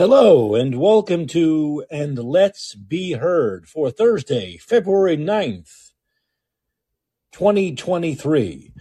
[0.00, 5.92] Hello and welcome to And Let's Be Heard for Thursday, February ninth,
[7.32, 8.72] 2023.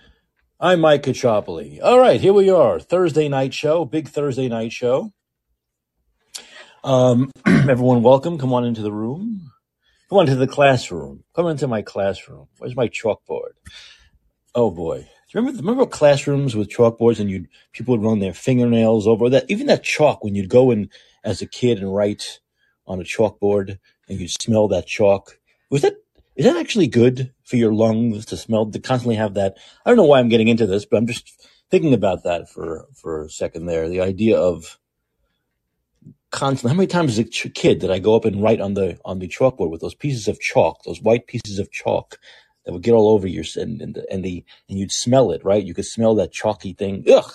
[0.61, 1.81] I'm Mike Caccioppoli.
[1.83, 2.79] All right, here we are.
[2.79, 5.11] Thursday night show, big Thursday night show.
[6.85, 8.37] Um, everyone, welcome.
[8.37, 9.51] Come on into the room.
[10.07, 11.25] Come on to the classroom.
[11.35, 12.47] Come into my classroom.
[12.59, 13.55] Where's my chalkboard?
[14.55, 14.99] Oh boy.
[14.99, 19.29] Do you remember remember classrooms with chalkboards and you people would run their fingernails over
[19.29, 20.89] that even that chalk when you'd go in
[21.23, 22.39] as a kid and write
[22.87, 25.39] on a chalkboard and you'd smell that chalk.
[25.69, 25.95] Was that
[26.35, 29.57] is that actually good for your lungs to smell to constantly have that?
[29.85, 32.87] I don't know why I'm getting into this, but I'm just thinking about that for
[32.95, 33.89] for a second there.
[33.89, 34.79] The idea of
[36.31, 38.73] constantly how many times as a ch- kid did I go up and write on
[38.73, 42.19] the on the chalkboard with those pieces of chalk, those white pieces of chalk
[42.65, 45.43] that would get all over your and and the, and the and you'd smell it,
[45.43, 45.63] right?
[45.63, 47.03] You could smell that chalky thing.
[47.11, 47.31] Ugh.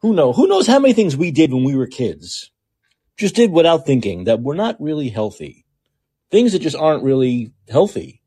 [0.00, 0.32] Who know?
[0.32, 2.50] Who knows how many things we did when we were kids?
[3.16, 5.64] Just did without thinking that we're not really healthy.
[6.30, 8.22] Things that just aren't really healthy.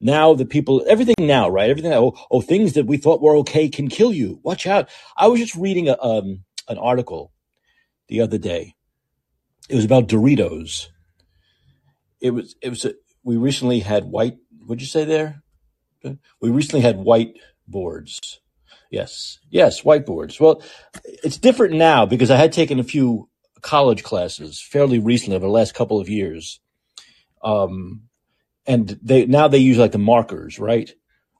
[0.00, 1.70] Now the people, everything now, right?
[1.70, 1.92] Everything.
[1.92, 4.40] Oh, oh, things that we thought were okay can kill you.
[4.42, 4.88] Watch out.
[5.16, 7.32] I was just reading a, um, an article
[8.08, 8.74] the other day.
[9.68, 10.88] It was about Doritos.
[12.20, 12.56] It was.
[12.62, 12.84] It was.
[12.84, 14.38] A, we recently had white.
[14.64, 15.42] What'd you say there?
[16.40, 17.34] We recently had white
[17.66, 18.40] boards.
[18.90, 19.38] Yes.
[19.50, 20.40] Yes, whiteboards.
[20.40, 20.62] Well,
[21.04, 23.28] it's different now because I had taken a few
[23.62, 26.60] college classes fairly recently over the last couple of years.
[27.42, 28.02] Um,
[28.66, 30.90] and they now they use like the markers, right?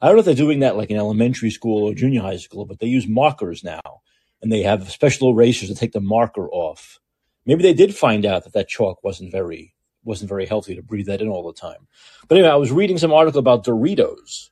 [0.01, 2.65] I don't know if they're doing that like in elementary school or junior high school,
[2.65, 4.01] but they use markers now,
[4.41, 7.01] and they have special erasers to take the marker off.
[7.45, 9.75] Maybe they did find out that that chalk wasn't very
[10.05, 11.87] wasn't very healthy to breathe that in all the time.
[12.29, 14.51] But anyway, I was reading some article about Doritos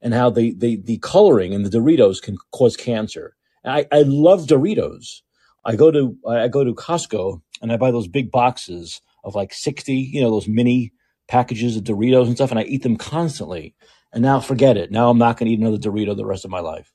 [0.00, 3.36] and how the the, coloring in the Doritos can cause cancer.
[3.64, 5.22] I, I love Doritos.
[5.64, 9.52] I go to I go to Costco and I buy those big boxes of like
[9.54, 10.92] sixty, you know, those mini
[11.28, 13.74] packages of Doritos and stuff, and I eat them constantly.
[14.12, 14.90] And now forget it.
[14.90, 16.92] Now I'm not going to eat another Dorito the rest of my life.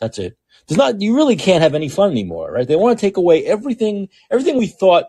[0.00, 0.38] That's it.
[0.66, 1.02] There's not.
[1.02, 2.66] You really can't have any fun anymore, right?
[2.66, 4.08] They want to take away everything.
[4.30, 5.06] Everything we thought,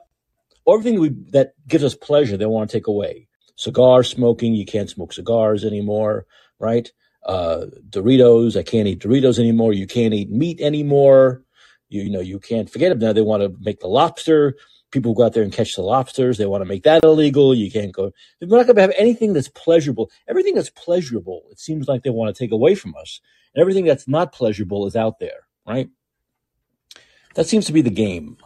[0.67, 2.35] everything we that gives us pleasure.
[2.35, 3.29] They want to take away.
[3.55, 4.53] Cigar smoking.
[4.53, 6.25] You can't smoke cigars anymore,
[6.59, 6.91] right?
[7.25, 8.57] Uh, Doritos.
[8.57, 9.71] I can't eat Doritos anymore.
[9.71, 11.44] You can't eat meat anymore.
[11.89, 12.99] You, you know, you can't forget them.
[12.99, 13.13] now.
[13.13, 14.55] They want to make the lobster.
[14.91, 16.37] People go out there and catch the lobsters.
[16.37, 17.53] They want to make that illegal.
[17.53, 18.11] You can't go.
[18.41, 20.09] We're not going to have anything that's pleasurable.
[20.27, 23.19] Everything that's pleasurable, it seems like they want to take away from us.
[23.53, 25.89] And everything that's not pleasurable is out there, right?
[27.35, 28.37] That seems to be the game.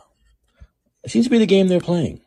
[1.04, 2.22] It seems to be the game they're playing.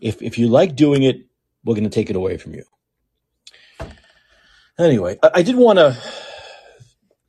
[0.00, 1.26] If if you like doing it,
[1.64, 2.64] we're going to take it away from you.
[4.78, 5.96] Anyway, I, I did want to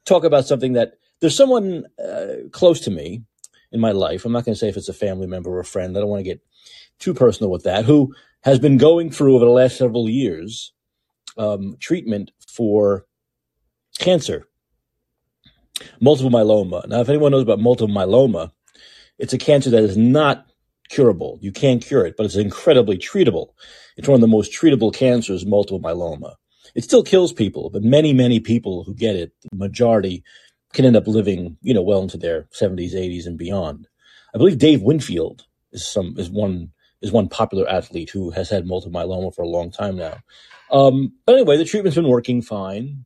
[0.06, 3.24] talk about something that there's someone uh, close to me
[3.72, 4.26] in my life.
[4.26, 5.96] I'm not going to say if it's a family member or a friend.
[5.96, 6.42] I don't want to get
[7.00, 7.86] too personal with that.
[7.86, 10.74] Who has been going through over the last several years
[11.38, 13.06] um, treatment for
[14.00, 14.48] cancer,
[16.00, 16.88] multiple myeloma.
[16.88, 18.52] Now, if anyone knows about multiple myeloma,
[19.18, 20.48] it's a cancer that is not
[20.90, 21.38] curable.
[21.42, 23.50] You can't cure it, but it's incredibly treatable.
[23.96, 26.36] It's one of the most treatable cancers, multiple myeloma.
[26.76, 30.24] It still kills people, but many, many people who get it, the majority
[30.74, 33.88] can end up living, you know, well into their 70s, 80s, and beyond.
[34.34, 36.72] I believe Dave Winfield is some is one
[37.02, 40.18] is one popular athlete who has had multiple myeloma for a long time now.
[40.72, 43.06] Um, but anyway, the treatment's been working fine,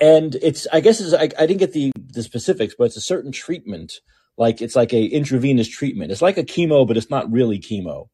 [0.00, 3.00] and it's I guess it's, I, I didn't get the the specifics, but it's a
[3.00, 3.94] certain treatment,
[4.36, 6.12] like it's like a intravenous treatment.
[6.12, 8.08] It's like a chemo, but it's not really chemo,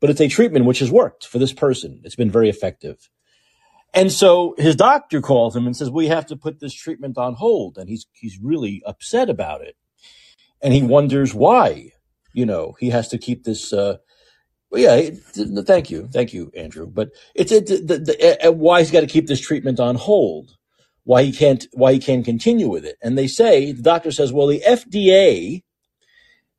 [0.00, 2.00] but it's a treatment which has worked for this person.
[2.04, 3.08] It's been very effective.
[3.94, 7.34] And so his doctor calls him and says, "We have to put this treatment on
[7.34, 9.76] hold." And he's he's really upset about it,
[10.62, 11.92] and he wonders why.
[12.34, 13.72] You know, he has to keep this.
[13.72, 13.98] Uh,
[14.70, 15.18] well, yeah, it-
[15.66, 16.86] thank you, thank you, Andrew.
[16.86, 17.76] But it's a, the,
[18.42, 20.56] the, why he's got to keep this treatment on hold.
[21.04, 22.96] Why he can't why he can't continue with it.
[23.02, 25.62] And they say the doctor says, "Well, the FDA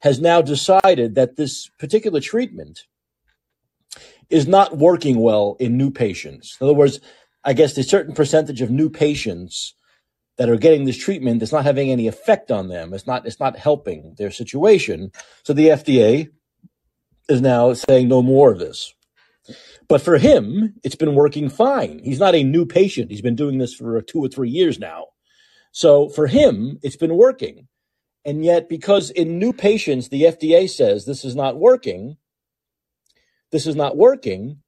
[0.02, 2.81] has now decided that this particular treatment
[4.30, 6.57] is not working well in new patients.
[6.62, 7.00] In other words,
[7.44, 9.76] I guess a certain percentage of new patients
[10.38, 12.94] that are getting this treatment that's not having any effect on them.
[12.94, 15.12] It's not it's not helping their situation.
[15.44, 16.30] So the FDA
[17.30, 18.94] is now saying no more of this.
[19.88, 22.00] But for him, it's been working fine.
[22.04, 23.12] He's not a new patient.
[23.12, 25.08] He's been doing this for two or three years now.
[25.72, 27.68] So for him, it's been working.
[28.24, 32.18] And yet, because in new patients, the FDA says this is not working,
[33.52, 34.62] this is not working,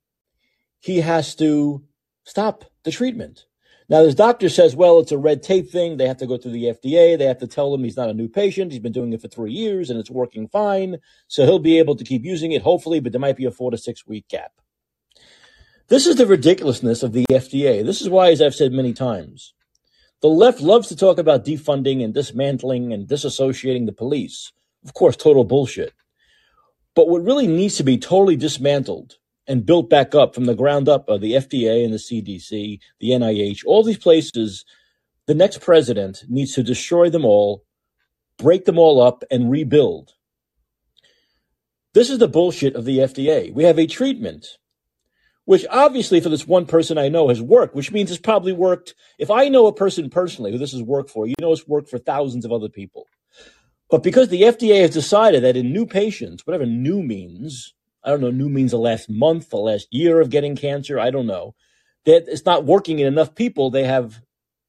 [0.79, 1.83] he has to
[2.23, 3.45] stop the treatment.
[3.89, 5.97] Now, this doctor says, well, it's a red tape thing.
[5.97, 7.17] They have to go through the FDA.
[7.17, 8.71] They have to tell him he's not a new patient.
[8.71, 10.97] He's been doing it for three years and it's working fine.
[11.27, 13.71] So he'll be able to keep using it, hopefully, but there might be a four
[13.71, 14.53] to six week gap.
[15.89, 17.85] This is the ridiculousness of the FDA.
[17.85, 19.53] This is why, as I've said many times,
[20.21, 24.53] the left loves to talk about defunding and dismantling and disassociating the police.
[24.85, 25.93] Of course, total bullshit.
[26.95, 29.17] But what really needs to be totally dismantled
[29.47, 33.09] and built back up from the ground up are the FDA and the CDC, the
[33.09, 34.65] NIH, all these places.
[35.25, 37.63] The next president needs to destroy them all,
[38.37, 40.11] break them all up, and rebuild.
[41.93, 43.53] This is the bullshit of the FDA.
[43.53, 44.57] We have a treatment
[45.45, 48.95] which obviously for this one person I know has worked, which means it's probably worked.
[49.19, 51.89] If I know a person personally who this has worked for, you know it's worked
[51.89, 53.07] for thousands of other people.
[53.89, 58.21] But because the FDA has decided that in new patients, whatever new means, I don't
[58.21, 61.55] know, new means the last month, the last year of getting cancer, I don't know,
[62.05, 64.21] that it's not working in enough people, they have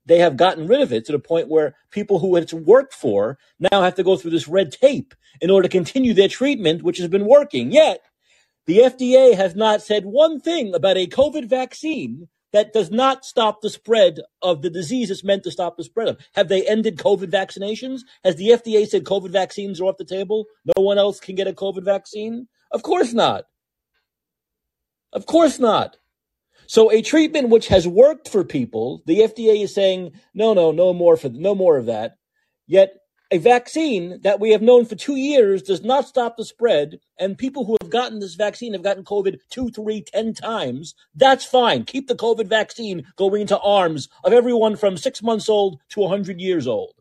[0.06, 3.38] they have gotten rid of it to the point where people who it's worked for
[3.58, 6.98] now have to go through this red tape in order to continue their treatment, which
[6.98, 7.72] has been working.
[7.72, 8.00] Yet
[8.66, 13.60] the FDA has not said one thing about a COVID vaccine that does not stop
[13.60, 16.18] the spread of the disease it's meant to stop the spread of.
[16.34, 18.02] Have they ended COVID vaccinations?
[18.22, 20.44] Has the FDA said COVID vaccines are off the table?
[20.76, 22.46] No one else can get a COVID vaccine?
[22.74, 23.44] Of course not.
[25.12, 25.96] Of course not.
[26.66, 30.92] So a treatment which has worked for people, the FDA is saying, no, no, no
[30.92, 32.16] more for no more of that.
[32.66, 32.94] Yet
[33.30, 37.38] a vaccine that we have known for two years does not stop the spread, and
[37.38, 40.96] people who have gotten this vaccine have gotten COVID two, three, ten times.
[41.14, 41.84] That's fine.
[41.84, 46.40] Keep the COVID vaccine going into arms of everyone from six months old to 100
[46.40, 46.94] years old.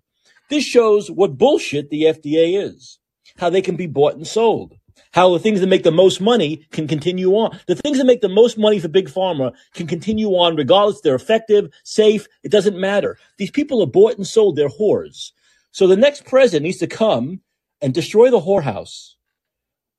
[0.51, 2.99] This shows what bullshit the FDA is,
[3.37, 4.75] how they can be bought and sold,
[5.13, 7.57] how the things that make the most money can continue on.
[7.67, 11.15] The things that make the most money for Big Pharma can continue on regardless they're
[11.15, 13.17] effective, safe, it doesn't matter.
[13.37, 15.31] These people are bought and sold, they're whores.
[15.71, 17.41] So the next president needs to come
[17.81, 19.13] and destroy the whorehouse.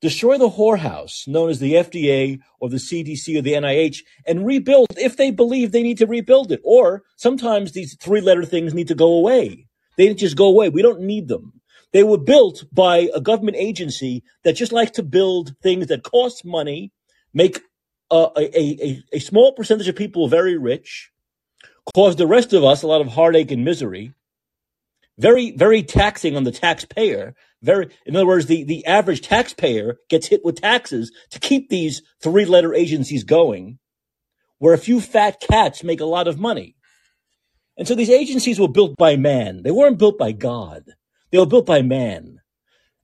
[0.00, 4.88] Destroy the whorehouse known as the FDA or the CDC or the NIH and rebuild
[4.98, 6.60] if they believe they need to rebuild it.
[6.64, 9.66] Or sometimes these three letter things need to go away.
[9.96, 10.68] They just go away.
[10.68, 11.60] We don't need them.
[11.94, 16.44] They were built by a government agency that just likes to build things that cost
[16.44, 16.90] money,
[17.32, 17.60] make
[18.10, 21.12] uh, a, a, a, a small percentage of people very rich,
[21.94, 24.12] cause the rest of us a lot of heartache and misery,
[25.18, 27.36] very, very taxing on the taxpayer.
[27.62, 32.02] Very, in other words, the, the average taxpayer gets hit with taxes to keep these
[32.20, 33.78] three letter agencies going,
[34.58, 36.74] where a few fat cats make a lot of money.
[37.78, 39.62] And so these agencies were built by man.
[39.62, 40.94] They weren't built by God.
[41.34, 42.40] They were built by man.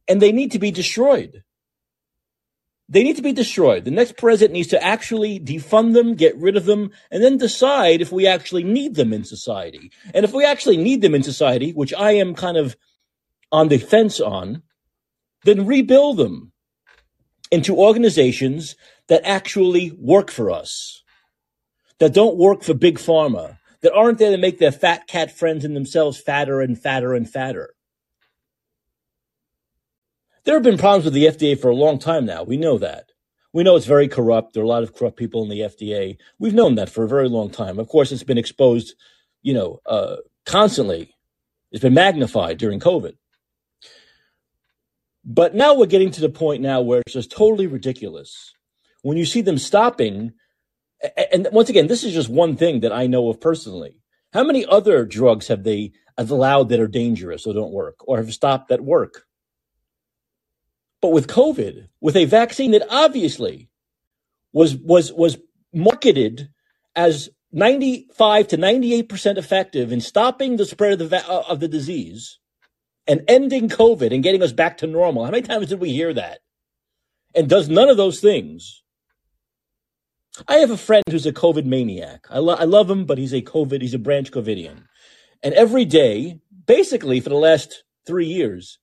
[0.06, 1.42] And they need to be destroyed.
[2.88, 3.84] They need to be destroyed.
[3.84, 8.00] The next president needs to actually defund them, get rid of them, and then decide
[8.00, 9.90] if we actually need them in society.
[10.14, 12.76] And if we actually need them in society, which I am kind of
[13.50, 14.62] on the fence on,
[15.42, 16.52] then rebuild them
[17.50, 18.76] into organizations
[19.08, 21.02] that actually work for us,
[21.98, 25.64] that don't work for big pharma, that aren't there to make their fat cat friends
[25.64, 27.74] and themselves fatter and fatter and fatter.
[30.44, 32.42] There have been problems with the FDA for a long time now.
[32.42, 33.10] We know that.
[33.52, 34.54] We know it's very corrupt.
[34.54, 36.16] There are a lot of corrupt people in the FDA.
[36.38, 37.78] We've known that for a very long time.
[37.78, 38.94] Of course, it's been exposed,
[39.42, 40.16] you know, uh,
[40.46, 41.14] constantly.
[41.72, 43.16] It's been magnified during COVID.
[45.24, 48.54] But now we're getting to the point now where it's just totally ridiculous.
[49.02, 50.32] When you see them stopping,
[51.32, 54.00] and once again, this is just one thing that I know of personally.
[54.32, 58.32] How many other drugs have they allowed that are dangerous or don't work or have
[58.32, 59.26] stopped that work?
[61.00, 63.70] But with COVID, with a vaccine that obviously
[64.52, 65.38] was was was
[65.72, 66.50] marketed
[66.94, 72.38] as 95 to 98% effective in stopping the spread of the va- of the disease
[73.06, 75.24] and ending COVID and getting us back to normal.
[75.24, 76.40] How many times did we hear that?
[77.34, 78.82] And does none of those things.
[80.46, 82.26] I have a friend who's a COVID maniac.
[82.30, 84.84] I, lo- I love him, but he's a COVID, he's a branch COVIDian.
[85.42, 88.78] And every day, basically for the last three years,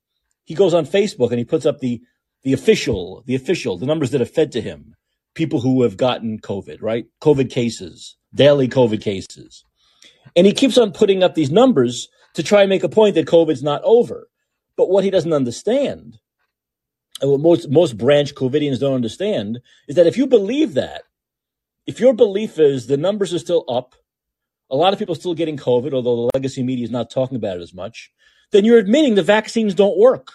[0.48, 2.00] he goes on Facebook and he puts up the
[2.42, 4.94] the official, the official, the numbers that are fed to him,
[5.34, 7.04] people who have gotten COVID, right?
[7.20, 9.62] COVID cases, daily COVID cases.
[10.34, 13.26] And he keeps on putting up these numbers to try and make a point that
[13.26, 14.30] COVID's not over.
[14.74, 16.18] But what he doesn't understand,
[17.20, 21.02] and what most, most branch COVIDians don't understand, is that if you believe that,
[21.86, 23.94] if your belief is the numbers are still up,
[24.70, 27.36] a lot of people are still getting COVID, although the legacy media is not talking
[27.36, 28.12] about it as much,
[28.52, 30.32] then you're admitting the vaccines don't work.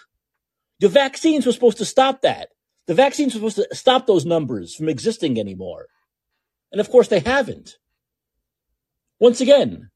[0.80, 2.50] The vaccines were supposed to stop that.
[2.86, 5.86] The vaccines were supposed to stop those numbers from existing anymore.
[6.72, 7.78] And of course, they haven't.
[9.20, 9.90] Once again,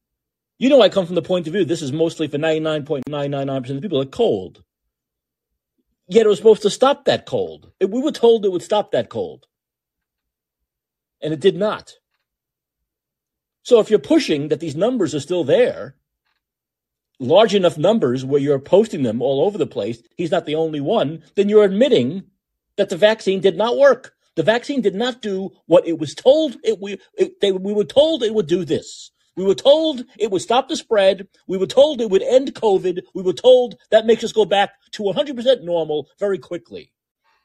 [0.58, 3.76] you know I come from the point of view this is mostly for 99.999% of
[3.76, 4.64] the people, a cold.
[6.08, 7.70] Yet it was supposed to stop that cold.
[7.78, 9.46] It, we were told it would stop that cold.
[11.20, 11.94] And it did not.
[13.62, 15.96] So if you're pushing that these numbers are still there,
[17.18, 20.80] large enough numbers where you're posting them all over the place, he's not the only
[20.80, 22.25] one, then you're admitting
[22.76, 24.14] that the vaccine did not work.
[24.37, 27.84] The vaccine did not do what it was told it we it, they, we were
[27.84, 29.10] told it would do this.
[29.34, 31.28] We were told it would stop the spread.
[31.46, 33.02] We were told it would end COVID.
[33.14, 36.92] We were told that makes us go back to 100% normal very quickly.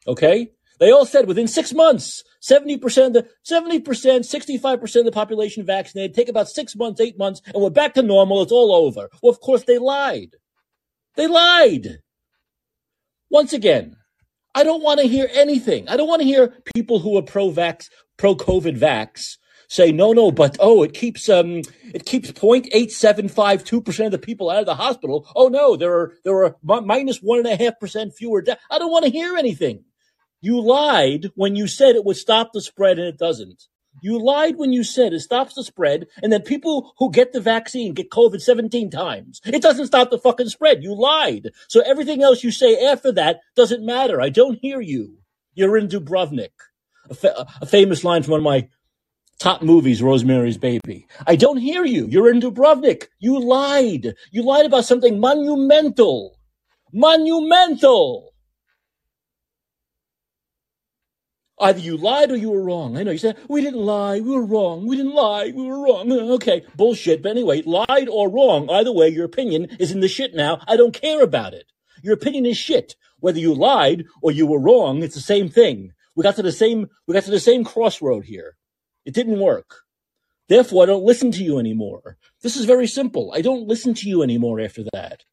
[0.08, 0.52] Okay?
[0.84, 6.28] They all said within six months, 70%, the 70%, 65% of the population vaccinated, take
[6.28, 8.42] about six months, eight months, and we're back to normal.
[8.42, 9.08] It's all over.
[9.22, 10.36] Well, of course they lied.
[11.16, 12.00] They lied.
[13.30, 13.96] Once again,
[14.54, 15.88] I don't want to hear anything.
[15.88, 17.88] I don't want to hear people who are pro-vax,
[18.18, 19.38] pro-COVID vax
[19.70, 21.62] say no, no, but oh, it keeps um,
[21.94, 25.26] it keeps 0.8752 percent of the people out of the hospital.
[25.34, 28.42] Oh no, there are there are minus one and a half percent fewer.
[28.42, 28.62] deaths.
[28.70, 29.86] I don't want to hear anything.
[30.44, 33.64] You lied when you said it would stop the spread, and it doesn't.
[34.02, 37.40] You lied when you said it stops the spread, and then people who get the
[37.40, 39.40] vaccine get COVID 17 times.
[39.46, 40.84] It doesn't stop the fucking spread.
[40.84, 41.52] You lied.
[41.70, 44.20] So everything else you say after that doesn't matter.
[44.20, 45.20] I don't hear you.
[45.54, 46.50] You're in Dubrovnik.
[47.10, 48.68] A, fa- a famous line from one of my
[49.40, 51.08] top movies, Rosemary's Baby.
[51.26, 52.06] I don't hear you.
[52.08, 53.08] You're in Dubrovnik.
[53.20, 54.14] You lied.
[54.32, 56.38] You lied about something monumental.
[56.92, 58.33] Monumental.
[61.64, 62.98] Either you lied or you were wrong.
[62.98, 65.82] I know you said, we didn't lie, we were wrong, we didn't lie, we were
[65.82, 66.12] wrong.
[66.34, 67.24] Okay, bullshit.
[67.24, 70.60] But anyway, lied or wrong, either way, your opinion is in the shit now.
[70.68, 71.72] I don't care about it.
[72.02, 72.96] Your opinion is shit.
[73.22, 75.94] Whether you lied or you were wrong, it's the same thing.
[76.16, 78.58] We got to the same, we got to the same crossroad here.
[79.06, 79.84] It didn't work.
[80.50, 82.18] Therefore, I don't listen to you anymore.
[82.42, 83.32] This is very simple.
[83.34, 85.24] I don't listen to you anymore after that.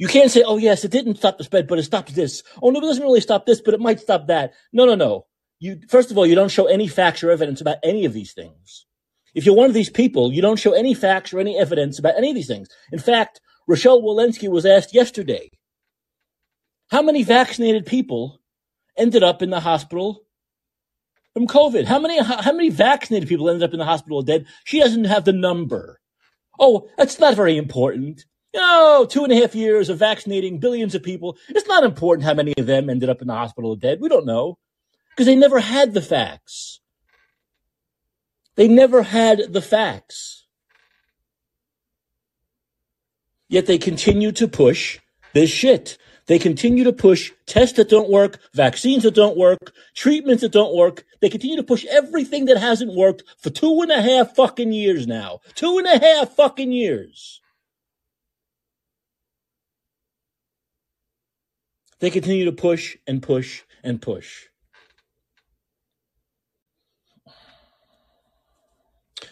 [0.00, 2.42] You can't say, oh, yes, it didn't stop the spread, but it stopped this.
[2.62, 4.54] Oh, no, it doesn't really stop this, but it might stop that.
[4.72, 5.26] No, no, no.
[5.58, 8.32] You, first of all, you don't show any facts or evidence about any of these
[8.32, 8.86] things.
[9.34, 12.16] If you're one of these people, you don't show any facts or any evidence about
[12.16, 12.68] any of these things.
[12.90, 15.50] In fact, Rochelle Walensky was asked yesterday,
[16.90, 18.40] how many vaccinated people
[18.96, 20.22] ended up in the hospital
[21.34, 21.84] from COVID?
[21.84, 24.46] How many, how many vaccinated people ended up in the hospital dead?
[24.64, 26.00] She doesn't have the number.
[26.58, 28.24] Oh, that's not very important.
[28.54, 31.36] Oh, two and a half years of vaccinating billions of people.
[31.48, 34.00] It's not important how many of them ended up in the hospital or dead.
[34.00, 34.58] We don't know
[35.10, 36.80] because they never had the facts.
[38.56, 40.46] They never had the facts.
[43.48, 44.98] Yet they continue to push
[45.32, 45.98] this shit.
[46.26, 50.76] They continue to push tests that don't work, vaccines that don't work, treatments that don't
[50.76, 51.04] work.
[51.20, 55.06] They continue to push everything that hasn't worked for two and a half fucking years
[55.06, 55.40] now.
[55.54, 57.40] Two and a half fucking years.
[62.00, 64.46] They continue to push and push and push.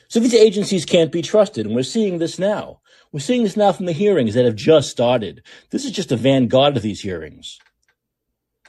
[0.08, 2.80] So these agencies can't be trusted, and we're seeing this now.
[3.12, 5.42] We're seeing this now from the hearings that have just started.
[5.70, 7.58] This is just the vanguard of these hearings.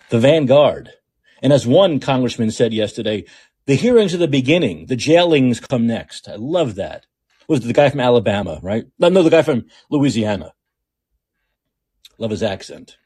[0.10, 0.92] The vanguard.
[1.42, 3.26] And as one congressman said yesterday,
[3.68, 4.88] the hearings are the beginning.
[4.88, 6.28] The jailings come next.
[6.28, 7.06] I love that.
[7.48, 8.86] Was the guy from Alabama, right?
[9.00, 10.54] No, the guy from Louisiana.
[12.18, 12.98] Love his accent.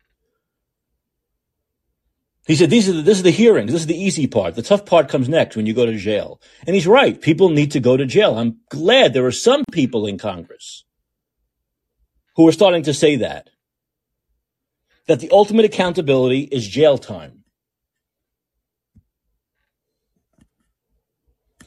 [2.45, 3.71] He said, these are the, this is the hearings.
[3.71, 4.55] This is the easy part.
[4.55, 6.41] The tough part comes next when you go to jail.
[6.67, 7.19] And he's right.
[7.19, 8.37] People need to go to jail.
[8.37, 10.83] I'm glad there are some people in Congress
[12.35, 13.49] who are starting to say that.
[15.07, 17.43] That the ultimate accountability is jail time.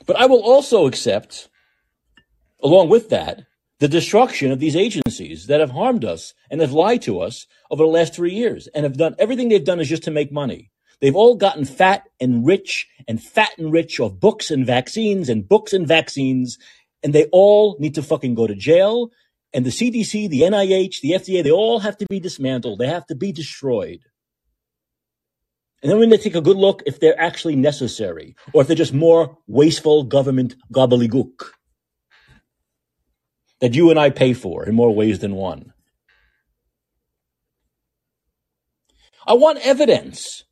[0.06, 1.48] But I will also accept,
[2.62, 3.42] along with that,
[3.78, 7.82] the destruction of these agencies that have harmed us and have lied to us over
[7.82, 10.70] the last three years and have done everything they've done is just to make money.
[11.00, 15.46] They've all gotten fat and rich and fat and rich of books and vaccines and
[15.46, 16.58] books and vaccines.
[17.02, 19.10] And they all need to fucking go to jail.
[19.52, 22.78] And the CDC, the NIH, the FDA, they all have to be dismantled.
[22.78, 24.00] They have to be destroyed.
[25.82, 28.68] And then we're going to take a good look if they're actually necessary or if
[28.68, 31.50] they're just more wasteful government gobbledygook
[33.60, 35.72] that you and I pay for in more ways than one.
[39.26, 40.44] I want evidence.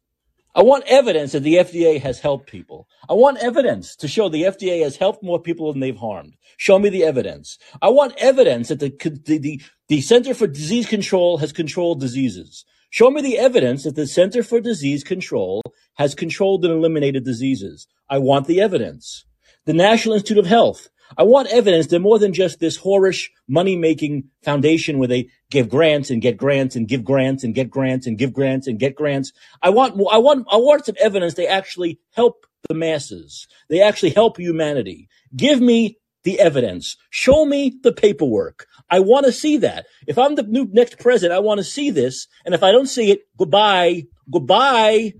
[0.56, 2.88] I want evidence that the FDA has helped people.
[3.08, 6.34] I want evidence to show the FDA has helped more people than they've harmed.
[6.56, 7.58] Show me the evidence.
[7.82, 8.90] I want evidence that the,
[9.24, 12.64] the, the, the Center for Disease Control has controlled diseases.
[12.90, 15.60] Show me the evidence that the Center for Disease Control
[15.94, 17.88] has controlled and eliminated diseases.
[18.08, 19.24] I want the evidence.
[19.64, 21.86] The National Institute of Health I want evidence.
[21.86, 26.36] They're more than just this whorish money making foundation where they give grants and get
[26.36, 29.32] grants and give grants and get grants and give grants and get grants.
[29.62, 33.46] I want, I want, I want some evidence they actually help the masses.
[33.68, 35.08] They actually help humanity.
[35.34, 36.96] Give me the evidence.
[37.10, 38.66] Show me the paperwork.
[38.90, 39.86] I want to see that.
[40.06, 42.26] If I'm the new next president, I want to see this.
[42.44, 45.14] And if I don't see it, goodbye, goodbye.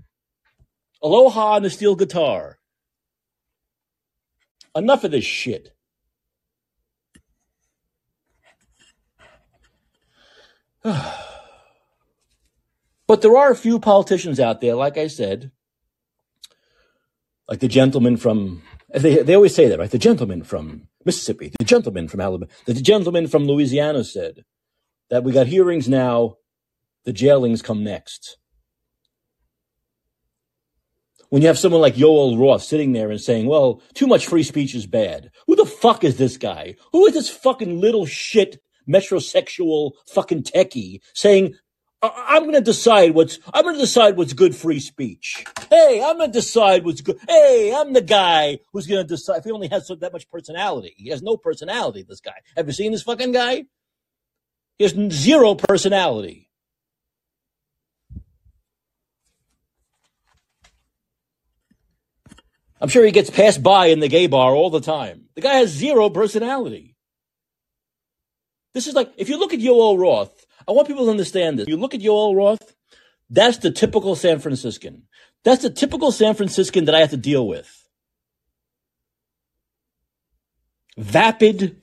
[1.01, 2.57] Aloha on the steel guitar.
[4.75, 5.74] Enough of this shit.
[13.07, 15.51] but there are a few politicians out there, like I said,
[17.49, 18.61] like the gentleman from,
[18.93, 19.89] they, they always say that, right?
[19.89, 24.45] The gentleman from Mississippi, the gentleman from Alabama, the gentleman from Louisiana said
[25.09, 26.35] that we got hearings now,
[27.03, 28.37] the jailings come next.
[31.29, 34.43] When you have someone like Yoel Roth sitting there and saying, well, too much free
[34.43, 35.31] speech is bad.
[35.47, 36.75] Who the fuck is this guy?
[36.91, 41.55] Who is this fucking little shit metrosexual fucking techie saying
[42.01, 45.43] I'm going to decide what's I'm going to decide what's good free speech.
[45.69, 47.19] Hey, I'm going to decide what's good.
[47.27, 49.37] Hey, I'm the guy who's going to decide.
[49.37, 52.05] If he only has that much personality, he has no personality.
[52.07, 52.35] This guy.
[52.55, 53.65] Have you seen this fucking guy?
[54.77, 56.49] He has zero personality.
[62.81, 65.23] I'm sure he gets passed by in the gay bar all the time.
[65.35, 66.94] The guy has zero personality.
[68.75, 71.67] This is like if you look at Yoel Roth I want people to understand this.
[71.67, 72.75] You look at Yoel Roth,
[73.29, 75.03] that's the typical San Franciscan.
[75.43, 77.87] That's the typical San Franciscan that I have to deal with.
[80.97, 81.77] Vapid,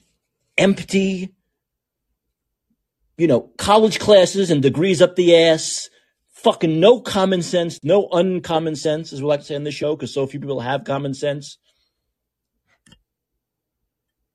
[0.58, 1.34] empty,
[3.16, 5.90] you know, college classes and degrees up the ass,
[6.32, 9.94] fucking no common sense, no uncommon sense, as we like to say on this show,
[9.94, 11.58] because so few people have common sense.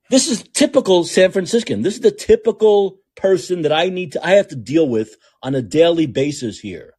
[0.09, 1.81] This is typical San Franciscan.
[1.81, 5.55] This is the typical person that I need to, I have to deal with on
[5.55, 6.93] a daily basis here.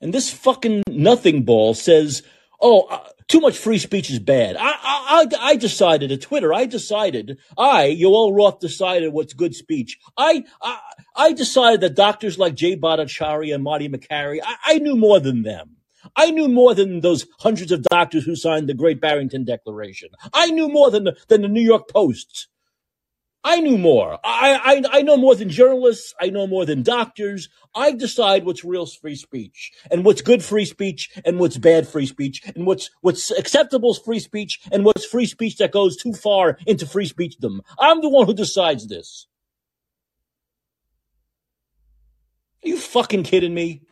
[0.00, 2.24] And this fucking nothing ball says,
[2.60, 4.56] oh, uh, too much free speech is bad.
[4.58, 9.98] I, I, I decided at Twitter, I decided, I, Yoel Roth decided what's good speech.
[10.16, 10.80] I, I,
[11.14, 15.42] I decided that doctors like Jay Bhattacharya and Marty Makary, I, I knew more than
[15.42, 15.76] them.
[16.16, 20.10] I knew more than those hundreds of doctors who signed the Great Barrington Declaration.
[20.32, 22.48] I knew more than the, than the New York Post.
[23.44, 24.18] I knew more.
[24.22, 26.14] I, I, I know more than journalists.
[26.20, 27.48] I know more than doctors.
[27.74, 32.06] I decide what's real free speech and what's good free speech and what's bad free
[32.06, 36.56] speech and what's, what's acceptable free speech and what's free speech that goes too far
[36.66, 37.60] into free speechdom.
[37.80, 39.26] I'm the one who decides this.
[42.64, 43.82] Are you fucking kidding me?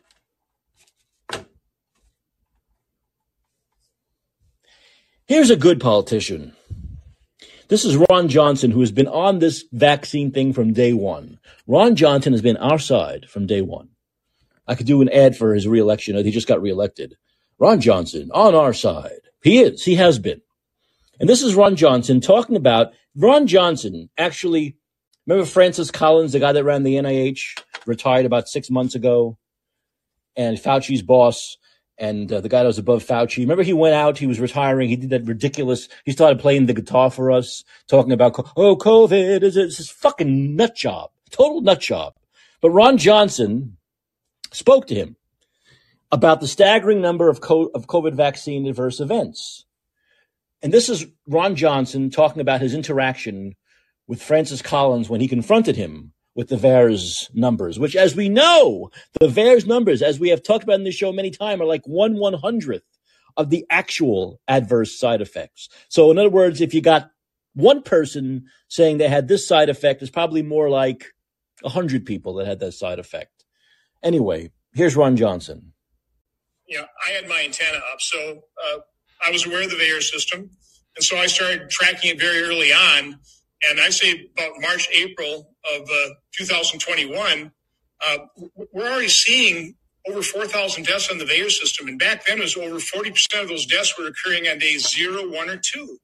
[5.31, 6.51] Here's a good politician.
[7.69, 11.39] This is Ron Johnson, who has been on this vaccine thing from day one.
[11.65, 13.87] Ron Johnson has been our side from day one.
[14.67, 16.17] I could do an ad for his reelection.
[16.17, 17.15] He just got reelected.
[17.59, 19.21] Ron Johnson on our side.
[19.41, 19.85] He is.
[19.85, 20.41] He has been.
[21.17, 24.75] And this is Ron Johnson talking about Ron Johnson actually.
[25.25, 29.37] Remember Francis Collins, the guy that ran the NIH, retired about six months ago,
[30.35, 31.55] and Fauci's boss
[31.97, 33.37] and uh, the guy that was above Fauci.
[33.37, 35.87] Remember, he went out, he was retiring, he did that ridiculous.
[36.05, 40.75] He started playing the guitar for us, talking about oh, COVID is this fucking nut
[40.75, 42.13] job, total nut job.
[42.61, 43.77] But Ron Johnson
[44.51, 45.15] spoke to him
[46.11, 49.65] about the staggering number of, co- of COVID vaccine adverse events.
[50.61, 53.55] And this is Ron Johnson talking about his interaction
[54.07, 58.89] with Francis Collins when he confronted him with the VAERS numbers, which, as we know,
[59.19, 61.85] the VAERS numbers, as we have talked about in this show many times, are like
[61.85, 62.85] one one hundredth
[63.37, 65.69] of the actual adverse side effects.
[65.89, 67.11] So, in other words, if you got
[67.53, 71.07] one person saying they had this side effect, it's probably more like
[71.63, 73.45] a hundred people that had that side effect.
[74.03, 75.73] Anyway, here's Ron Johnson.
[76.67, 78.79] Yeah, I had my antenna up, so uh,
[79.21, 80.49] I was aware of the VAERS system,
[80.95, 83.19] and so I started tracking it very early on
[83.69, 87.51] and I say about March, April of uh, 2021,
[88.05, 88.17] uh,
[88.73, 89.75] we're already seeing
[90.07, 91.87] over 4,000 deaths on the VAERS system.
[91.87, 95.29] And back then, it was over 40% of those deaths were occurring on days zero,
[95.31, 95.97] one, or two.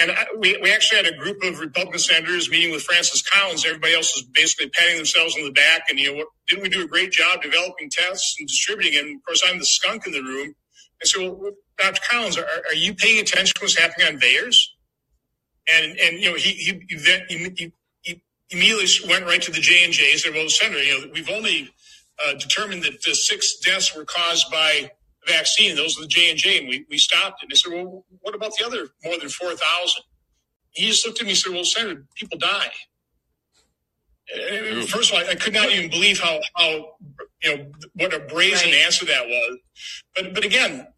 [0.00, 3.66] And I, we, we actually had a group of Republican senators meeting with Francis Collins.
[3.66, 5.84] Everybody else was basically patting themselves on the back.
[5.90, 9.16] And, you know, what, didn't we do a great job developing tests and distributing them?
[9.18, 10.54] Of course, I'm the skunk in the room.
[11.02, 12.00] And so, well, Dr.
[12.10, 14.56] Collins, are, are you paying attention to what's happening on VAERS?
[15.70, 17.72] And and you know he he then he,
[18.02, 20.16] he immediately went right to the J and J.
[20.16, 21.70] Said, "Well, Senator, you know we've only
[22.24, 24.90] uh, determined that the six deaths were caused by
[25.26, 25.76] the vaccine.
[25.76, 27.46] Those are the J and J, and we we stopped it.
[27.46, 30.04] And they said, well, what about the other more than four thousand?
[30.72, 32.70] He just looked at me and said, well, Senator, people die.
[34.88, 36.96] First of all, I could not even believe how how
[37.42, 38.80] you know what a brazen right.
[38.84, 39.58] answer that was.
[40.14, 40.88] But but again,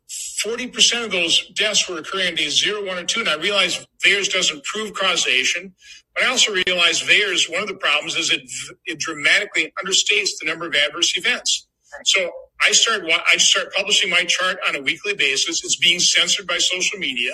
[0.43, 3.37] forty percent of those deaths were occurring on days zero, one, or two, and I
[3.37, 5.75] realized VAERS doesn't prove causation.
[6.15, 8.43] But I also realized VAERS one of the problems is it
[8.87, 11.69] it dramatically understates the number of adverse events.
[12.07, 12.31] So
[12.63, 15.65] I start I start publishing my chart on a weekly basis.
[15.65, 17.33] It's being censored by social media.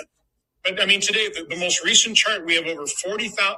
[0.63, 3.57] But I mean, today the, the most recent chart we have over 40,000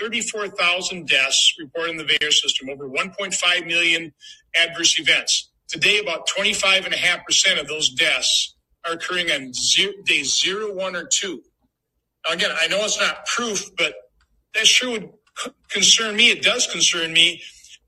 [0.00, 4.12] 34,000 deaths reported in the VAERS system, over 1.5 million
[4.56, 5.50] adverse events.
[5.68, 8.55] Today, about 25.5% of those deaths
[8.86, 11.42] are occurring on zero, day zero, one, or two.
[12.26, 13.94] Now, again, I know it's not proof, but
[14.54, 15.10] that sure would
[15.70, 16.30] concern me.
[16.30, 17.42] It does concern me.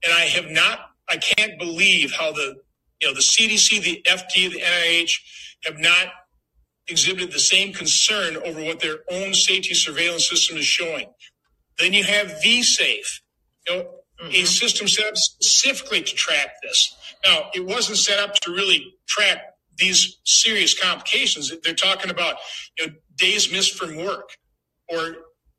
[0.05, 2.57] And I have not, I can't believe how the,
[3.01, 5.13] you know, the CDC, the FDA, the NIH
[5.65, 6.09] have not
[6.89, 11.07] exhibited the same concern over what their own safety surveillance system is showing.
[11.79, 13.21] Then you have vSafe,
[13.67, 13.83] you know,
[14.23, 14.31] mm-hmm.
[14.33, 16.95] a system set up specifically to track this.
[17.25, 19.43] Now, it wasn't set up to really track
[19.79, 21.53] these serious complications.
[21.63, 22.37] They're talking about
[22.79, 24.31] you know, days missed from work
[24.89, 25.17] or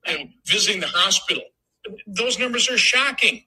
[0.07, 1.43] you know, visiting the hospital.
[2.07, 3.43] Those numbers are shocking.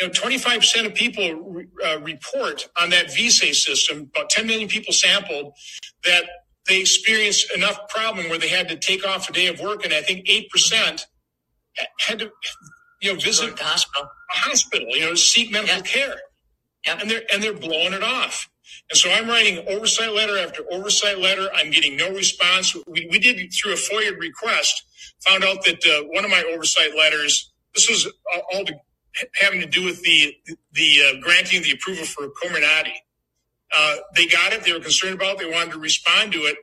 [0.00, 4.92] You know, 25% of people uh, report on that vSafe system, about 10 million people
[4.92, 5.52] sampled,
[6.04, 6.24] that
[6.66, 9.84] they experienced enough problem where they had to take off a day of work.
[9.84, 11.04] And I think 8%
[12.00, 12.30] had to,
[13.02, 14.04] you know, visit the hospital.
[14.04, 16.16] a hospital, you know, seek medical care.
[16.86, 18.48] And they're and they're blowing it off.
[18.90, 21.48] And so I'm writing oversight letter after oversight letter.
[21.54, 22.74] I'm getting no response.
[22.86, 24.84] We, we did through a FOIA request,
[25.26, 28.12] found out that uh, one of my oversight letters, this was
[28.52, 28.74] all to,
[29.40, 30.36] having to do with the
[30.72, 32.94] the uh, granting the approval for Comirnaty.
[33.76, 34.64] Uh, they got it.
[34.64, 35.38] They were concerned about it.
[35.40, 36.56] They wanted to respond to it.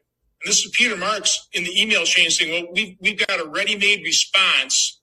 [0.43, 3.47] And this is Peter Marks in the email chain saying, well, we've, we've got a
[3.47, 5.01] ready-made response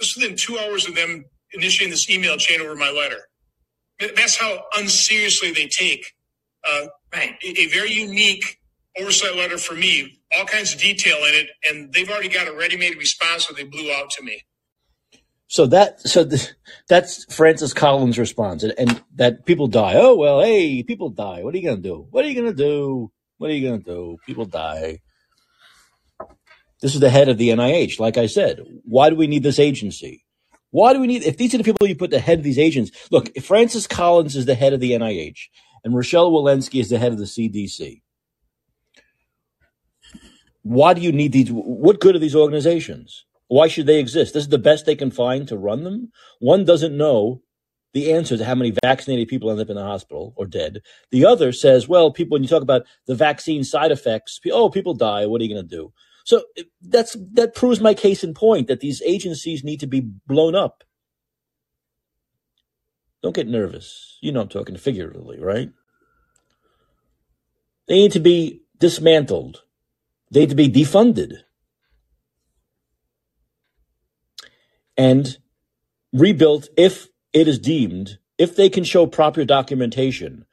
[0.00, 3.28] just within two hours of them initiating this email chain over my letter.
[4.16, 6.13] That's how unseriously they take
[6.66, 8.58] uh, a, very unique
[8.98, 12.52] oversight letter for me, all kinds of detail in it, and they've already got a
[12.52, 14.42] ready-made response that they blew out to me.
[15.46, 16.26] So that so
[16.88, 19.94] that's Francis Collins' response, and, and, that people die.
[19.96, 21.42] Oh well, hey, people die.
[21.42, 22.06] What are you gonna do?
[22.10, 23.12] What are you gonna do?
[23.38, 24.16] What are you gonna do?
[24.26, 25.00] People die.
[26.80, 28.00] This is the head of the NIH.
[28.00, 30.24] Like I said, why do we need this agency?
[30.70, 32.58] Why do we need, if these are the people you put the head of these
[32.58, 35.38] agents, look, if Francis Collins is the head of the NIH
[35.84, 38.02] and Rochelle Walensky is the head of the CDC,
[40.62, 41.48] why do you need these?
[41.50, 43.26] What good are these organizations?
[43.48, 44.32] Why should they exist?
[44.32, 46.10] This is the best they can find to run them.
[46.40, 47.42] One doesn't know
[47.92, 50.80] the answer to how many vaccinated people end up in the hospital or dead.
[51.10, 54.94] The other says, well, people, when you talk about the vaccine side effects, oh, people
[54.94, 55.26] die.
[55.26, 55.92] What are you going to do?
[56.24, 56.42] So
[56.80, 60.82] that's that proves my case in point that these agencies need to be blown up.
[63.24, 64.18] Don't get nervous.
[64.20, 65.70] You know I'm talking figuratively, right?
[67.88, 69.62] They need to be dismantled.
[70.30, 71.36] They need to be defunded.
[74.98, 75.38] And
[76.12, 80.44] rebuilt if it is deemed, if they can show proper documentation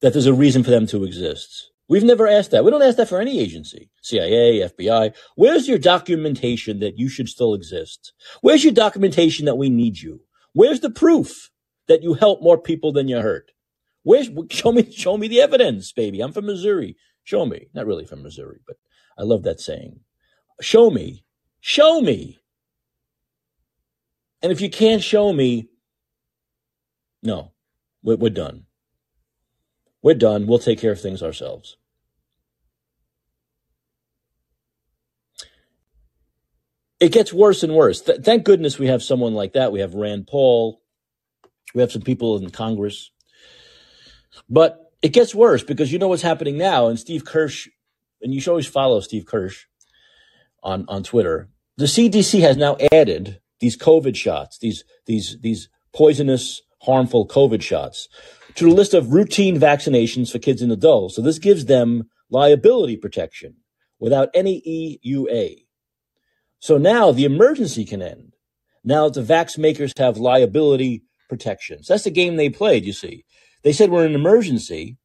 [0.00, 1.70] that there's a reason for them to exist.
[1.88, 2.64] We've never asked that.
[2.64, 5.14] We don't ask that for any agency, CIA, FBI.
[5.36, 8.12] Where's your documentation that you should still exist?
[8.40, 10.22] Where's your documentation that we need you?
[10.52, 11.49] Where's the proof
[11.90, 13.50] that you help more people than you hurt?
[14.02, 16.20] Where's show me show me the evidence, baby.
[16.20, 16.96] I'm from Missouri.
[17.24, 17.68] Show me.
[17.74, 18.76] Not really from Missouri, but
[19.18, 20.00] I love that saying.
[20.60, 21.24] Show me.
[21.60, 22.38] Show me.
[24.42, 25.68] And if you can't show me,
[27.22, 27.52] no,
[28.02, 28.64] we're, we're done.
[30.02, 30.46] We're done.
[30.46, 31.76] We'll take care of things ourselves.
[37.00, 38.02] it gets worse and worse.
[38.02, 39.72] Th- thank goodness we have someone like that.
[39.72, 40.80] We have Rand Paul.
[41.74, 43.10] We have some people in Congress.
[44.48, 46.88] But it gets worse because you know what's happening now.
[46.88, 47.68] And Steve Kirsch,
[48.22, 49.66] and you should always follow Steve Kirsch
[50.62, 51.48] on, on Twitter.
[51.76, 58.08] The CDC has now added these COVID shots, these, these, these poisonous, harmful COVID shots
[58.54, 61.16] to the list of routine vaccinations for kids and adults.
[61.16, 63.56] So this gives them liability protection
[63.98, 65.66] without any EUA.
[66.58, 68.34] So now the emergency can end.
[68.82, 71.88] Now the vax makers have liability protections.
[71.88, 73.24] That's the game they played, you see.
[73.62, 74.98] They said we're in an emergency,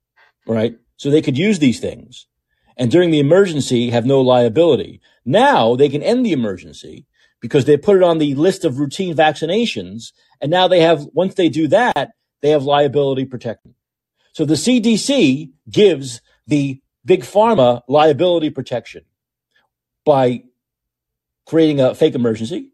[0.45, 0.75] right?
[0.97, 2.27] So they could use these things.
[2.77, 4.99] And during the emergency, have no liability.
[5.23, 7.05] Now they can end the emergency
[7.39, 10.11] because they put it on the list of routine vaccinations.
[10.41, 12.11] And now they have, once they do that,
[12.41, 13.75] they have liability protection.
[14.33, 19.05] So the CDC gives the big pharma liability protection
[20.05, 20.43] by
[21.45, 22.71] creating a fake emergency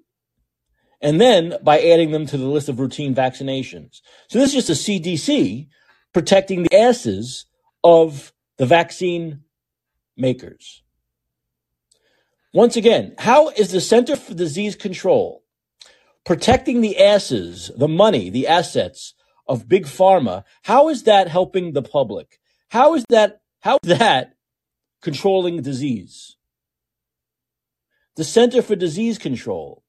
[1.02, 4.02] and then by adding them to the list of routine vaccinations.
[4.28, 5.68] So this is just a CDC
[6.14, 7.46] protecting the asses
[7.84, 9.44] of the vaccine
[10.16, 10.84] makers.
[12.54, 15.44] Once again, how is the Center for Disease Control
[16.26, 19.14] protecting the asses, the money, the assets
[19.48, 20.44] of big pharma?
[20.64, 22.40] How is that helping the public?
[22.70, 24.34] How is that how is that
[25.02, 26.36] controlling disease?
[28.18, 29.81] The Center for Disease Control.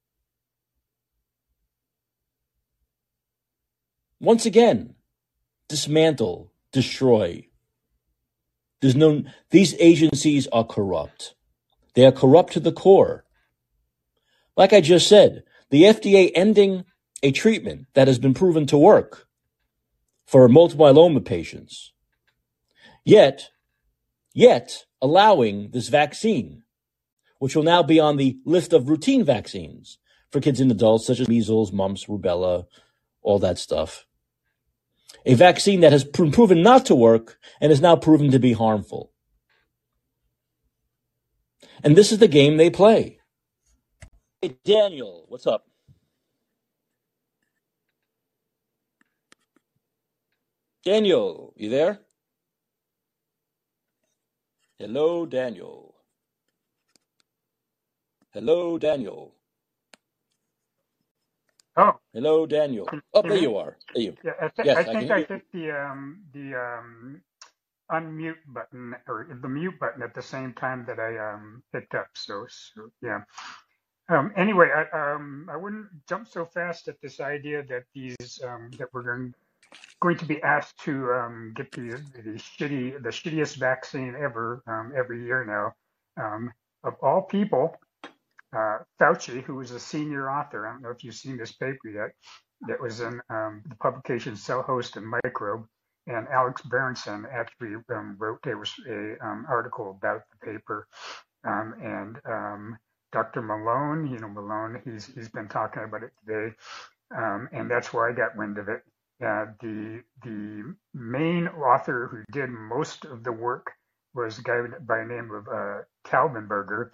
[4.22, 4.94] Once again,
[5.68, 7.44] dismantle, destroy.
[8.80, 11.34] There's no, these agencies are corrupt.
[11.94, 13.24] They are corrupt to the core.
[14.56, 16.84] Like I just said, the FDA ending
[17.20, 19.26] a treatment that has been proven to work
[20.24, 21.92] for multiple myeloma patients,
[23.04, 23.50] yet,
[24.32, 26.62] yet allowing this vaccine,
[27.40, 29.98] which will now be on the list of routine vaccines
[30.30, 32.66] for kids and adults, such as measles, mumps, rubella,
[33.20, 34.06] all that stuff.
[35.24, 39.12] A vaccine that has proven not to work and is now proven to be harmful.
[41.84, 43.20] And this is the game they play.
[44.40, 45.66] Hey, Daniel, what's up?
[50.84, 52.00] Daniel, you there?
[54.78, 55.94] Hello, Daniel.
[58.32, 59.34] Hello, Daniel.
[61.76, 62.92] Oh, Hello, Daniel.
[63.14, 63.78] Oh, there you are.
[63.94, 64.16] There you.
[64.24, 67.22] Yeah, I, th- Yes, I think I hit the um the um
[67.92, 72.08] unmute button or the mute button at the same time that I um picked up.
[72.14, 73.20] So, so yeah.
[74.10, 78.70] Um, anyway, I um I wouldn't jump so fast at this idea that these um
[78.78, 79.34] that we're going
[80.02, 84.92] going to be asked to um get the the shitty the shittiest vaccine ever um
[84.96, 85.74] every year now.
[86.24, 86.52] Um,
[86.84, 87.76] of all people,
[88.56, 90.66] uh, Fauci, who was a senior author.
[90.66, 92.10] I don't know if you've seen this paper yet.
[92.68, 95.66] That was in um, the publication Cell Host and Microbe.
[96.06, 100.88] And Alex Berenson actually um, wrote was a um, article about the paper.
[101.44, 102.78] Um, and um,
[103.12, 103.42] Dr.
[103.42, 106.54] Malone, you know Malone, he's he's been talking about it today,
[107.52, 108.82] and that's where I got wind of it.
[109.24, 113.70] Uh, the the main author who did most of the work
[114.14, 116.90] was a guy by the name of uh, Taubenberger,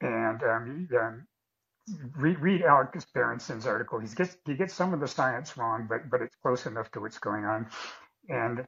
[0.00, 1.26] and um, um,
[2.16, 3.98] read, read Alex Berenson's article.
[3.98, 7.00] He gets he gets some of the science wrong, but but it's close enough to
[7.00, 7.66] what's going on.
[8.28, 8.64] And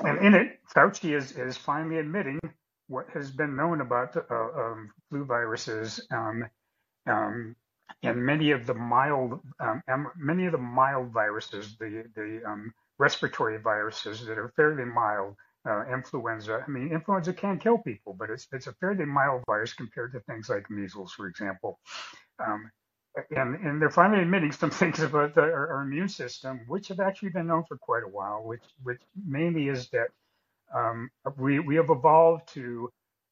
[0.00, 2.40] and in it, Fauci is is finally admitting
[2.88, 6.44] what has been known about uh, um, flu viruses um,
[7.08, 7.56] um,
[8.02, 12.42] and many of the mild um, many of the mild viruses, the the
[12.98, 15.36] respiratory viruses that are fairly mild.
[15.68, 16.64] Uh, influenza.
[16.66, 20.20] I mean, influenza can kill people, but it's it's a fairly mild virus compared to
[20.20, 21.78] things like measles, for example.
[22.44, 22.70] Um,
[23.30, 27.00] and, and they're finally admitting some things about the, our, our immune system, which have
[27.00, 30.08] actually been known for quite a while, which, which mainly is that
[30.74, 32.90] um, we, we have evolved to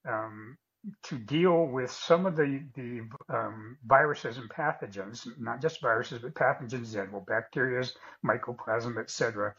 [0.08, 0.56] um,
[1.04, 6.34] to deal with some of the the um, viruses and pathogens, not just viruses, but
[6.34, 7.86] pathogens in general, bacteria,
[8.24, 9.54] mycoplasma, etc.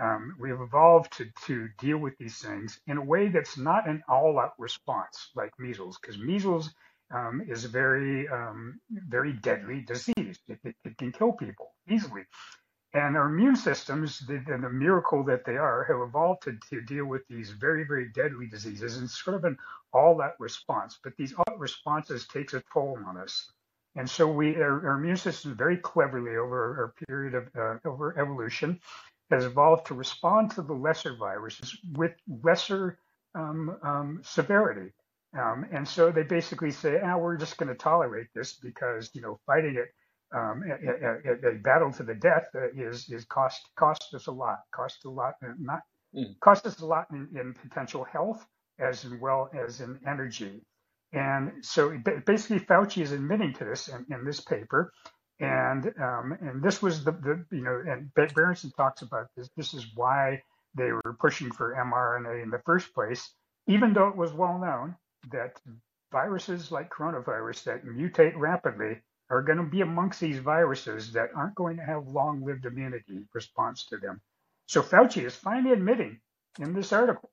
[0.00, 3.88] Um, we have evolved to to deal with these things in a way that's not
[3.88, 6.74] an all-out response like measles, because measles
[7.14, 10.38] um, is a very um, very deadly disease.
[10.48, 12.22] It, it, it can kill people easily.
[12.94, 17.06] And our immune systems, the, the miracle that they are, have evolved to, to deal
[17.06, 19.56] with these very, very deadly diseases and sort of an
[19.94, 20.98] all-out response.
[21.02, 23.50] But these all responses takes a toll on us.
[23.96, 28.18] And so we, our, our immune system, very cleverly over a period of uh, over
[28.18, 28.80] evolution,
[29.30, 32.98] has evolved to respond to the lesser viruses with lesser
[33.34, 34.92] um, um, severity.
[35.38, 39.22] Um, and so they basically say, ah, we're just going to tolerate this because you
[39.22, 39.88] know fighting it
[40.34, 44.60] um, a, a, a, battle to the death is is cost cost us a lot,
[44.74, 45.80] cost a lot, uh, not
[46.14, 46.38] Mm.
[46.40, 48.46] cost us a lot in, in potential health
[48.78, 50.62] as well as in energy.
[51.12, 54.92] And so basically, Fauci is admitting to this in, in this paper.
[55.40, 59.48] And um, and this was the, the you know and Berenson talks about this.
[59.56, 60.42] This is why
[60.74, 63.32] they were pushing for mRNA in the first place,
[63.66, 64.96] even though it was well known
[65.30, 65.60] that
[66.12, 69.00] viruses like coronavirus that mutate rapidly
[69.32, 73.86] are going to be amongst these viruses that aren't going to have long-lived immunity response
[73.86, 74.20] to them.
[74.66, 76.20] So Fauci is finally admitting
[76.60, 77.30] in this article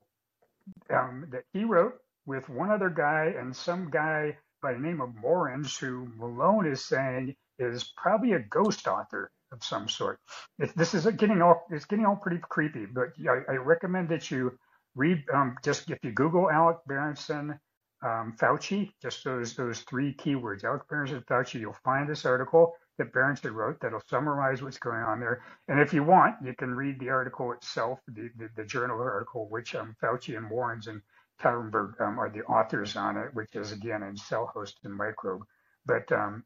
[0.90, 5.16] um, that he wrote with one other guy and some guy by the name of
[5.16, 10.20] Morens, who Malone is saying is probably a ghost author of some sort.
[10.58, 12.86] If this is getting all, it's getting all pretty creepy.
[12.86, 14.58] But I, I recommend that you
[14.96, 17.60] read um, just if you Google Alex Berenson,
[18.02, 23.12] um, Fauci, just those those three keywords, Alex Berenson, Fauci, you'll find this article that
[23.12, 25.42] Berenson wrote that'll summarize what's going on there.
[25.68, 29.48] And if you want, you can read the article itself, the the, the journal article,
[29.50, 31.02] which um, Fauci and Warrens and
[31.42, 35.44] Talrenberg um, are the authors on it, which is again in Cell Host and Microbe.
[35.86, 36.44] But um,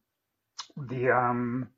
[0.77, 1.69] the um,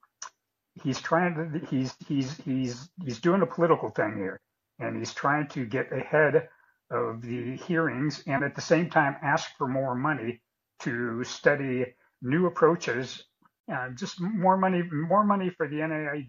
[0.84, 4.40] he's trying to he's he's he's he's doing a political thing here,
[4.80, 6.48] and he's trying to get ahead
[6.90, 10.42] of the hearings and at the same time ask for more money
[10.82, 11.86] to study
[12.22, 13.24] new approaches.
[13.72, 16.28] Uh, just more money, more money for the NIH,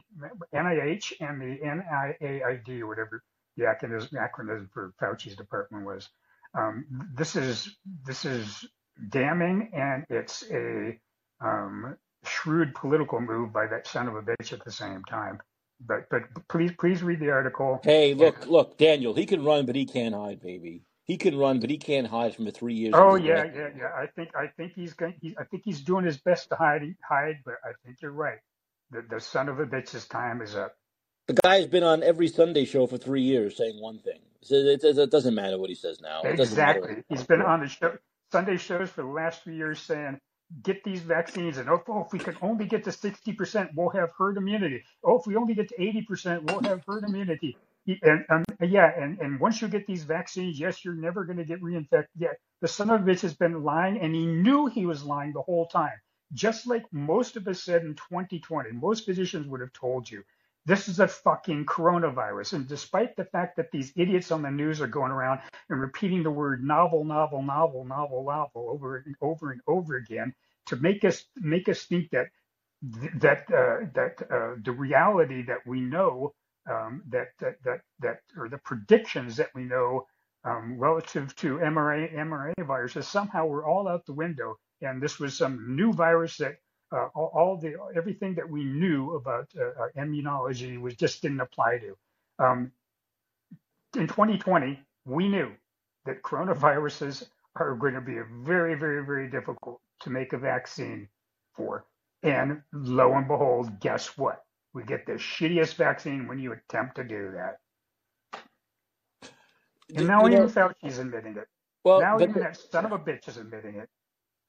[0.54, 3.22] NIH and the NIAID, whatever
[3.56, 6.08] the acronym for Fauci's department was.
[6.54, 8.64] Um, this is this is
[9.10, 10.98] damning, and it's a
[11.40, 15.38] um, shrewd political move by that son of a bitch at the same time.
[15.80, 17.80] But but please please read the article.
[17.82, 19.14] Hey, look look, Daniel.
[19.14, 20.82] He can run, but he can't hide, baby.
[21.04, 22.94] He can run, but he can't hide from the three years.
[22.96, 23.90] Oh yeah, yeah, yeah.
[23.96, 25.14] I think I think he's going.
[25.20, 27.40] He, I think he's doing his best to hide hide.
[27.44, 28.38] But I think you're right.
[28.90, 30.74] The the son of a bitch's time is up.
[31.28, 34.20] The guy's been on every Sunday show for three years saying one thing.
[34.48, 36.22] It, it, it doesn't matter what he says now.
[36.22, 37.02] Exactly.
[37.08, 37.98] He's been on the show
[38.32, 40.20] Sunday shows for the last three years saying
[40.62, 44.36] get these vaccines and oh, if we can only get to 60%, we'll have herd
[44.36, 44.82] immunity.
[45.04, 47.56] Oh, if we only get to 80%, we'll have herd immunity.
[48.02, 51.44] And um, yeah, and, and once you get these vaccines, yes, you're never going to
[51.44, 52.06] get reinfected.
[52.16, 55.32] Yeah, the son of a bitch has been lying, and he knew he was lying
[55.32, 55.92] the whole time.
[56.32, 60.24] Just like most of us said in 2020, most physicians would have told you
[60.66, 62.54] this is a fucking coronavirus.
[62.54, 66.22] And despite the fact that these idiots on the news are going around and repeating
[66.24, 70.34] the word novel, novel, novel, novel, novel over and over and over again
[70.66, 72.26] to make us make us think that
[72.82, 76.34] that uh, that uh, the reality that we know
[76.70, 80.06] um, that, that that that or the predictions that we know
[80.44, 85.36] um, relative to mRNA mRNA viruses somehow were all out the window, and this was
[85.36, 86.56] some new virus that
[86.92, 91.78] uh, all, all, the everything that we knew about uh, immunology was just didn't apply
[91.78, 91.96] to.
[92.38, 92.72] Um,
[93.96, 95.50] in 2020, we knew
[96.04, 101.08] that coronaviruses are going to be very, very, very difficult to make a vaccine
[101.54, 101.84] for.
[102.22, 104.44] And lo and behold, guess what?
[104.74, 107.58] We get the shittiest vaccine when you attempt to do that.
[109.94, 111.48] And now even Fauci's admitting it.
[111.84, 113.88] Well, now even that son of a bitch is admitting it.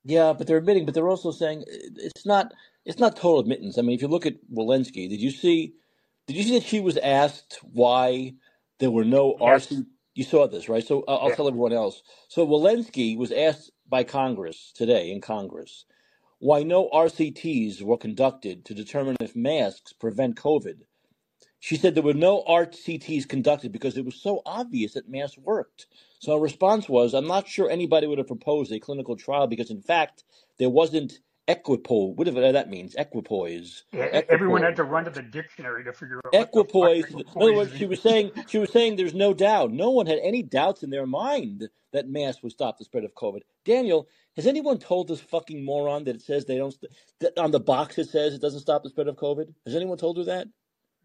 [0.04, 2.54] Yeah, but they're admitting, but they're also saying uh, it's not
[2.86, 3.78] it's not total admittance.
[3.78, 5.74] I mean, if you look at Walensky, did you see
[6.28, 8.34] did you see that she was asked why
[8.80, 9.68] there were no yes.
[9.68, 9.86] RC?
[10.16, 10.86] You saw this, right?
[10.86, 12.02] So uh, I'll, I'll tell everyone else.
[12.28, 15.86] So Walensky was asked by Congress today in Congress
[16.40, 20.82] why no RCTs were conducted to determine if masks prevent COVID.
[21.60, 25.88] She said there were no RCTs conducted because it was so obvious that masks worked.
[26.20, 29.72] So her response was, I'm not sure anybody would have proposed a clinical trial because,
[29.72, 30.24] in fact,
[30.60, 33.84] there wasn't equipoise, whatever that means, equipoise.
[33.92, 34.26] Yeah, equipoise.
[34.30, 37.06] Everyone had to run to the dictionary to figure out equipoise.
[37.10, 39.72] In other words, she was saying she was saying there's no doubt.
[39.72, 43.14] No one had any doubts in their mind that masks would stop the spread of
[43.16, 43.42] COVID.
[43.66, 46.76] Daniel, has anyone told this fucking moron that it says they don't
[47.20, 49.54] that on the box it says it doesn't stop the spread of COVID?
[49.66, 50.48] Has anyone told her that?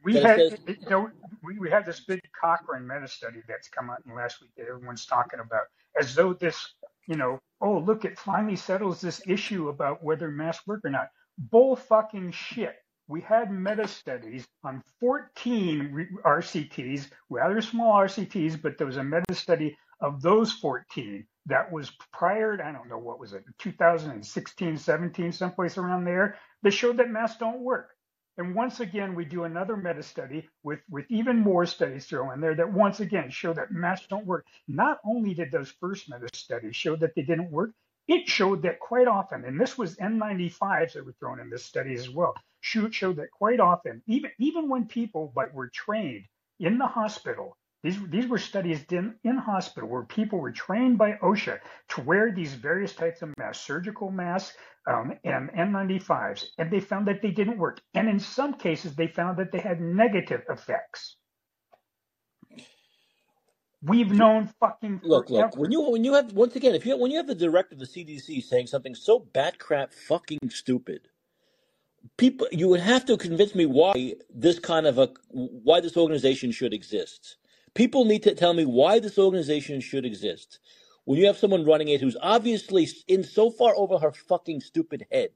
[0.05, 1.11] We had, says, you know,
[1.43, 4.67] we, we had this big Cochrane meta study that's come out in last week that
[4.69, 5.65] everyone's talking about,
[6.01, 6.75] as though this,
[7.07, 11.09] you know, oh look, it finally settles this issue about whether masks work or not.
[11.39, 12.77] Bull fucking shit.
[13.09, 19.35] We had meta studies on 14 RCTs, rather small RCTs, but there was a meta
[19.35, 24.77] study of those 14 that was prior to, I don't know what was it, 2016,
[24.77, 27.91] 17, someplace around there, that showed that masks don't work.
[28.39, 32.41] And once again, we do another meta study with, with even more studies thrown in
[32.41, 34.47] there that once again show that masks don't work.
[34.67, 37.73] Not only did those first meta studies show that they didn't work,
[38.09, 41.95] it showed that quite often, and this was N95s that were thrown in this study
[41.95, 46.25] as well, showed that quite often, even, even when people but were trained
[46.59, 51.15] in the hospital these, these were studies in, in hospital where people were trained by
[51.23, 51.59] OSHA
[51.91, 57.09] to wear these various types of masks, surgical masks um, and N95s, and they found
[57.09, 57.81] that they didn't work.
[57.95, 61.17] And in some cases, they found that they had negative effects.
[63.85, 65.49] We've known fucking look, forever.
[65.49, 65.57] look.
[65.57, 67.81] When you when you have once again, if you when you have the director of
[67.81, 71.09] the CDC saying something so bat crap fucking stupid,
[72.17, 76.53] people you would have to convince me why this kind of a why this organization
[76.53, 77.39] should exist.
[77.75, 80.59] People need to tell me why this organization should exist.
[81.05, 85.07] When you have someone running it who's obviously in so far over her fucking stupid
[85.11, 85.31] head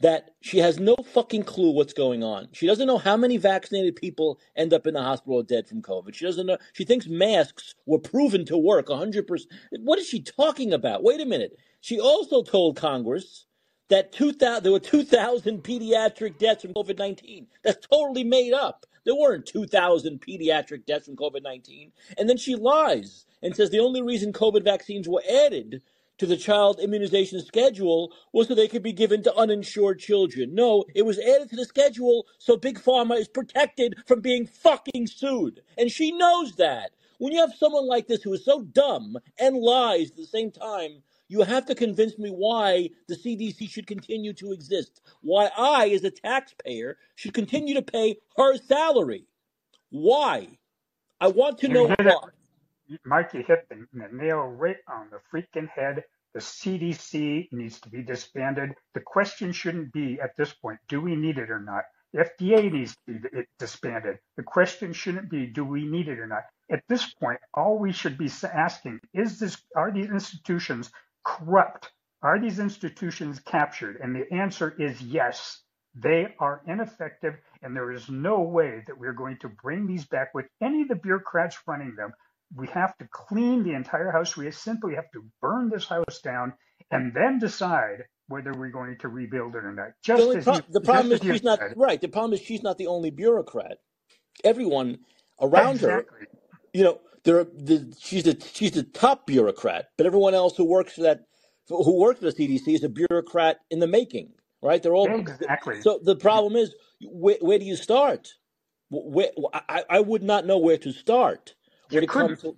[0.00, 2.48] that she has no fucking clue what's going on.
[2.52, 6.14] She doesn't know how many vaccinated people end up in the hospital dead from COVID.
[6.14, 6.58] She doesn't know.
[6.74, 9.46] She thinks masks were proven to work 100%.
[9.80, 11.02] What is she talking about?
[11.02, 11.58] Wait a minute.
[11.80, 13.46] She also told Congress
[13.88, 17.46] that 2000, there were 2,000 pediatric deaths from COVID 19.
[17.62, 18.84] That's totally made up.
[19.06, 21.92] There weren't 2,000 pediatric deaths from COVID 19.
[22.18, 25.80] And then she lies and says the only reason COVID vaccines were added
[26.18, 30.54] to the child immunization schedule was so they could be given to uninsured children.
[30.54, 35.06] No, it was added to the schedule so Big Pharma is protected from being fucking
[35.06, 35.60] sued.
[35.78, 36.90] And she knows that.
[37.18, 40.50] When you have someone like this who is so dumb and lies at the same
[40.50, 45.00] time, you have to convince me why the CDC should continue to exist.
[45.22, 49.26] Why I, as a taxpayer, should continue to pay her salary.
[49.90, 50.58] Why?
[51.20, 52.20] I want to know why.
[53.04, 56.04] mike, you hit the, the nail right on the freaking head.
[56.34, 58.74] The CDC needs to be disbanded.
[58.94, 61.84] The question shouldn't be at this point, do we need it or not?
[62.12, 64.18] The FDA needs to be disbanded.
[64.36, 66.42] The question shouldn't be, do we need it or not?
[66.70, 70.90] At this point, all we should be asking is this: Are these institutions
[71.26, 71.90] corrupt?
[72.22, 73.98] Are these institutions captured?
[74.02, 75.60] And the answer is yes.
[75.94, 80.34] They are ineffective, and there is no way that we're going to bring these back
[80.34, 82.12] with any of the bureaucrats running them
[82.54, 84.36] we have to clean the entire house.
[84.36, 86.52] We simply have to burn this house down
[86.90, 89.88] and then decide whether we're going to rebuild it or not.
[90.04, 91.74] Just the, as pro- you, the problem is she's not said.
[91.76, 92.00] right.
[92.00, 93.78] The problem is she's not the only bureaucrat.
[94.44, 94.98] Everyone
[95.40, 96.20] around exactly.
[96.20, 96.26] her,
[96.72, 97.44] you know, there.
[97.44, 101.26] The, she's the she's the top bureaucrat, but everyone else who works for that
[101.68, 104.32] who works for the CDC is a bureaucrat in the making.
[104.62, 104.82] Right?
[104.82, 105.82] They're all exactly.
[105.82, 108.32] So the problem is, where, where do you start?
[108.88, 111.54] Where, I, I would not know where to start
[111.90, 112.56] when it comes to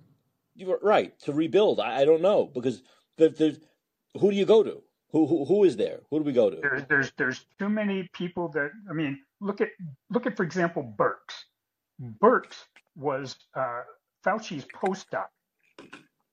[0.55, 1.79] you're right to rebuild.
[1.79, 2.81] I, I don't know because
[3.17, 3.59] there's
[4.19, 4.81] who do you go to?
[5.11, 6.01] Who, who who is there?
[6.09, 6.57] Who do we go to?
[6.61, 9.69] There's there's there's too many people that I mean look at
[10.09, 11.45] look at for example Birx.
[12.21, 12.53] Birx
[12.95, 13.81] was uh,
[14.25, 15.27] Fauci's postdoc.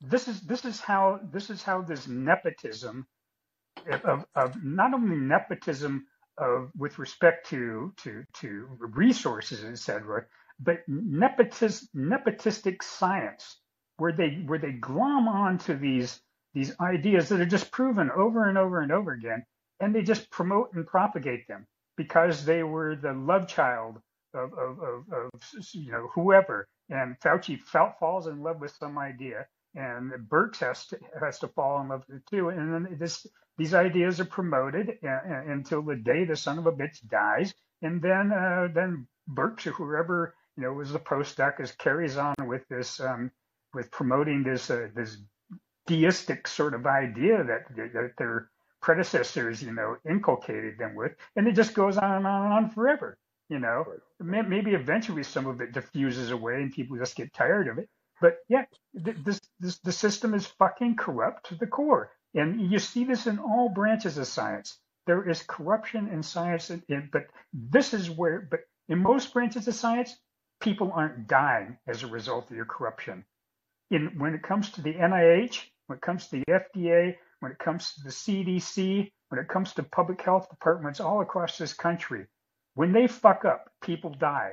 [0.01, 3.07] This is this is how this is how this nepotism
[4.05, 6.07] of, of not only nepotism
[6.39, 10.27] of with respect to to to resources etc
[10.61, 13.61] but nepotis, nepotistic science,
[13.99, 16.21] where they where they glom onto these
[16.55, 19.45] these ideas that are just proven over and over and over again,
[19.81, 21.67] and they just promote and propagate them
[21.97, 24.01] because they were the love child
[24.37, 25.31] of of, of, of
[25.73, 26.69] you know whoever.
[26.89, 27.59] And Fauci
[27.99, 32.05] falls in love with some idea, and Birx has to has to fall in love
[32.09, 32.51] with it too.
[32.51, 33.27] And then this
[33.59, 37.55] these ideas are promoted uh, uh, until the day the son of a bitch dies,
[37.83, 42.35] and then uh, then Birx or whoever you know, was the postdoc is carries on
[42.47, 43.31] with this, um,
[43.75, 45.19] with promoting this uh, this
[45.87, 51.53] deistic sort of idea that that their predecessors, you know, inculcated them with, and it
[51.53, 53.19] just goes on and on and on forever.
[53.49, 53.85] You know,
[54.21, 57.89] maybe eventually some of it diffuses away and people just get tired of it.
[58.21, 63.05] But yeah, this this the system is fucking corrupt to the core, and you see
[63.05, 64.79] this in all branches of science.
[65.07, 66.71] There is corruption in science,
[67.13, 68.41] but this is where.
[68.51, 70.17] But in most branches of science,
[70.61, 73.25] people aren't dying as a result of your corruption.
[73.91, 77.59] In, when it comes to the NIH, when it comes to the FDA, when it
[77.59, 82.27] comes to the CDC, when it comes to public health departments all across this country,
[82.77, 84.53] when they fuck up, people die.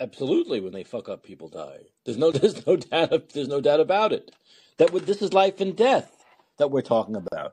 [0.00, 1.80] Absolutely, when they fuck up, people die.
[2.04, 4.32] There's no, there's no doubt, there's no doubt about it.
[4.78, 6.24] That this is life and death
[6.58, 7.52] that we're talking about.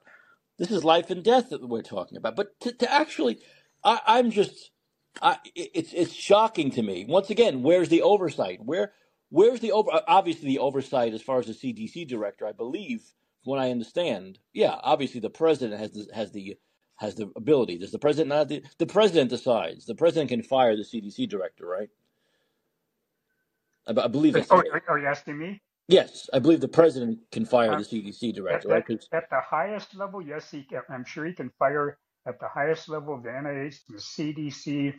[0.58, 2.36] This is life and death that we're talking about.
[2.36, 3.40] But to, to actually,
[3.84, 4.72] I, I'm just,
[5.22, 7.06] I, it's it's shocking to me.
[7.08, 8.60] Once again, where's the oversight?
[8.64, 8.94] Where
[9.30, 9.90] where's the over?
[10.08, 13.02] Obviously, the oversight as far as the CDC director, I believe,
[13.44, 14.40] from what I understand.
[14.54, 16.58] Yeah, obviously, the president has the, has the
[16.98, 17.78] has the ability.
[17.78, 18.48] Does the president not?
[18.48, 19.86] The, the president decides.
[19.86, 21.90] The president can fire the CDC director, right?
[23.88, 24.52] I, I believe that's.
[24.52, 25.62] Oh, are you asking me?
[25.88, 29.06] Yes, I believe the president can fire uh, the CDC director, at, right?
[29.12, 32.88] At the highest level, yes, he can, I'm sure he can fire at the highest
[32.88, 34.94] level of the NIH, the CDC,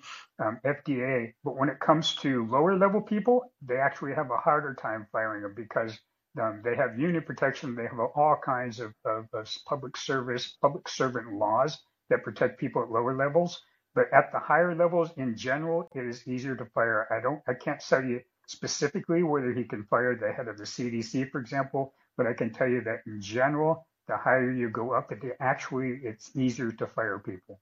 [0.45, 1.33] um, FDA.
[1.43, 5.43] But when it comes to lower level people, they actually have a harder time firing
[5.43, 5.99] them because
[6.41, 7.75] um, they have union protection.
[7.75, 11.79] They have all kinds of, of, of, public service, public servant laws
[12.11, 13.61] that protect people at lower levels.
[13.95, 17.07] But at the higher levels, in general, it is easier to fire.
[17.13, 20.65] I don't, I can't tell you specifically whether he can fire the head of the
[20.65, 24.93] CDC, for example, but I can tell you that in general, the higher you go
[24.93, 27.61] up, it actually it's easier to fire people.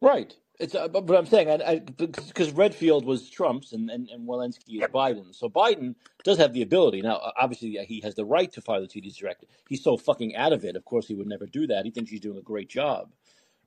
[0.00, 0.34] Right.
[0.60, 4.88] It's uh, but, but I'm saying because Redfield was Trump's and, and, and Walensky is.
[4.88, 5.34] Biden.
[5.34, 7.02] So Biden does have the ability.
[7.02, 9.46] Now, obviously, he has the right to fire the CDC director.
[9.68, 10.76] He's so fucking out of it.
[10.76, 11.84] Of course, he would never do that.
[11.86, 13.10] He thinks he's doing a great job.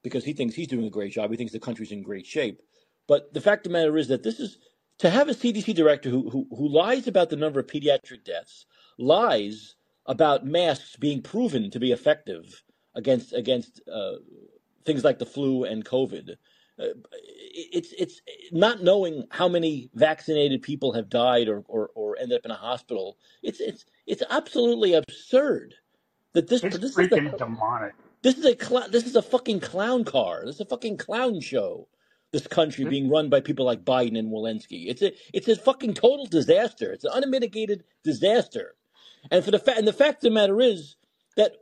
[0.03, 1.31] because he thinks he's doing a great job.
[1.31, 2.61] He thinks the country's in great shape.
[3.07, 4.57] But the fact of the matter is that this is
[4.99, 8.65] to have a CDC director who, who, who lies about the number of pediatric deaths,
[8.97, 9.75] lies
[10.05, 12.63] about masks being proven to be effective
[12.95, 14.13] against against uh,
[14.85, 16.35] things like the flu and COVID.
[16.79, 18.21] It's it's
[18.51, 22.55] not knowing how many vaccinated people have died or, or, or ended up in a
[22.55, 23.17] hospital.
[23.41, 25.73] It's it's it's absolutely absurd
[26.33, 27.93] that this It's this is freaking the demonic.
[28.21, 30.43] this is a cl- this is a fucking clown car.
[30.45, 31.87] This is a fucking clown show.
[32.31, 34.85] This country It- being run by people like Biden and Walensky.
[34.87, 36.91] It's a it's a fucking total disaster.
[36.93, 38.75] It's an unmitigated disaster.
[39.31, 40.95] And for the fa- and the fact of the matter is
[41.37, 41.53] that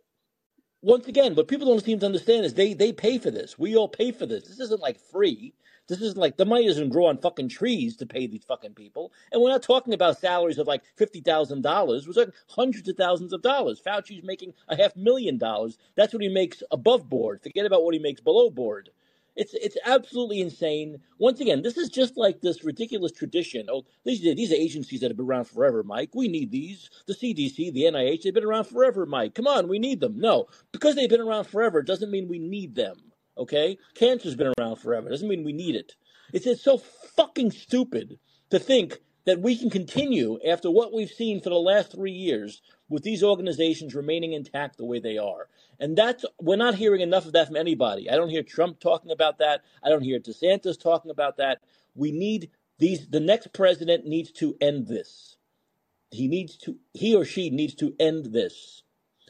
[0.85, 3.59] once again, what people don't seem to understand is they they pay for this.
[3.59, 4.47] We all pay for this.
[4.47, 5.55] This isn't like free.
[5.89, 9.11] This isn't like the money doesn't grow on fucking trees to pay these fucking people.
[9.31, 12.07] And we're not talking about salaries of like fifty thousand dollars.
[12.07, 13.81] We're talking hundreds of thousands of dollars.
[13.85, 15.77] Fauci's making a half million dollars.
[15.95, 17.41] That's what he makes above board.
[17.43, 18.91] Forget about what he makes below board.
[19.35, 21.01] It's it's absolutely insane.
[21.19, 23.67] Once again, this is just like this ridiculous tradition.
[23.69, 26.11] Oh, these these are agencies that have been around forever, Mike.
[26.15, 26.89] We need these.
[27.05, 29.35] The CDC, the NIH, they've been around forever, Mike.
[29.35, 30.19] Come on, we need them.
[30.19, 32.95] No, because they've been around forever doesn't mean we need them.
[33.37, 35.95] Okay, cancer's been around forever doesn't mean we need it.
[36.31, 38.17] It's it's so fucking stupid
[38.51, 42.61] to think that we can continue after what we've seen for the last three years
[42.89, 45.47] with these organizations remaining intact the way they are.
[45.79, 48.09] And that's we're not hearing enough of that from anybody.
[48.09, 49.61] I don't hear Trump talking about that.
[49.83, 51.59] I don't hear DeSantis talking about that.
[51.95, 55.37] We need these the next president needs to end this.
[56.11, 58.83] He needs to he or she needs to end this.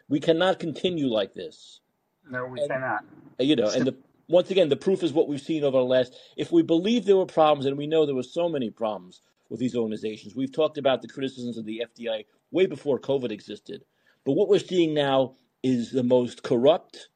[0.09, 1.81] We cannot continue like this.
[2.29, 3.05] No, we And cannot.
[3.39, 3.95] you know, and the
[4.27, 7.17] once again the proof is what we've seen over the last if we believe there
[7.17, 10.35] were problems and we know there were so many problems with these organizations.
[10.35, 13.83] We've talked about the criticisms of the FDA way before COVID existed.
[14.25, 17.09] But what we're seeing now is the most corrupt,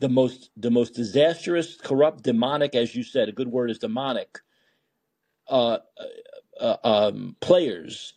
[0.00, 4.38] the most the most disastrous, corrupt, demonic, as you said, a good word is demonic,
[5.48, 5.78] uh,
[6.60, 8.14] uh, um, players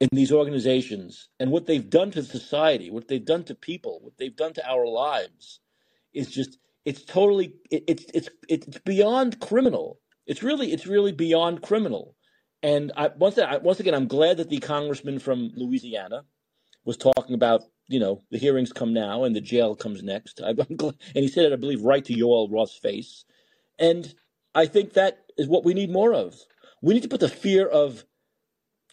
[0.00, 4.16] in these organizations and what they've done to society, what they've done to people, what
[4.18, 5.60] they've done to our lives
[6.12, 10.00] is just it's totally it, it's it's it's beyond criminal.
[10.26, 12.14] It's really it's really beyond criminal.
[12.62, 16.24] And I once I, once again I'm glad that the congressman from Louisiana
[16.84, 20.40] was talking about you know the hearings come now and the jail comes next.
[20.44, 23.24] I, I'm glad, and he said it I believe right to Yoel Roth's face.
[23.78, 24.14] And
[24.54, 26.34] I think that is what we need more of.
[26.82, 28.04] We need to put the fear of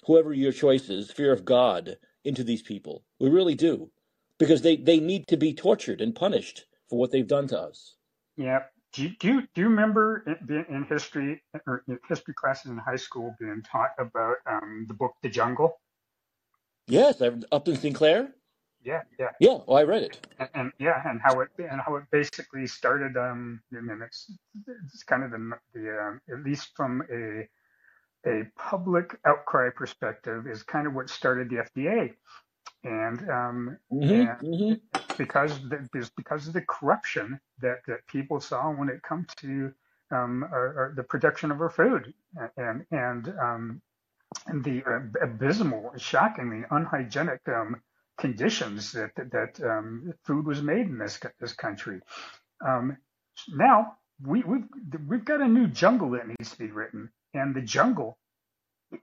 [0.06, 3.04] whoever your choice is, fear of God, into these people.
[3.20, 3.92] We really do.
[4.40, 7.96] Because they, they need to be tortured and punished for what they've done to us.
[8.36, 8.64] Yeah.
[8.94, 12.72] Do you, do you, do you remember in, being in history or in history classes
[12.72, 15.80] in high school being taught about um, the book The Jungle?
[16.88, 17.22] Yes,
[17.52, 18.30] Upton Sinclair?
[18.84, 20.28] Yeah, yeah, Yeah, oh, I read it.
[20.40, 23.16] and, and yeah, and how it and how it basically started.
[23.18, 24.32] Um, I mean, it's
[24.68, 27.48] it's kind of the the um, at least from a
[28.30, 32.14] a public outcry perspective is kind of what started the FDA,
[32.84, 35.14] and um, Mm-hmm, and mm-hmm.
[35.18, 39.74] because the, because of the corruption that that people saw when it comes to
[40.12, 42.14] um, our, our, the production of our food
[42.58, 43.82] and and um,
[44.48, 47.82] and the uh, abysmal, shockingly unhygienic um,
[48.18, 52.02] conditions that that, that um, food was made in this this country.
[52.66, 52.98] Um,
[53.50, 54.68] now we we've
[55.08, 58.18] we've got a new jungle that needs to be written, and the jungle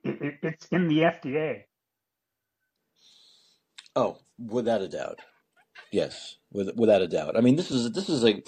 [0.03, 1.63] it, it, it's in the FDA.
[3.95, 5.19] Oh, without a doubt.
[5.91, 7.37] Yes, with, without a doubt.
[7.37, 8.41] I mean, this is this is a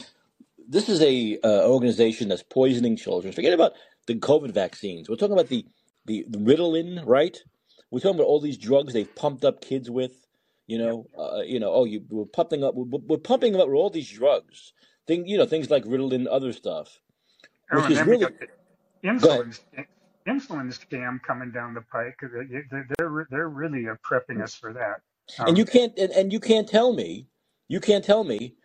[0.67, 3.33] this is a uh, organization that's poisoning children.
[3.33, 3.73] Forget about
[4.07, 5.09] the COVID vaccines.
[5.09, 5.65] We're talking about the
[6.05, 7.37] the, the Ritalin, right?
[7.91, 10.27] We're talking about all these drugs they've pumped up kids with.
[10.67, 11.73] You know, uh, you know.
[11.73, 12.75] Oh, you we're pumping up.
[12.75, 14.73] We're, we're pumping them up with all these drugs.
[15.07, 17.01] Thing, you know, things like Ritalin, other stuff,
[17.71, 18.47] which is really got the
[19.19, 19.47] go ahead.
[19.47, 19.85] insulin
[20.27, 22.17] insulin scam coming down the pike.
[22.21, 25.01] They- they- They're they're really prepping us for that.
[25.45, 27.27] And you can't and, and you can't tell me,
[27.69, 28.55] you can't tell me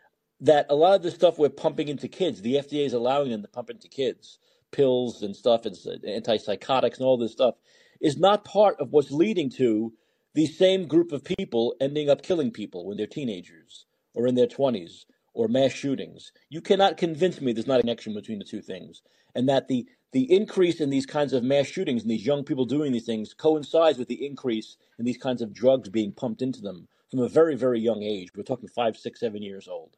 [0.40, 3.42] that a lot of the stuff we're pumping into kids, the FDA is allowing them
[3.42, 4.38] to pump into kids,
[4.72, 7.56] pills and stuff, and s- antipsychotics and all this stuff,
[8.00, 9.92] is not part of what's leading to
[10.34, 14.46] the same group of people ending up killing people when they're teenagers or in their
[14.46, 16.32] twenties or mass shootings.
[16.50, 19.02] You cannot convince me there's not a connection between the two things,
[19.34, 22.64] and that the the increase in these kinds of mass shootings and these young people
[22.66, 26.61] doing these things coincides with the increase in these kinds of drugs being pumped into
[26.62, 28.30] them from a very very young age.
[28.36, 29.96] We're talking five, six, seven years old.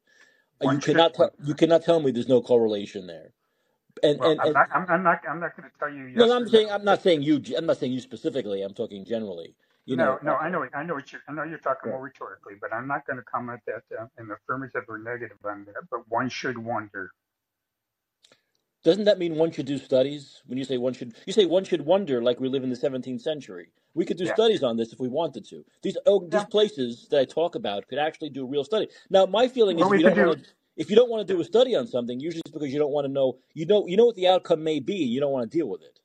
[0.63, 3.33] Uh, You cannot you cannot tell me there's no correlation there.
[4.03, 6.37] And Well, and I'm not I'm, not I'm not going to tell you yes no,
[6.37, 6.73] I'm saying no.
[6.73, 7.43] I'm not saying you.
[7.57, 8.63] I'm not saying you specifically.
[8.63, 9.57] I'm talking generally.
[9.87, 10.21] You No, know.
[10.23, 11.93] no, I know I know what you're I know you're talking yeah.
[11.93, 15.65] more rhetorically, but I'm not going to comment that uh, in affirmative or negative on
[15.67, 15.85] that.
[15.91, 17.11] But one should wonder.
[18.83, 20.43] Doesn't that mean one should do studies?
[20.47, 22.77] When you say one should, you say one should wonder like we live in the
[22.77, 23.73] 17th century.
[23.95, 25.65] We could do Yeah, studies on this if we wanted to.
[25.83, 26.47] These oh, these yeah.
[26.47, 28.89] places that I talk about could actually do a real study.
[29.11, 30.23] Now, my feeling is Well, if we you don't do.
[30.23, 32.73] want to if you don't want to do a study on something, usually it's because
[32.73, 34.97] you don't want to know you know you know what the outcome may be.
[34.97, 36.01] You don't want to deal with it,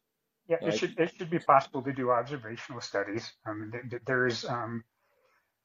[0.47, 3.33] Yeah, it should it should be possible to do observational studies.
[3.47, 4.83] Um, th- th- there's um,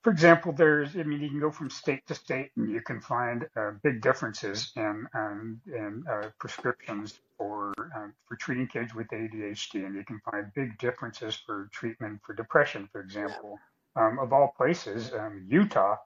[0.02, 3.00] For example, there's, I mean, you can go from state to state and you can
[3.02, 9.08] find uh, big differences in, um, in uh, prescriptions for, um, for treating kids with
[9.08, 13.58] ADHD, and you can find big differences for treatment for depression, for example.
[13.96, 15.96] Um, of all places, um, Utah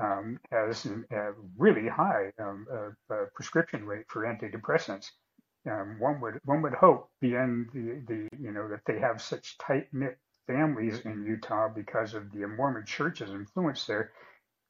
[0.00, 5.10] um, has a really high um, uh, uh, prescription rate for antidepressants.
[5.70, 9.58] Um, one would one would hope, beyond the, the you know that they have such
[9.58, 10.18] tight knit
[10.50, 14.12] families in Utah because of the Mormon church's influence there.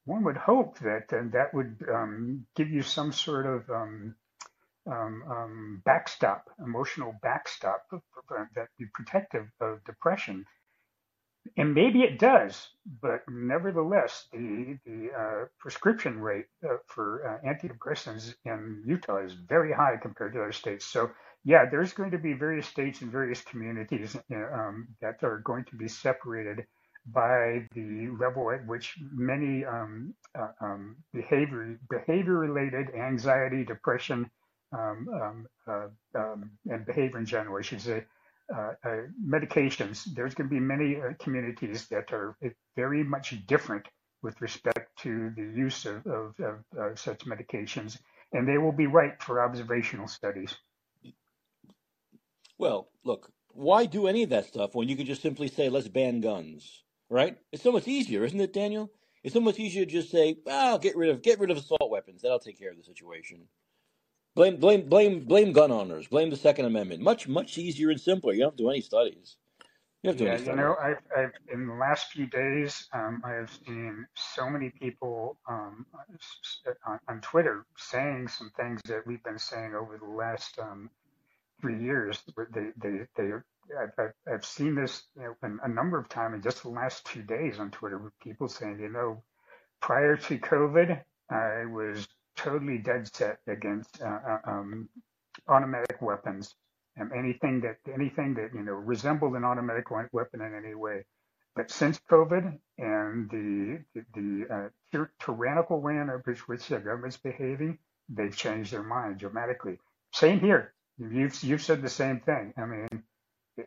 [0.05, 4.15] One would hope that uh, that would um, give you some sort of um,
[4.87, 7.85] um, um, backstop, emotional backstop
[8.55, 10.45] that be protective of depression.
[11.57, 12.69] And maybe it does,
[13.01, 19.73] but nevertheless, the the uh, prescription rate uh, for uh, antidepressants in Utah is very
[19.73, 20.85] high compared to other states.
[20.85, 21.11] So,
[21.45, 25.77] yeah, there's going to be various states and various communities um, that are going to
[25.77, 26.67] be separated
[27.07, 34.31] by the level at which many um, uh, um, behavior behavior related anxiety, depression,
[34.73, 38.05] um, um, uh, um, and behavior in general, I should say,
[38.55, 42.37] uh, uh, medications, there's going to be many uh, communities that are
[42.77, 43.87] very much different
[44.23, 46.35] with respect to the use of, of,
[46.77, 47.99] of such medications,
[48.33, 50.55] and they will be ripe for observational studies.
[52.61, 55.89] Well, look, why do any of that stuff when you could just simply say, let's
[55.89, 57.39] ban guns, right?
[57.53, 58.93] It's so much easier, isn't it, Daniel?
[59.25, 61.91] It's so much easier to just say, oh, get rid of get rid of assault
[61.91, 62.21] weapons.
[62.21, 63.49] That'll take care of the situation.
[64.35, 66.07] Blame blame blame blame gun owners.
[66.07, 67.01] Blame the Second Amendment.
[67.03, 68.35] Much much easier and simpler.
[68.35, 69.37] You don't have to do any studies.
[70.03, 72.27] You don't have to do Yeah, any you know, I've, I've in the last few
[72.27, 78.51] days, um, I have seen so many people um, s- on, on Twitter saying some
[78.57, 80.91] things that we've been saying over the last um,
[81.61, 82.19] three years.
[82.55, 83.31] They, they, they,
[83.81, 87.23] I've, I've seen this you know, a, number of times in just the last two
[87.23, 89.23] days on Twitter with people saying, you know,
[89.81, 91.01] prior to COVID,
[91.31, 92.07] I was
[92.37, 94.89] totally dead set against uh, uh, um,
[95.49, 96.55] automatic weapons
[96.97, 101.05] and anything that anything that you know resembled an automatic weapon in any way.
[101.55, 106.09] But since COVID and the the, the uh, tyrannical way in
[106.47, 109.79] which the government's behaving, they've changed their mind dramatically.
[110.13, 110.73] Same here.
[111.01, 112.53] You've you've said the same thing.
[112.59, 113.03] I mean,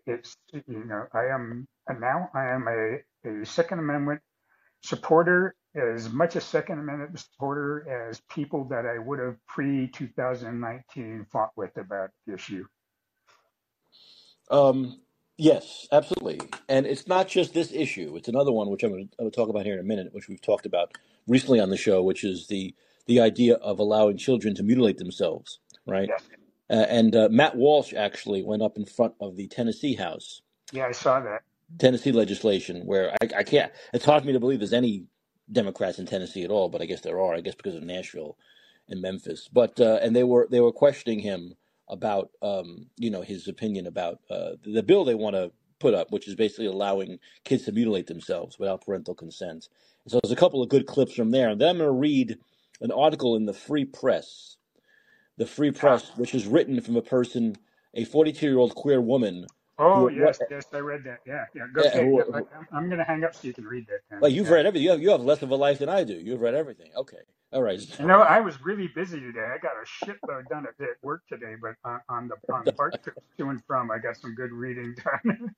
[0.05, 4.21] it's you know I am and now I am a, a Second Amendment
[4.83, 11.25] supporter as much a Second Amendment supporter as people that I would have pre 2019
[11.31, 12.65] fought with about the issue.
[14.51, 15.01] Um,
[15.37, 16.39] yes, absolutely.
[16.69, 18.15] And it's not just this issue.
[18.15, 20.41] It's another one which I'm going to talk about here in a minute, which we've
[20.41, 20.91] talked about
[21.27, 22.75] recently on the show, which is the
[23.05, 26.07] the idea of allowing children to mutilate themselves, right?
[26.07, 26.23] Yes.
[26.73, 30.87] Uh, and uh, Matt Walsh actually went up in front of the Tennessee House, Yeah,
[30.87, 31.43] I saw that.
[31.77, 33.71] Tennessee legislation, where I, I can't.
[33.93, 35.05] It's hard for me to believe there's any
[35.51, 37.35] Democrats in Tennessee at all, but I guess there are.
[37.35, 38.37] I guess because of Nashville
[38.89, 39.47] and Memphis.
[39.53, 41.53] But uh, and they were they were questioning him
[41.89, 46.11] about um, you know his opinion about uh, the bill they want to put up,
[46.11, 49.67] which is basically allowing kids to mutilate themselves without parental consent.
[50.07, 52.39] So there's a couple of good clips from there, and then I'm going to read
[52.81, 54.57] an article in the Free Press,
[55.37, 55.71] the Free.
[55.71, 57.55] Press, which is written from a person,
[57.95, 59.47] a 42 year old queer woman
[59.79, 61.19] Oh, who what yes, yes, I read that.
[61.25, 61.63] Yeah, yeah.
[61.73, 64.01] Go, yeah, okay, who, who, I'm, going to hang up so you can read that
[64.09, 64.21] then.
[64.21, 64.53] well, you've Yeah.
[64.55, 64.85] read everything.
[64.85, 66.13] You have, you have less of a life than I do.
[66.13, 66.91] You've read everything.
[66.95, 67.17] Okay,
[67.51, 67.81] all right.
[67.99, 69.45] You know, I was really busy today.
[69.53, 73.19] I got a shitload done at, work today, but on, on the on BART trips
[73.39, 75.49] to and from, I got some good reading done.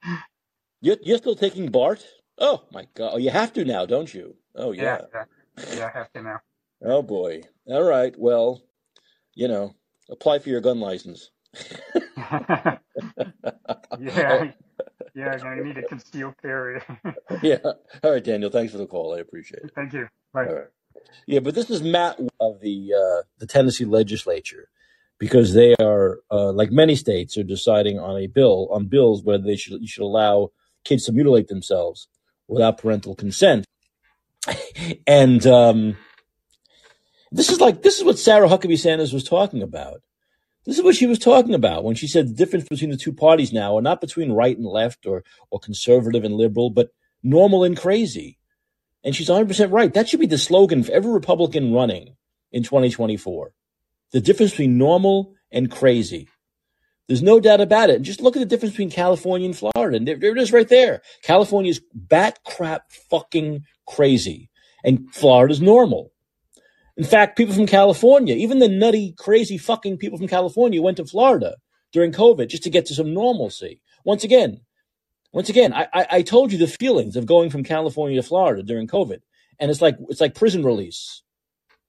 [0.81, 2.05] You're, you're still taking BART?
[2.37, 3.11] Oh my God!
[3.13, 4.35] Oh, you have to now, don't you?
[4.55, 5.25] Oh yeah, yeah.
[5.57, 5.85] yeah, yeah.
[5.93, 6.39] I have to now.
[6.83, 7.41] Oh boy.
[7.67, 8.13] All right.
[8.17, 8.61] Well,
[9.35, 9.75] you know,
[10.09, 11.29] apply for your gun license.
[12.17, 12.77] yeah,
[15.13, 15.37] yeah.
[15.43, 16.81] I need a concealed carry.
[17.41, 17.59] yeah.
[18.03, 18.49] All right, Daniel.
[18.49, 19.15] Thanks for the call.
[19.15, 19.71] I appreciate it.
[19.75, 20.07] Thank you.
[20.33, 20.45] Bye.
[20.45, 20.65] Right.
[21.27, 24.69] Yeah, but this is Matt of the uh, the Tennessee legislature
[25.17, 29.43] because they are, uh, like many states, are deciding on a bill on bills whether
[29.43, 30.51] they should you should allow
[30.83, 32.07] kids to mutilate themselves
[32.47, 33.65] without parental consent.
[35.07, 35.97] and um,
[37.35, 40.01] this is like this is what Sarah Huckabee Sanders was talking about.
[40.65, 43.13] This is what she was talking about when she said the difference between the two
[43.13, 46.89] parties now are not between right and left or or conservative and liberal, but
[47.21, 48.39] normal and crazy.
[49.03, 49.93] And she's 100% right.
[49.93, 52.15] That should be the slogan for every Republican running
[52.51, 53.51] in 2024.
[54.11, 56.27] The difference between normal and crazy.
[57.07, 57.97] There's no doubt about it.
[57.97, 59.97] And just look at the difference between California and Florida.
[59.97, 61.03] And there, there it is right there.
[61.21, 64.49] California's bat crap fucking crazy.
[64.83, 66.11] And Florida's normal.
[66.97, 71.05] In fact, people from California, even the nutty, crazy fucking people from California went to
[71.05, 71.55] Florida
[71.91, 73.81] during COVID just to get to some normalcy.
[74.05, 74.61] Once again,
[75.33, 78.63] once again, I, I, I told you the feelings of going from California to Florida
[78.63, 79.19] during COVID.
[79.59, 81.21] And it's like it's like prison release,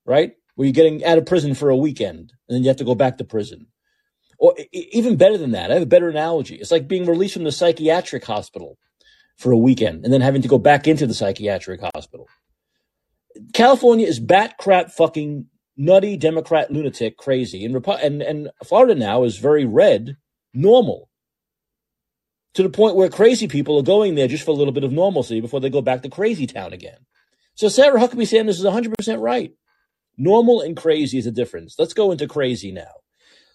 [0.05, 0.33] right?
[0.55, 2.95] Where you're getting out of prison for a weekend and then you have to go
[2.95, 3.67] back to prison.
[4.39, 6.55] Or even better than that, I have a better analogy.
[6.55, 8.77] It's like being released from the psychiatric hospital
[9.37, 12.27] for a weekend and then having to go back into the psychiatric hospital.
[13.53, 19.37] California is bat crap fucking nutty Democrat lunatic crazy, and and and Florida now is
[19.37, 20.17] very red
[20.53, 21.09] normal
[22.53, 24.91] to the point where crazy people are going there just for a little bit of
[24.91, 26.97] normalcy before they go back to crazy town again.
[27.53, 29.51] So Sarah Huckabee Sanders is 100% right.
[30.17, 31.75] Normal and crazy is a difference.
[31.77, 32.91] Let's go into crazy now.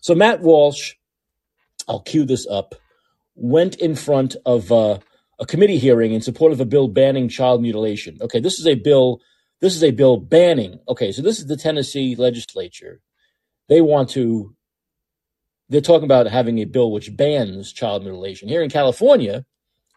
[0.00, 0.94] So Matt Walsh,
[1.88, 2.76] I'll cue this up,
[3.34, 5.00] went in front of uh,
[5.40, 8.18] a committee hearing in support of a bill banning child mutilation.
[8.20, 9.20] Okay, this is a bill
[9.62, 10.80] this is a bill banning.
[10.88, 13.00] Okay, so this is the Tennessee legislature.
[13.68, 14.54] They want to,
[15.68, 18.48] they're talking about having a bill which bans child mutilation.
[18.48, 19.46] Here in California,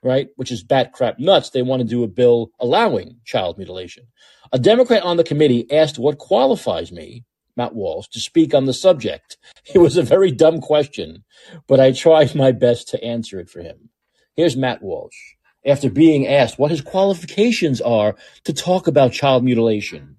[0.04, 4.06] right, which is bat crap nuts, they want to do a bill allowing child mutilation.
[4.54, 7.26] A Democrat on the committee asked what qualifies me,
[7.58, 9.38] Matt Walsh, to speak on the subject.
[9.74, 11.24] It was a very dumb question,
[11.68, 13.90] but I tried my best to answer it for him.
[14.36, 15.35] Here's Matt Walsh
[15.66, 20.18] after being asked what his qualifications are to talk about child mutilation.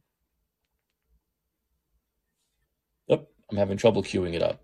[3.50, 4.60] I'm having trouble queuing it up.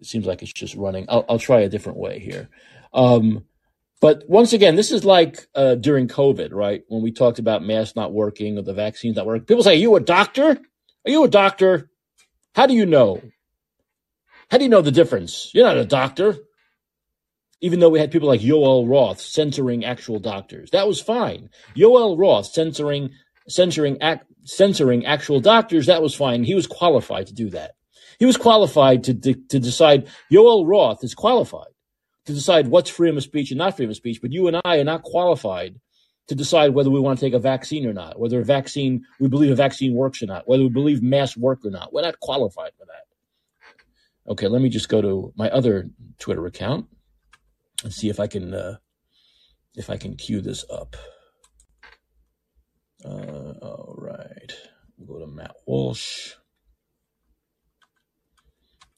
[0.00, 1.06] It seems like it's just running.
[1.08, 2.48] I'll, I'll try a different way here.
[2.92, 3.44] Um,
[4.00, 6.82] but once again, this is like uh, during COVID, right?
[6.88, 9.44] When we talked about masks not working or the vaccines not working.
[9.44, 10.58] People say, Are you a doctor?
[11.06, 11.90] Are you a doctor?
[12.54, 13.20] How do you know?
[14.50, 15.50] How do you know the difference?
[15.54, 16.38] You're not a doctor
[17.60, 20.70] even though we had people like Yoel Roth censoring actual doctors.
[20.70, 21.50] That was fine.
[21.76, 23.10] Yoel Roth censoring
[23.48, 23.98] censoring
[24.44, 26.44] censoring actual doctors, that was fine.
[26.44, 27.72] He was qualified to do that.
[28.18, 30.08] He was qualified to, to, to decide.
[30.30, 31.68] Yoel Roth is qualified
[32.26, 34.78] to decide what's freedom of speech and not freedom of speech, but you and I
[34.78, 35.80] are not qualified
[36.28, 39.28] to decide whether we want to take a vaccine or not, whether a vaccine, we
[39.28, 41.92] believe a vaccine works or not, whether we believe masks work or not.
[41.92, 44.32] We're not qualified for that.
[44.32, 46.86] Okay, let me just go to my other Twitter account
[47.82, 48.76] and see if I can uh,
[49.74, 50.96] if I can cue this up.
[53.04, 54.52] Uh, all right,
[55.06, 56.34] go to Matt Walsh.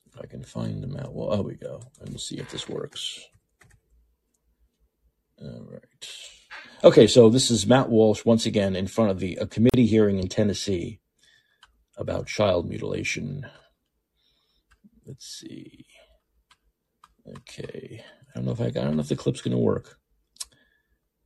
[0.07, 1.81] If I can find the Matt Walsh, oh, we go.
[2.01, 3.21] Let me see if this works.
[5.41, 6.09] All right.
[6.85, 10.19] Okay, so this is Matt Walsh once again in front of the a committee hearing
[10.19, 11.01] in Tennessee
[11.97, 13.47] about child mutilation.
[15.07, 15.87] Let's see.
[17.27, 18.05] Okay.
[18.35, 19.99] I don't know if I, I don't know if the clip's going to work.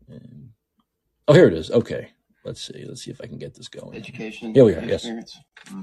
[0.09, 0.51] And,
[1.29, 1.71] oh, here it is.
[1.71, 2.11] Okay.
[2.45, 2.85] Let's see.
[2.87, 3.97] Let's see if I can get this going.
[3.97, 4.55] Education.
[4.55, 4.81] Here we are.
[4.85, 5.05] Yes.
[5.05, 5.39] Experience.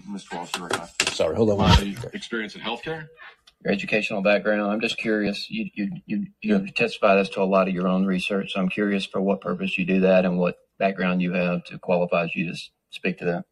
[0.09, 0.35] Mr.
[0.35, 0.69] Walsh, you were
[1.09, 1.35] Sorry.
[1.35, 3.07] Hold on Uh, experience in healthcare.
[3.65, 4.71] Your educational background.
[4.71, 5.49] I'm just curious.
[5.49, 8.53] You you you you testified as to a lot of your own research.
[8.53, 11.77] So I'm curious for what purpose you do that and what background you have to
[11.79, 12.57] qualify you to
[12.91, 13.45] speak to that.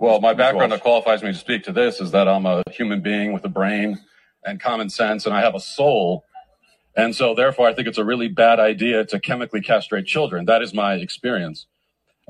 [0.00, 3.02] Well, my background that qualifies me to speak to this is that I'm a human
[3.02, 3.98] being with a brain
[4.44, 6.24] and common sense, and I have a soul.
[6.96, 10.46] And so, therefore, I think it's a really bad idea to chemically castrate children.
[10.46, 11.66] That is my experience.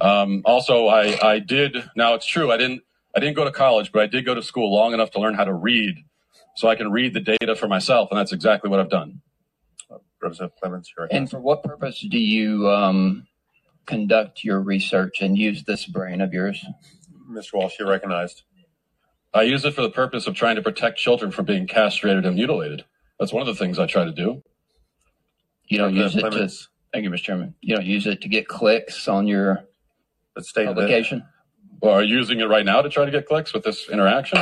[0.00, 1.76] Um, also, I, I did.
[1.96, 2.50] Now, it's true.
[2.50, 2.82] I didn't.
[3.14, 5.34] I didn't go to college, but I did go to school long enough to learn
[5.34, 6.04] how to read,
[6.56, 9.22] so I can read the data for myself, and that's exactly what I've done.
[10.20, 13.26] Representative Clemmons, you're And for what purpose do you um,
[13.86, 16.64] conduct your research and use this brain of yours?
[17.30, 17.54] Mr.
[17.54, 18.42] Walsh, you're recognized.
[19.32, 22.36] I use it for the purpose of trying to protect children from being castrated and
[22.36, 22.84] mutilated.
[23.18, 24.42] That's one of the things I try to do.
[25.68, 26.48] You don't use it to.
[26.92, 27.22] Thank you, Mr.
[27.22, 27.54] Chairman.
[27.60, 29.64] You don't use it to get clicks on your
[30.34, 31.24] Let's stay publication.
[31.80, 34.38] Well, are you using it right now to try to get clicks with this interaction?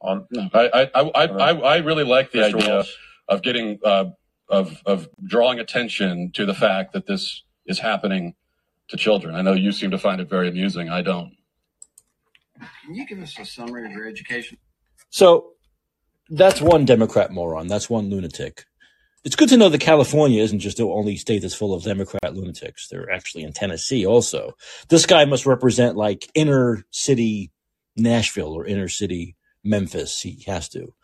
[0.00, 2.54] On I, I, I, I, I I really like the Mr.
[2.54, 2.94] idea Walsh,
[3.28, 4.06] of getting, uh,
[4.48, 8.34] of, of drawing attention to the fact that this is happening
[8.88, 9.34] to children.
[9.34, 10.90] I know you seem to find it very amusing.
[10.90, 11.32] I don't.
[12.84, 14.58] Can you give us a summary of your education?
[15.10, 15.52] So
[16.28, 17.66] that's one Democrat moron.
[17.66, 18.64] That's one lunatic.
[19.24, 22.34] It's good to know that California isn't just the only state that's full of Democrat
[22.34, 22.88] lunatics.
[22.88, 24.52] They're actually in Tennessee also.
[24.88, 27.50] This guy must represent like inner city
[27.96, 30.20] Nashville or inner city Memphis.
[30.20, 30.94] He has to,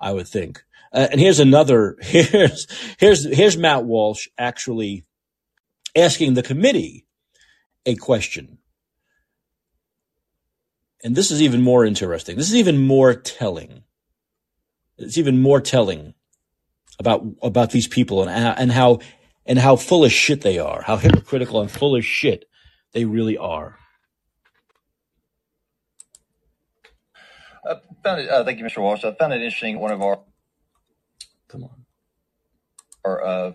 [0.00, 0.64] I would think.
[0.92, 1.96] Uh, and here's another.
[2.02, 2.66] Here's
[2.98, 5.04] here's here's Matt Walsh actually
[5.96, 7.06] asking the committee
[7.86, 8.58] a question.
[11.04, 12.36] And this is even more interesting.
[12.36, 13.82] This is even more telling.
[14.98, 16.14] it's even more telling
[16.98, 19.00] about about these people and and how
[19.46, 22.46] and how full of shit they are, how hypocritical and full of shit
[22.92, 23.78] they really are.
[27.64, 28.78] I found it, uh, thank you, Mr.
[28.78, 29.04] Walsh.
[29.04, 29.80] I found it interesting.
[29.80, 30.20] One of our,
[31.48, 31.84] come on,
[33.04, 33.52] our uh,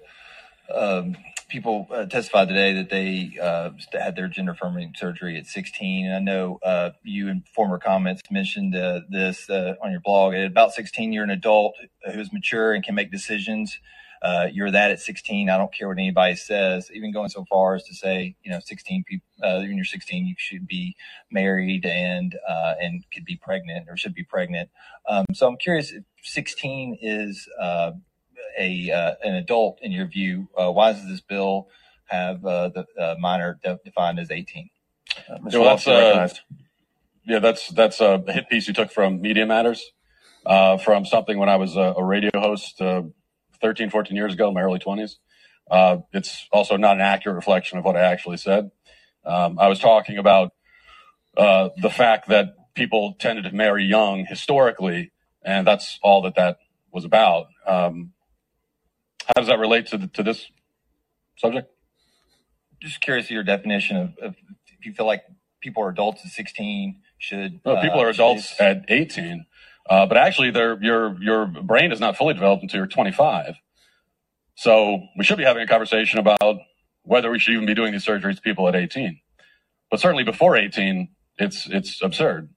[0.73, 1.15] um,
[1.51, 6.05] people uh, testified today that they uh, had their gender affirming surgery at 16.
[6.05, 10.33] And I know uh, you in former comments mentioned uh, this uh, on your blog.
[10.33, 11.75] At about 16, you're an adult
[12.13, 13.77] who's mature and can make decisions.
[14.21, 15.49] Uh, you're that at 16.
[15.49, 18.59] I don't care what anybody says, even going so far as to say, you know,
[18.63, 20.95] 16 people, when you're 16, you should be
[21.31, 22.35] married and,
[22.79, 24.69] and could be pregnant or should be pregnant.
[25.09, 27.49] Um, so I'm curious if 16 is,
[28.57, 31.67] a uh, an adult in your view, uh, why does this bill
[32.05, 34.69] have uh, the uh, minor de- defined as 18?
[35.29, 35.63] Uh, Mr.
[35.63, 36.29] that's, uh,
[37.25, 39.91] yeah, that's that's a hit piece you took from Media Matters,
[40.83, 42.81] from something when I was a, a radio host
[43.61, 45.17] 13, 14 years ago, in my early 20s.
[46.13, 48.71] it's also not an accurate reflection of what I actually said.
[49.23, 50.53] Um, I was talking about
[51.35, 55.11] the fact that people tended to marry young historically,
[55.43, 56.57] and that's all that that
[56.91, 57.47] was about.
[57.65, 58.13] Um,
[59.35, 60.47] how does that relate to the, to this
[61.37, 61.69] subject?
[62.81, 64.35] Just curious of your definition of, of
[64.79, 65.23] if you feel like
[65.61, 67.61] people are adults at 16 should.
[67.65, 69.45] No, people uh, are adults at 18,
[69.89, 73.55] uh, but actually, their your your brain is not fully developed until you're 25.
[74.55, 76.57] So we should be having a conversation about
[77.03, 79.19] whether we should even be doing these surgeries to people at 18.
[79.89, 82.49] But certainly before 18, it's it's absurd.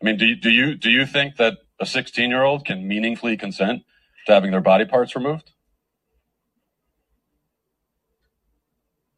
[0.00, 2.86] I mean, do you, do you do you think that a 16 year old can
[2.86, 3.82] meaningfully consent
[4.26, 5.50] to having their body parts removed?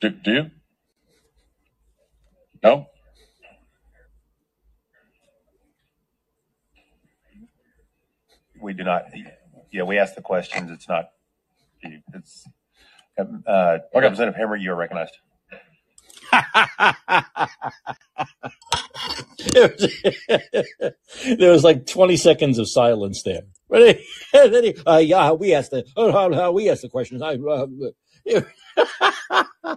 [0.02, 0.50] Do, do you?
[2.62, 2.86] No?
[8.60, 9.04] We do not.
[9.70, 10.72] Yeah, we ask the questions.
[10.72, 11.10] It's not.
[12.12, 12.48] It's.
[13.46, 15.16] Uh, Representative Hemmer, you are recognized.
[21.38, 23.42] there was like 20 seconds of silence there.
[23.68, 24.04] Ready?
[24.86, 27.22] uh, yeah, we asked the, oh, how, how we asked the questions.
[27.22, 27.66] I, uh,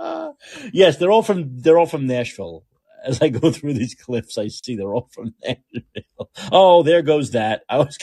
[0.72, 2.64] yes, they're all from they're all from Nashville.
[3.04, 6.30] As I go through these clips, I see they're all from Nashville.
[6.52, 7.62] Oh, there goes that.
[7.68, 7.98] I was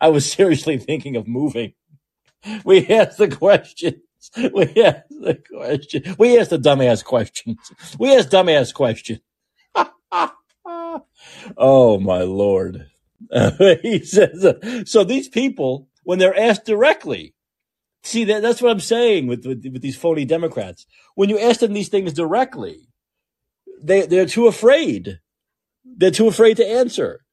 [0.00, 1.74] I was seriously thinking of moving.
[2.64, 3.96] We asked the questions.
[4.36, 6.14] We asked the question.
[6.18, 7.58] We asked the dumbass questions.
[7.98, 9.20] We asked dumbass questions.
[11.56, 12.86] oh my lord.
[13.82, 14.46] he says,
[14.84, 17.34] so these people, when they're asked directly,
[18.04, 20.86] See, that, that's what I'm saying with, with, with these phony Democrats.
[21.14, 22.88] When you ask them these things directly,
[23.82, 25.20] they they're too afraid.
[25.84, 27.24] They're too afraid to answer.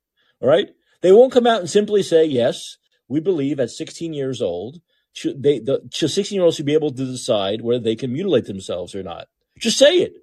[0.41, 0.69] All right,
[1.01, 2.77] they won't come out and simply say yes.
[3.07, 4.81] We believe at 16 years old,
[5.13, 8.45] should they the 16 year olds should be able to decide whether they can mutilate
[8.45, 9.27] themselves or not.
[9.57, 10.13] Just say it.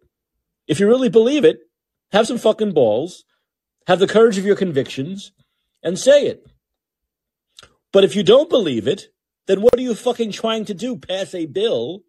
[0.69, 1.59] If you really believe it,
[2.13, 3.25] have some fucking balls,
[3.87, 5.33] have the courage of your convictions,
[5.83, 6.45] and say it.
[7.93, 9.09] But if you don't believe it,
[9.47, 10.97] then what are you fucking trying to do?
[10.97, 12.03] Pass a bill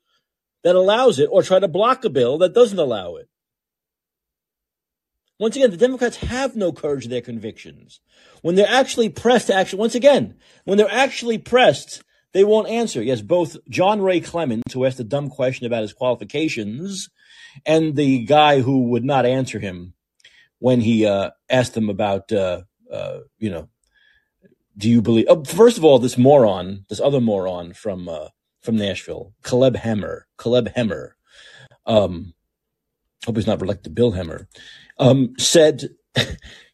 [0.64, 3.30] that allows it or try to block a bill that doesn't allow it?
[5.40, 8.00] Once again, the Democrats have no courage in their convictions.
[8.42, 10.36] When they're actually pressed to actually, once again,
[10.66, 12.02] when they're actually pressed,
[12.34, 13.04] they won't answer.
[13.04, 17.10] Yes, both John Ray Clemmons, who asked a dumb question about his qualifications,
[17.66, 19.94] and the guy who would not answer him
[20.60, 22.62] when he uh, asked him about, uh,
[22.92, 23.70] uh, you know,
[24.78, 25.26] do you believe?
[25.28, 28.30] Oh, first of all, this moron, this other moron from uh,
[28.62, 31.12] from Nashville, Caleb Hemmer, Caleb Hemmer,
[31.86, 32.34] um,
[33.26, 34.48] hope he's not related to Bill Hemmer,
[35.00, 35.90] um, said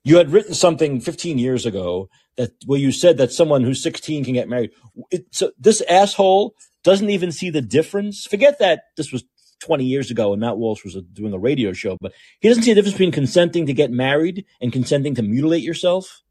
[0.04, 4.26] you had written something 15 years ago that where you said that someone who's 16
[4.26, 4.72] can get married.
[5.12, 8.26] It, so this asshole doesn't even see the difference.
[8.26, 9.24] Forget that this was
[9.62, 12.72] 20 years ago and Matt Walsh was doing a radio show, but he doesn't see
[12.72, 16.23] the difference between consenting to get married and consenting to mutilate yourself.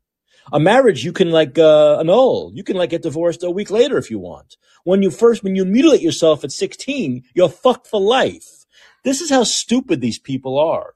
[0.50, 2.50] A marriage you can like uh, annul.
[2.54, 4.56] You can like get divorced a week later if you want.
[4.84, 8.66] When you first, when you mutilate yourself at 16, you're fucked for life.
[9.04, 10.94] This is how stupid these people are.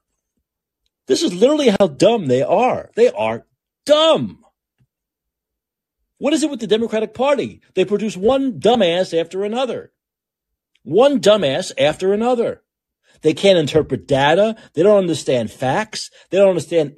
[1.07, 2.91] This is literally how dumb they are.
[2.95, 3.45] They are
[3.85, 4.43] dumb.
[6.17, 7.61] What is it with the Democratic Party?
[7.75, 9.91] They produce one dumbass after another.
[10.83, 12.63] One dumbass after another.
[13.21, 14.55] They can't interpret data.
[14.73, 16.09] They don't understand facts.
[16.29, 16.93] They don't understand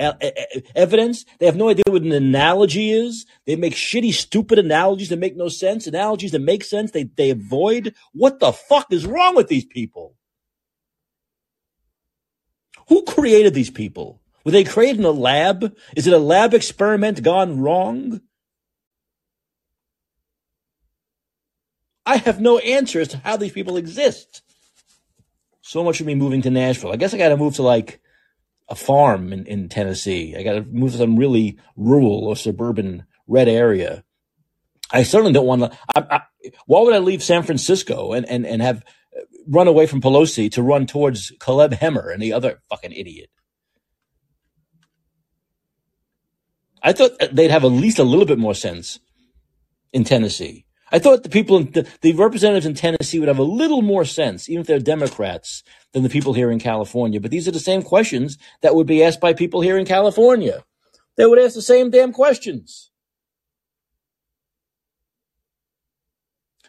[0.75, 1.25] evidence.
[1.39, 3.25] They have no idea what an analogy is.
[3.45, 5.87] They make shitty, stupid analogies that make no sense.
[5.87, 7.93] Analogies that make sense, they, they avoid.
[8.13, 10.15] What the fuck is wrong with these people?
[12.89, 14.21] Who created these people?
[14.43, 15.75] Were they created in a lab?
[15.95, 18.21] Is it a lab experiment gone wrong?
[22.05, 24.41] I have no answer as to how these people exist.
[25.69, 26.91] So much of me moving to Nashville.
[26.91, 28.01] I guess I got to move to like
[28.69, 30.35] a farm in, in Tennessee.
[30.35, 34.03] I got to move to some really rural or suburban red area.
[34.89, 35.77] I certainly don't want to.
[35.95, 36.21] I, I,
[36.65, 38.77] why would I leave San Francisco and, and, and have
[39.15, 43.29] uh, run away from Pelosi to run towards Caleb Hemmer and the other fucking idiot?
[46.81, 48.99] I thought uh, they'd have at least a little bit more sense
[49.93, 50.65] in Tennessee.
[50.91, 54.05] I thought the people, in the, the representatives in Tennessee would have a little more
[54.05, 55.63] sense, even if they're Democrats,
[55.93, 57.19] than the people here in California.
[57.19, 60.63] But these are the same questions that would be asked by people here in California.
[61.17, 62.91] They would ask the same damn questions.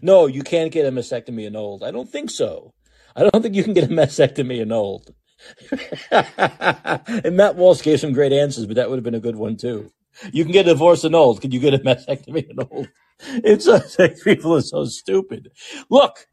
[0.03, 1.83] No, you can't get a mastectomy old.
[1.83, 2.75] I don't think so.
[3.15, 5.15] I don't think you can get a mastectomy old.
[7.25, 9.57] and Matt Walsh gave some great answers, but that would have been a good one
[9.57, 9.91] too.
[10.33, 11.41] You can get a divorce old.
[11.41, 12.89] Can you get a mastectomy old?
[13.23, 13.67] It's
[13.99, 15.51] like people are so stupid.
[15.91, 16.27] Look,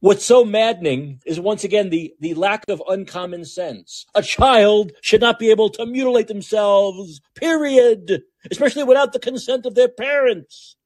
[0.00, 4.06] what's so maddening is once again the, the lack of uncommon sense.
[4.14, 9.74] A child should not be able to mutilate themselves, period, especially without the consent of
[9.74, 10.76] their parents.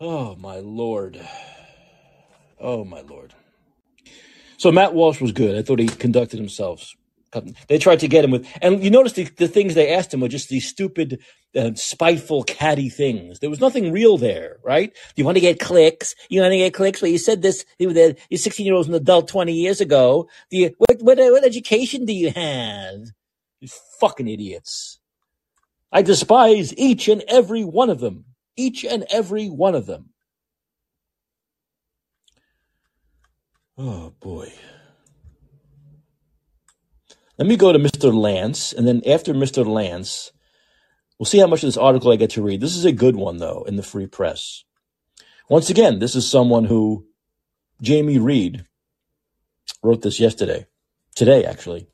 [0.00, 1.20] Oh, my Lord.
[2.60, 3.34] Oh, my Lord.
[4.56, 5.56] So Matt Walsh was good.
[5.56, 6.94] I thought he conducted himself.
[7.68, 10.20] They tried to get him with, and you notice the, the things they asked him
[10.20, 11.20] were just these stupid,
[11.56, 13.38] uh, spiteful, catty things.
[13.38, 14.92] There was nothing real there, right?
[15.16, 16.14] You want to get clicks.
[16.28, 17.02] You want to get clicks.
[17.02, 17.64] Well, you said this.
[17.78, 20.28] You're 16 year old an adult 20 years ago.
[20.50, 23.00] Do you, what, what, what education do you have?
[23.60, 23.68] You
[24.00, 25.00] fucking idiots.
[25.92, 28.24] I despise each and every one of them.
[28.56, 30.10] Each and every one of them.
[33.78, 34.52] Oh boy.
[37.42, 38.14] Let me go to Mr.
[38.14, 39.66] Lance, and then after Mr.
[39.66, 40.30] Lance,
[41.18, 42.60] we'll see how much of this article I get to read.
[42.60, 44.62] This is a good one, though, in the free press.
[45.48, 47.04] Once again, this is someone who,
[47.80, 48.64] Jamie Reed,
[49.82, 50.66] wrote this yesterday,
[51.16, 51.88] today actually,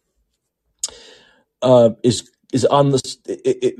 [1.62, 3.16] uh, is is on this.
[3.24, 3.74] It, it,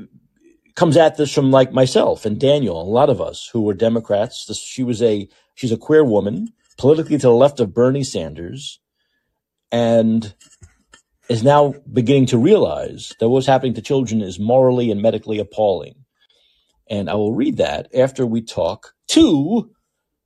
[0.73, 4.45] comes at this from like myself and Daniel, a lot of us who were Democrats.
[4.47, 6.47] This, she was a she's a queer woman,
[6.79, 8.79] politically to the left of Bernie Sanders,
[9.71, 10.33] and
[11.29, 15.95] is now beginning to realize that what's happening to children is morally and medically appalling.
[16.89, 19.71] And I will read that after we talk to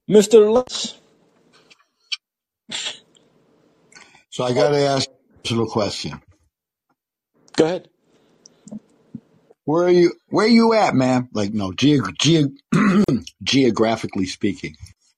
[0.10, 0.52] Mr.
[0.52, 1.00] Lutz.
[4.32, 6.22] So I got to ask a personal question.
[7.58, 7.90] Go ahead.
[9.66, 10.14] Where are you?
[10.30, 11.30] Where are you at, man?
[11.34, 12.52] Like, no, ge- ge-
[13.44, 14.76] geographically speaking.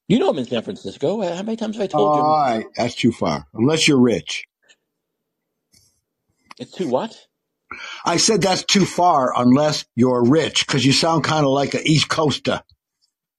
[0.07, 1.21] You know I'm in San Francisco.
[1.21, 2.37] How many times have I told All you?
[2.39, 3.45] right, that's too far.
[3.53, 4.45] Unless you're rich.
[6.57, 7.17] It's too what?
[8.05, 11.81] I said that's too far unless you're rich, because you sound kind of like an
[11.85, 12.61] East Coaster.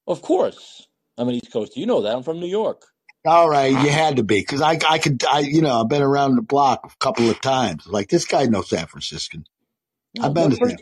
[0.07, 0.87] Of course,
[1.17, 1.81] I'm an East Coaster.
[1.81, 2.15] You know that.
[2.15, 2.83] I'm from New York.
[3.25, 6.03] All right, you had to be, because I, I could, I, you know, I've been
[6.03, 7.87] around the block a couple of times.
[7.87, 9.45] Like this guy knows San Franciscan.
[10.17, 10.77] No, I've been to San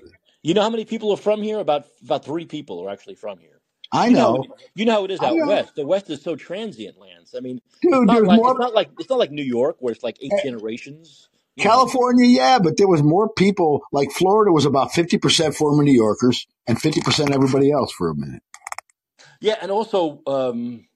[0.44, 1.58] you know how many people are from here?
[1.58, 3.62] About about three people are actually from here.
[3.90, 4.42] I You know, how know.
[4.42, 5.74] it, you know how it is out west.
[5.74, 7.34] The west is so transient lands.
[7.34, 9.76] I mean, it's Dude, not there's like it's not like it's not like New York
[9.80, 11.30] where it's like eight eh, generations.
[11.58, 13.82] California, yeah, but there was more people.
[13.92, 18.42] Like Florida was about 50% former New Yorkers and 50% everybody else for a minute.
[19.40, 20.86] yeah, and also um,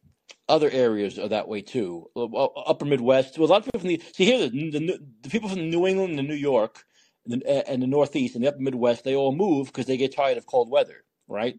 [0.49, 2.07] other areas are that way too.
[2.17, 3.39] Uh, uh, Upper Midwest.
[3.39, 5.87] Well, a lot of people from the see here the, the, the people from New
[5.87, 6.85] England and New York
[7.27, 9.05] and the, and the Northeast and the Upper Midwest.
[9.05, 11.59] They all move because they get tired of cold weather, right?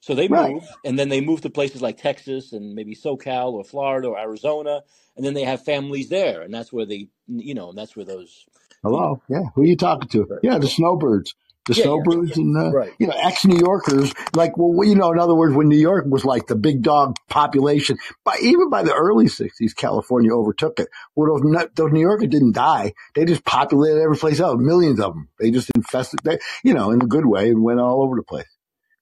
[0.00, 0.54] So they Right.
[0.54, 4.18] move, and then they move to places like Texas and maybe SoCal or Florida or
[4.18, 4.82] Arizona,
[5.16, 8.06] and then they have families there, and that's where they, you know, and that's where
[8.06, 8.46] those,
[8.82, 9.22] you know, Hello.
[9.28, 9.42] Yeah.
[9.54, 10.24] Who are you talking to?
[10.24, 10.40] right.
[10.42, 11.34] Yeah, the snowbirds.
[11.66, 12.92] The yeah, yeah, snowbirds and, uh, right.
[12.98, 14.14] you know, ex New Yorkers.
[14.34, 17.16] Like, well, you know, in other words, when New York was like the big dog
[17.28, 20.88] population, by even by the early 60s, California overtook it.
[21.14, 22.94] Well, those, those New Yorkers didn't die.
[23.14, 25.28] They just populated every place else, millions of them.
[25.38, 28.22] They just infested, they, you know, in a good way and went all over the
[28.22, 28.48] place.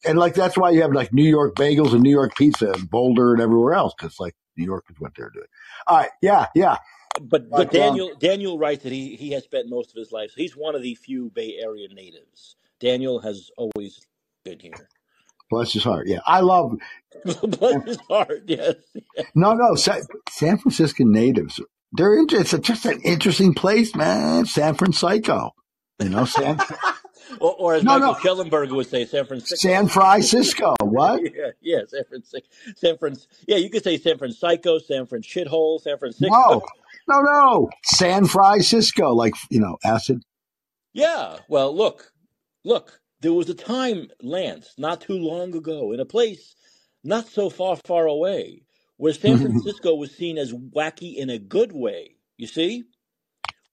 [0.05, 2.89] And like, that's why you have like New York bagels and New York pizza and
[2.89, 3.95] Boulder and everywhere else.
[3.99, 5.51] Cause like New Yorkers went there to do it.
[5.87, 6.11] All right.
[6.23, 6.47] Yeah.
[6.55, 6.77] Yeah.
[7.21, 10.33] But but um, Daniel Daniel writes that he he has spent most of his life.
[10.37, 12.55] He's one of the few Bay Area natives.
[12.81, 14.01] Daniel has always
[14.45, 14.89] been here.
[15.51, 16.07] bless his heart.
[16.07, 16.21] Yeah.
[16.27, 16.75] I love,
[17.43, 18.45] Bless his heart.
[18.47, 18.75] Yes.
[19.35, 21.61] No, no, San, San Francisco natives.
[21.93, 24.47] They're it's a, just an interesting place, man.
[24.47, 25.53] San Francisco,
[26.01, 26.61] you know, San.
[27.41, 29.69] or, or as No, Michael no, Shellenberger would say, San Francisco.
[29.69, 30.75] San Francisco.
[30.81, 31.23] What?
[31.35, 32.49] yeah, yeah, San Francisco.
[32.77, 33.17] San Fran.
[33.47, 36.29] Yeah, you could say San Francisco, San Fran shithole, San Francisco.
[36.29, 36.63] No,
[37.09, 37.71] no, no.
[37.85, 40.23] San Francisco, like you know, acid.
[40.93, 41.39] Yeah.
[41.49, 42.13] Well, look,
[42.65, 43.01] look.
[43.21, 46.55] there was a time, Lance, not too long ago, in a place
[47.05, 48.63] not so far, far away,
[48.97, 49.47] where San mm-hmm.
[49.47, 52.17] Francisco was seen as wacky in a good way.
[52.37, 52.85] You see?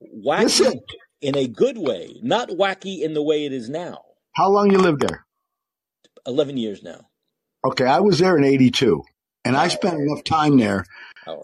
[0.01, 0.82] Wacky Listen,
[1.22, 4.01] in a good way, not wacky in the way it is now.
[4.34, 5.26] how long you lived there?
[6.28, 7.07] 11 years now.
[7.63, 9.01] Okay, I was there in '82,
[9.43, 10.86] and I spent enough time there,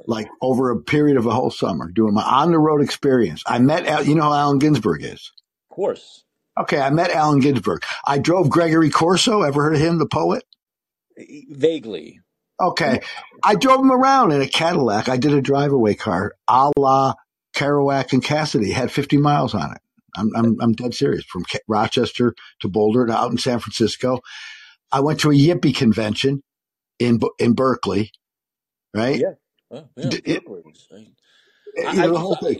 [0.06, 3.42] like over a period of a whole summer, doing my on the road experience.
[3.48, 5.32] I met, Al- you know who Allen Ginsberg is.
[5.70, 6.24] Of course.
[6.60, 7.84] Okay, I met Allen Ginsberg.
[8.06, 9.42] I drove Gregory Corso.
[9.42, 10.44] Ever heard of him, the poet?
[11.50, 12.20] Vaguely.
[12.60, 13.02] Okay,
[13.44, 15.10] I drove him around in a Cadillac.
[15.10, 17.16] I did a drive-away car, a la
[17.56, 18.72] Kerouac and Cassidy.
[18.72, 19.80] Had 50 miles on it.
[20.16, 21.26] I'm I'm, I'm dead serious.
[21.26, 24.22] From Rochester to Boulder to out in San Francisco.
[24.92, 26.44] I went to a Yippie convention
[27.00, 28.12] in in Berkeley,
[28.96, 29.20] right?
[29.22, 29.34] Yeah.
[29.72, 30.10] Oh, yeah.
[30.10, 30.44] D- it-
[31.88, 32.60] I, you know, the whole thing.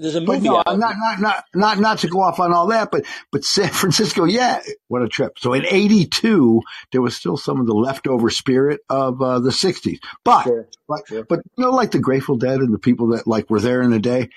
[0.00, 2.68] There's a But movie no, not, not, not, not, not to go off on all
[2.68, 5.38] that, but, but San Francisco, yeah, what a trip.
[5.38, 9.98] So in 82, there was still some of the leftover spirit of, uh, the 60s.
[10.24, 10.68] But, Sure.
[10.88, 11.24] but, Sure.
[11.28, 13.90] but, you know, like the Grateful Dead and the people that like were there in
[13.90, 14.30] the day,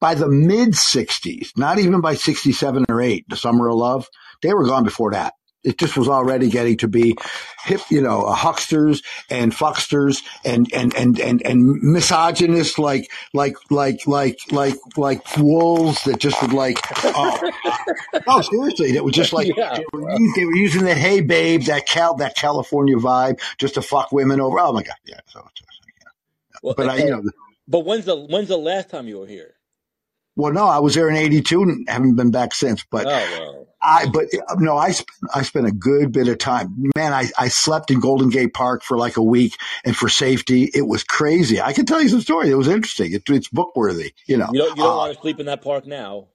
[0.00, 4.08] by the mid 60s, not even by 67 or 8, the Summer of Love,
[4.42, 5.34] they were gone before that.
[5.64, 7.16] It just was already getting to be
[7.64, 13.56] hip, you know, uh, hucksters and fucksters and, and, and, and, and misogynists like, like,
[13.70, 17.50] like, like, like, like wolves that just would like, oh,
[18.26, 19.76] no, seriously, that was just like, yeah.
[19.76, 23.82] they were, they were using that, hey babe, that Cal, that California vibe just to
[23.82, 24.58] fuck women over.
[24.60, 24.96] Oh my God.
[25.06, 25.20] Yeah.
[25.26, 25.46] So,
[26.62, 27.22] Well, but I, you know,
[27.68, 29.53] but when's the when's the last time you were here?
[30.36, 33.60] Well, no, I was there in 82 and haven't been back since, but Oh well.
[33.86, 34.26] I, but
[34.58, 36.90] no, I spent, I spent a good bit of time.
[36.96, 40.70] Man, I, I slept in Golden Gate Park for like a week and for safety,
[40.72, 41.60] it was crazy.
[41.60, 42.50] I can tell you some stories.
[42.50, 43.12] It was interesting.
[43.12, 44.48] It, it's book worthy, you know.
[44.52, 46.28] You don't you don't Uh, want to sleep in that park now.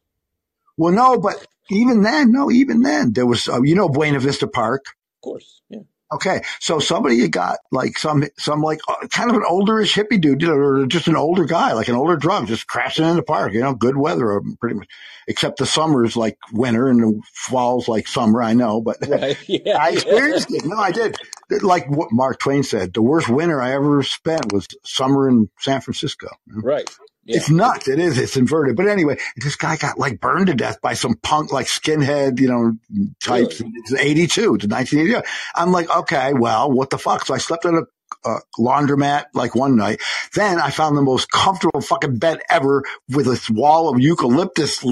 [0.77, 4.47] well, no, but even then, no, even then there was, uh, you know, Buena Vista
[4.47, 4.85] Park.
[5.17, 5.61] Of course.
[5.69, 5.79] Yeah.
[6.11, 10.19] Okay, so somebody had got like some some like uh, kind of an olderish hippie
[10.19, 13.15] dude, you know, or just an older guy, like an older drunk, just crashing in
[13.15, 13.53] the park.
[13.53, 14.87] You know, good weather, pretty much,
[15.27, 18.41] except the summer's like winter and the fall's like summer.
[18.41, 19.37] I know, but Right.
[19.47, 19.77] Yeah.
[19.77, 20.65] I experienced it.
[20.65, 21.15] No, I did.
[21.61, 25.81] Like what Mark Twain said, the worst winter I ever spent was summer in San
[25.81, 26.29] Francisco.
[26.47, 26.89] Right.
[27.25, 27.37] Yeah.
[27.37, 27.87] It's nuts.
[27.87, 28.17] It is.
[28.17, 28.75] It's inverted.
[28.75, 32.47] But anyway, this guy got like burned to death by some punk, like skinhead, you
[32.47, 32.77] know,
[33.21, 33.61] types.
[33.61, 33.73] Really?
[33.75, 35.27] It's 82 to 1980.
[35.55, 37.25] I'm like, okay, well, what the fuck?
[37.25, 37.83] So I slept on a
[38.25, 40.01] uh, laundromat like one night.
[40.33, 44.83] Then I found the most comfortable fucking bed ever with this wall of eucalyptus,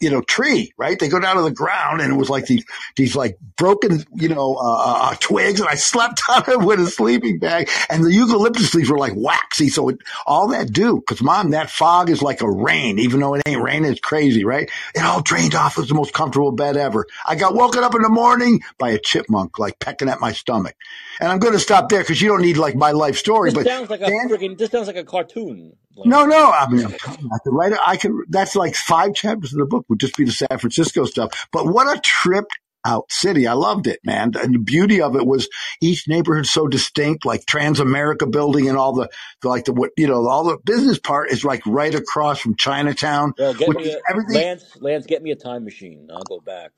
[0.00, 0.98] you know, tree, right?
[0.98, 2.64] They go down to the ground and it was like these,
[2.96, 6.86] these like broken, you know, uh, uh, twigs and I slept on it with a
[6.86, 9.68] sleeping bag and the eucalyptus leaves were like waxy.
[9.68, 13.34] So it, all that do, cause mom, that fog is like a rain, even though
[13.34, 14.70] it ain't raining, it's crazy, right?
[14.94, 15.76] It all drained off.
[15.76, 17.06] It was the most comfortable bed ever.
[17.26, 20.76] I got woken up in the morning by a chipmunk, like pecking at my stomach.
[21.20, 23.64] And I'm going to stop there because you don't need like my life story, This
[23.64, 25.76] but sounds like a Dan- friggin' this sounds like a cartoon.
[25.96, 26.50] Like, no, no.
[26.50, 27.78] I mean, I'm telling you, I could write it.
[27.86, 28.12] I could.
[28.28, 31.48] That's like five chapters of the book would just be the San Francisco stuff.
[31.52, 32.44] But what a trip
[32.84, 33.46] out city!
[33.46, 34.32] I loved it, man.
[34.40, 35.48] And the beauty of it was
[35.80, 39.08] each neighborhood so distinct, like Transamerica Building and all the,
[39.40, 42.56] the like the what you know all the business part is like right across from
[42.56, 43.32] Chinatown.
[43.38, 44.64] Well, get me a, everything- Lance.
[44.80, 46.08] Lance, get me a time machine.
[46.12, 46.72] I'll go back.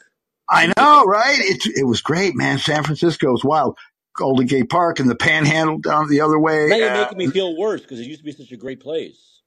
[0.51, 1.39] I know, right?
[1.39, 2.59] It it was great, man.
[2.59, 3.77] San Francisco was wild.
[4.19, 6.67] Golden Gate Park and the Panhandle down the other way.
[6.69, 8.81] Now you're Uh, making me feel worse because it used to be such a great
[8.81, 9.41] place.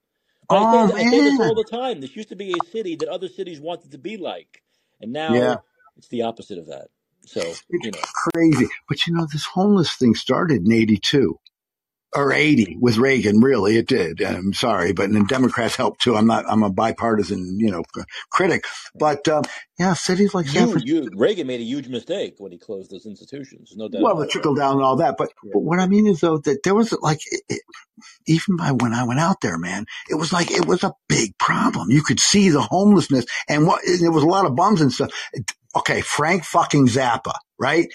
[0.50, 1.50] But Oh, I, say, I say this man.
[1.50, 2.02] all the time.
[2.02, 4.64] This used to be a city that other cities wanted to be like,
[5.02, 5.56] and now Yeah.
[5.98, 6.88] it's the opposite of that.
[7.26, 8.00] So you know,
[8.34, 8.68] crazy.
[8.90, 11.40] But you know, this homeless thing started in 82
[12.16, 13.40] or 80 with Reagan.
[13.40, 14.22] Really, it did.
[14.22, 16.16] I'm sorry, but the Democrats helped too.
[16.16, 17.84] I'm not, I'm a bipartisan, you know,
[18.30, 18.66] critic,
[18.96, 19.44] but, um,
[19.80, 21.08] yeah, cities like San Francisco.
[21.16, 23.74] Reagan made a huge mistake when he closed those institutions.
[23.76, 24.02] No doubt.
[24.02, 25.52] Well, the trickle down and all that, but, Yeah.
[25.54, 27.62] but what I mean is though that there was like, it, it,
[28.28, 31.38] even by when I went out there, man, it was like it was a big
[31.38, 31.92] problem.
[31.92, 34.92] You could see the homelessness, and what and there was a lot of bums and
[34.92, 35.12] stuff.
[35.76, 37.88] Okay, Frank fucking Zappa, right?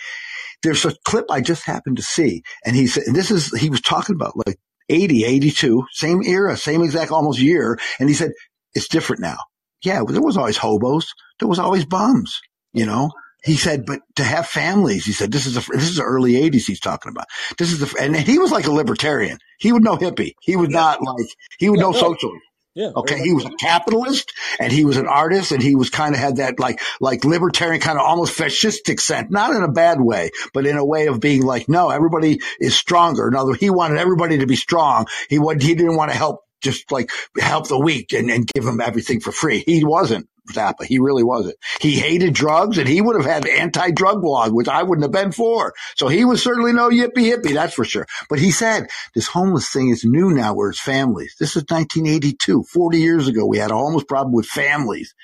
[0.63, 3.71] There's a clip I just happened to see, and he said, and this is he
[3.71, 4.59] was talking about like
[4.89, 8.33] 80, 82, same era, same exact almost year, and he said
[8.75, 9.39] it's different now.
[9.85, 12.41] Yeah, there was always hobos, there was always bums,
[12.73, 13.13] you know.
[13.45, 16.33] He said, but to have families, he said, this is a, this is the early
[16.35, 16.67] '80s.
[16.67, 17.27] He's talking about.
[17.59, 19.39] This is the, and he was like a libertarian.
[19.61, 20.33] He would know hippie.
[20.43, 21.27] He was not like
[21.59, 21.93] he would Yeah, know no.
[21.93, 22.43] socialist.
[22.77, 22.91] Yeah.
[22.95, 26.21] Okay, he was a capitalist and he was an artist and he was kind of
[26.21, 30.31] had that like like libertarian kind of almost fascistic sense, not in a bad way,
[30.53, 33.29] but in a way of being like, no, everybody is stronger.
[33.29, 35.07] In other, he wanted everybody to be strong.
[35.31, 38.65] He would he didn't want to help just like help the weak and, and give
[38.65, 39.63] them everything for free.
[39.67, 40.85] He wasn't Zappa.
[40.85, 41.57] He really wasn't.
[41.81, 45.33] He hated drugs and he would have had anti-drug blog, which I wouldn't have been
[45.33, 45.75] for.
[45.97, 48.07] So he was certainly no yippee hippie, that's for sure.
[48.29, 51.35] But he said this homeless thing is new now where it's families.
[51.39, 53.47] This is 1982, 40 years ago.
[53.47, 55.15] We had a homeless problem with families.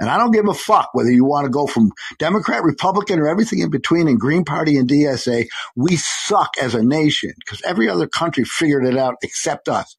[0.00, 3.28] And I don't give a fuck whether you want to go from Democrat, Republican, or
[3.28, 5.46] everything in between and Green Party and DSA.
[5.76, 9.96] We suck as a nation because every other country figured it out except us.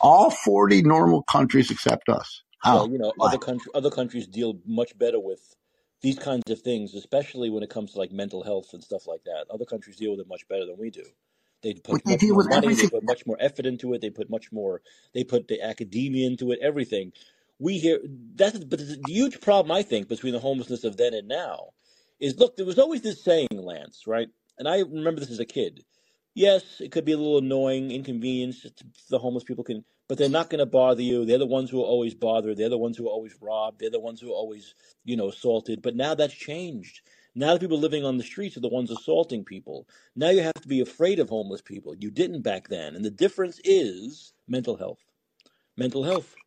[0.00, 2.42] All 40 normal countries except us.
[2.58, 2.76] How?
[2.76, 3.28] Well, you know, Why?
[3.28, 5.54] other country, other countries deal much better with
[6.00, 9.24] these kinds of things, especially when it comes to like mental health and stuff like
[9.24, 9.46] that.
[9.50, 11.04] Other countries deal with it much better than we do.
[11.62, 12.84] They put much more money, everything.
[12.86, 14.80] they put much more effort into it, they put much more,
[15.12, 17.12] they put the academia into it, everything.
[17.58, 17.98] We hear
[18.36, 21.70] that's but the huge problem I think between the homelessness of then and now
[22.20, 24.28] is look, there was always this saying, Lance, right?
[24.56, 25.84] And I remember this as a kid.
[26.34, 28.66] Yes, it could be a little annoying, inconvenience.
[29.10, 31.26] The homeless people can but they're not going to bother you.
[31.26, 32.56] They're the ones who are always bothered.
[32.56, 33.80] They're the ones who are always robbed.
[33.80, 34.74] They're the ones who are always,
[35.04, 35.82] you know, assaulted.
[35.82, 37.02] But now that's changed.
[37.34, 39.86] Now the people living on the streets are the ones assaulting people.
[40.16, 41.94] Now you have to be afraid of homeless people.
[41.94, 42.96] You didn't back then.
[42.96, 45.00] And the difference is mental health.
[45.76, 46.38] Mental health.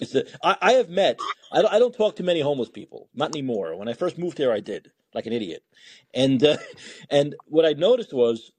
[0.00, 1.20] It's a, I, I have met,
[1.52, 3.76] I don't, I don't talk to many homeless people, not anymore.
[3.76, 5.62] When I first moved here, I did, like an idiot.
[6.12, 6.56] And, uh,
[7.10, 8.50] and what I noticed was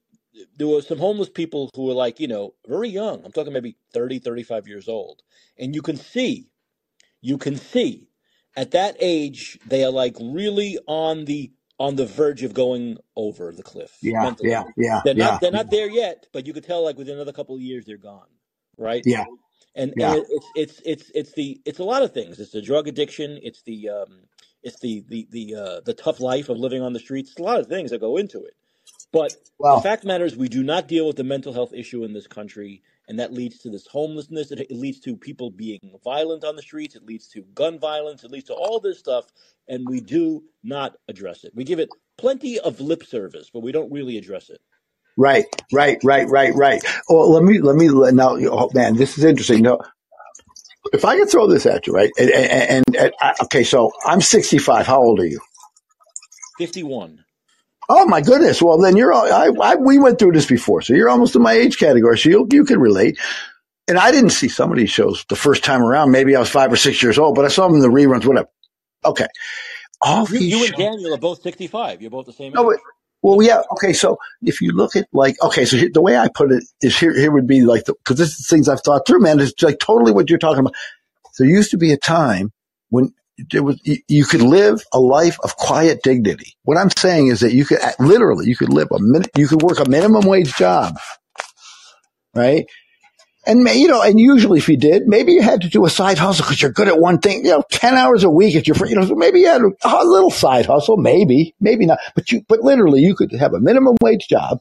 [0.56, 3.24] there were some homeless people who were like, you know, very young.
[3.24, 5.22] I'm talking maybe 30, 35 years old.
[5.58, 6.48] And you can see,
[7.20, 8.08] you can see
[8.56, 13.52] at that age, they are like really on the on the verge of going over
[13.52, 13.96] the cliff.
[14.00, 14.50] Yeah, mentally.
[14.50, 15.00] yeah, yeah.
[15.04, 15.24] They're yeah.
[15.24, 17.84] not they're not there yet, but you could tell like within another couple of years
[17.84, 18.28] they're gone.
[18.76, 19.02] Right?
[19.04, 19.24] Yeah.
[19.76, 20.14] And, yeah.
[20.14, 22.38] and it's it's it's it's the it's a lot of things.
[22.38, 24.20] It's the drug addiction, it's the um
[24.62, 27.32] it's the the the uh the tough life of living on the streets.
[27.32, 28.54] It's a lot of things that go into it.
[29.14, 32.12] But well, the fact matters, we do not deal with the mental health issue in
[32.12, 34.50] this country, and that leads to this homelessness.
[34.50, 36.96] It, it leads to people being violent on the streets.
[36.96, 38.24] It leads to gun violence.
[38.24, 39.26] It leads to all this stuff,
[39.68, 41.52] and we do not address it.
[41.54, 44.60] We give it plenty of lip service, but we don't really address it.
[45.16, 46.82] Right, right, right, right, right.
[47.08, 48.36] Well, let me let me now.
[48.36, 49.62] Oh man, this is interesting.
[49.62, 49.80] No,
[50.92, 52.10] if I could throw this at you, right?
[52.18, 54.86] And, and, and, and uh, okay, so I'm 65.
[54.88, 55.40] How old are you?
[56.58, 57.23] 51.
[57.88, 58.62] Oh my goodness!
[58.62, 59.12] Well, then you're.
[59.12, 62.18] I, I, we went through this before, so you're almost in my age category.
[62.18, 63.18] So you you can relate.
[63.86, 66.10] And I didn't see some of these shows the first time around.
[66.10, 68.24] Maybe I was five or six years old, but I saw them in the reruns.
[68.24, 68.48] Whatever.
[69.04, 69.26] Okay.
[70.00, 72.02] All you, you and Daniel are both 65.
[72.02, 72.52] You're both the same.
[72.52, 72.78] No, age.
[73.22, 73.62] well, yeah.
[73.72, 73.92] Okay.
[73.92, 76.98] So if you look at like, okay, so here, the way I put it is
[76.98, 79.40] here, here would be like, because this is things I've thought through, man.
[79.40, 80.74] It's like totally what you're talking about.
[81.38, 82.52] There used to be a time
[82.90, 83.12] when
[83.52, 86.56] was, you could live a life of quiet dignity.
[86.62, 89.62] What I'm saying is that you could literally, you could live a minute, you could
[89.62, 90.96] work a minimum wage job,
[92.34, 92.66] right?
[93.46, 96.16] And you know, and usually if you did, maybe you had to do a side
[96.16, 97.44] hustle because you're good at one thing.
[97.44, 100.30] You know, ten hours a week at your, you know, maybe you had a little
[100.30, 101.98] side hustle, maybe, maybe not.
[102.14, 104.60] But you, but literally, you could have a minimum wage job,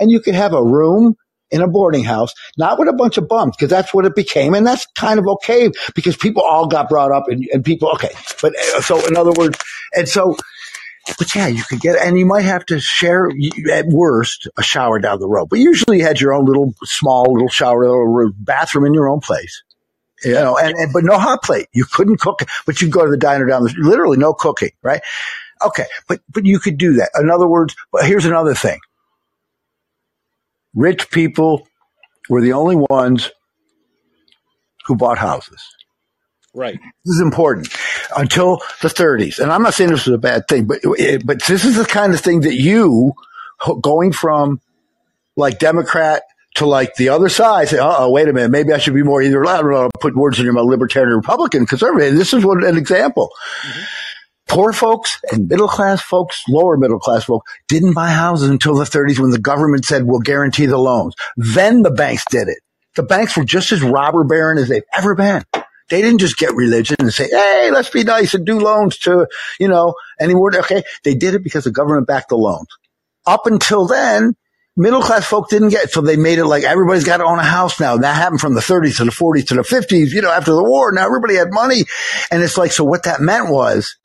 [0.00, 1.14] and you could have a room
[1.50, 4.54] in a boarding house, not with a bunch of bums, because that's what it became.
[4.54, 8.10] And that's kind of okay because people all got brought up and, and people, okay.
[8.42, 9.58] But uh, so in other words,
[9.94, 10.36] and so,
[11.18, 13.30] but yeah, you could get, and you might have to share
[13.72, 17.32] at worst a shower down the road, but usually you had your own little small
[17.32, 19.62] little shower, little bathroom in your own place.
[20.24, 21.68] You know, and, and but no hot plate.
[21.74, 25.02] You couldn't cook, but you go to the diner down the literally no cooking, right?
[25.64, 27.10] Okay, but but you could do that.
[27.20, 28.80] In other words, but here's another thing
[30.76, 31.66] rich people
[32.28, 33.32] were the only ones
[34.86, 35.60] who bought houses.
[36.54, 36.78] Right.
[37.04, 37.68] This is important
[38.16, 39.40] until the 30s.
[39.40, 40.78] And I'm not saying this is a bad thing, but,
[41.24, 43.12] but this is the kind of thing that you
[43.82, 44.60] going from
[45.36, 46.22] like Democrat
[46.54, 49.20] to like the other side say, oh, wait a minute, maybe I should be more
[49.20, 52.14] either, I don't know, put words in your mouth, libertarian, Republican, conservative.
[52.14, 53.30] This is what an example.
[53.62, 53.84] Mm-hmm
[54.48, 58.84] poor folks and middle class folks, lower middle class folks didn't buy houses until the
[58.84, 61.14] 30s when the government said we'll guarantee the loans.
[61.36, 62.58] Then the banks did it.
[62.94, 65.44] The banks were just as robber baron as they've ever been.
[65.88, 69.28] They didn't just get religion and say, Hey, let's be nice and do loans to,
[69.60, 70.56] you know, anyone.
[70.56, 70.82] Okay.
[71.04, 72.66] They did it because the government backed the loans.
[73.24, 74.34] Up until then,
[74.76, 77.38] middle class folk didn't get, it, so they made it like everybody's got to own
[77.38, 77.96] a house now.
[77.98, 80.64] That happened from the 30s to the 40s to the 50s, you know, after the
[80.64, 80.92] war.
[80.92, 81.84] Now everybody had money.
[82.30, 83.96] And it's like, so what that meant was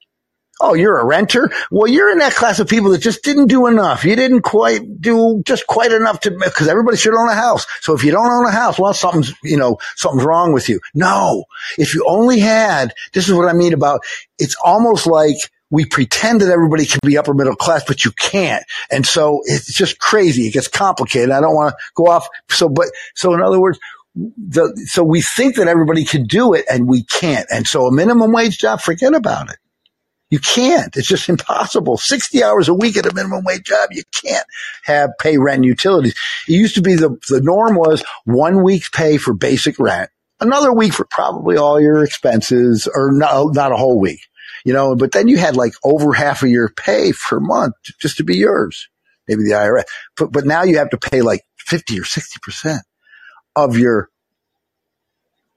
[0.64, 1.52] Oh, you're a renter?
[1.72, 4.06] Well, you're in that class of people that just didn't do enough.
[4.06, 7.66] You didn't quite do just quite enough to, because everybody should own a house.
[7.82, 10.80] So if you don't own a house, well, something's, you know, something's wrong with you.
[10.94, 11.46] No.
[11.78, 14.02] If you only had, this is what I mean about,
[14.38, 15.36] it's almost like
[15.72, 18.64] we pretend that everybody can be upper middle class, but you can't.
[18.92, 20.44] And so it's just crazy.
[20.44, 21.32] It gets complicated.
[21.32, 22.28] I don't want to go off.
[22.50, 23.80] So, but, so in other words,
[24.14, 27.48] the, so we think that everybody can do it and we can't.
[27.50, 29.58] And so a minimum wage job, forget about it.
[30.32, 30.96] You can't.
[30.96, 31.98] It's just impossible.
[31.98, 33.90] 60 hours a week at a minimum wage job.
[33.92, 34.46] You can't
[34.84, 36.16] have pay rent utilities.
[36.48, 40.10] It used to be the, the norm was one week's pay for basic rent,
[40.40, 44.22] another week for probably all your expenses or not, not a whole week,
[44.64, 48.18] you know, but then you had like over half of your pay per month just
[48.18, 48.88] to be yours.
[49.28, 49.84] Maybe the IRS,
[50.18, 52.80] but, but now you have to pay like 50 or 60%
[53.56, 54.10] of your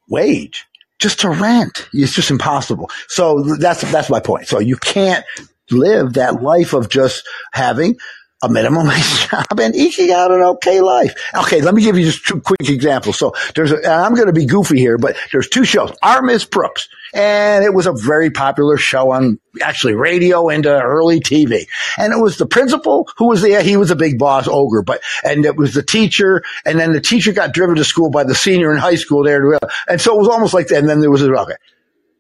[0.09, 0.67] wage
[0.99, 1.89] just to rent.
[1.93, 2.91] It's just impossible.
[3.09, 4.49] So that's, that's my point.
[4.49, 5.25] So you can't
[5.71, 7.97] live that life of just having
[8.43, 11.15] a minimum wage job and eking out an okay life.
[11.35, 13.19] Okay, let me give you just two quick examples.
[13.19, 15.93] So there's, a, I'm going to be goofy here, but there's two shows.
[16.03, 21.21] Our Brooks, and it was a very popular show on actually radio into uh, early
[21.21, 21.67] TV.
[21.97, 23.63] And it was the principal who was there.
[23.63, 26.43] He was a big boss ogre, but, and it was the teacher.
[26.67, 29.59] And then the teacher got driven to school by the senior in high school there.
[29.89, 30.79] And so it was almost like, that.
[30.79, 31.55] and then there was a, okay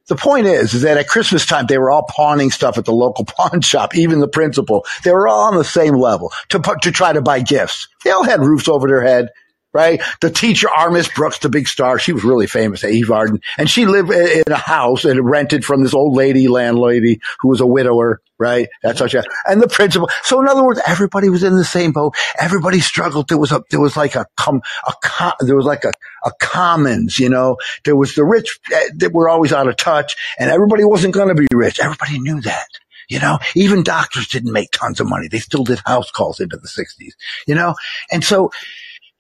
[0.07, 2.93] the point is, is that at Christmas time, they were all pawning stuff at the
[2.93, 4.85] local pawn shop, even the principal.
[5.03, 7.89] They were all on the same level to, to try to buy gifts.
[8.05, 9.31] They all had roofs over their head
[9.75, 10.01] right?
[10.21, 13.41] The teacher, our Miss Brooks, the big star, she was really famous at Eve Arden,
[13.59, 17.61] and she lived in a house and rented from this old lady landlady who was
[17.61, 18.69] a widower, right?
[18.83, 20.09] That's how she, and the principal.
[20.23, 22.15] So in other words, everybody was in the same boat.
[22.39, 23.29] Everybody struggled.
[23.29, 25.93] There was a, there was like a, com, a, com, there was like a,
[26.25, 30.17] a commons, you know, there was the rich eh, that were always out of touch
[30.39, 31.81] and everybody wasn't going to be rich.
[31.81, 32.69] Everybody knew that.
[33.07, 35.29] You know, even doctors didn't make tons of money.
[35.29, 37.15] They still did house calls into the sixties,
[37.47, 37.75] you know?
[38.11, 38.51] And so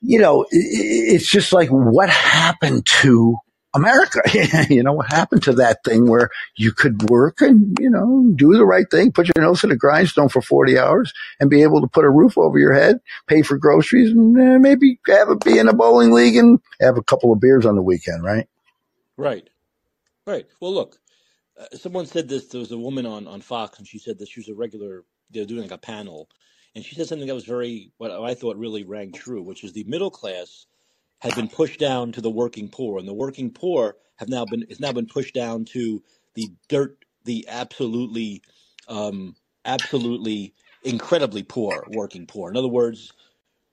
[0.07, 3.37] you know, it's just like what happened to
[3.75, 4.21] America?
[4.71, 8.55] you know, what happened to that thing where you could work and, you know, do
[8.55, 11.81] the right thing, put your nose to the grindstone for 40 hours and be able
[11.81, 15.37] to put a roof over your head, pay for groceries and uh, maybe have a,
[15.37, 18.47] be in a bowling league and have a couple of beers on the weekend, right?
[19.17, 19.49] Right.
[20.27, 20.47] Right.
[20.61, 20.99] Well, look,
[21.59, 22.49] uh, someone said this.
[22.49, 25.05] There was a woman on, on Fox and she said that she was a regular,
[25.31, 26.29] they're doing like a panel
[26.75, 29.73] and she said something that was very what I thought really rang true, which is
[29.73, 30.67] the middle class
[31.21, 34.65] has been pushed down to the working poor, and the working poor have now been
[34.69, 36.03] has now been pushed down to
[36.35, 38.43] the dirt, the absolutely,
[38.89, 39.35] um,
[39.65, 42.51] absolutely incredibly poor working poor.
[42.51, 43.13] In other words,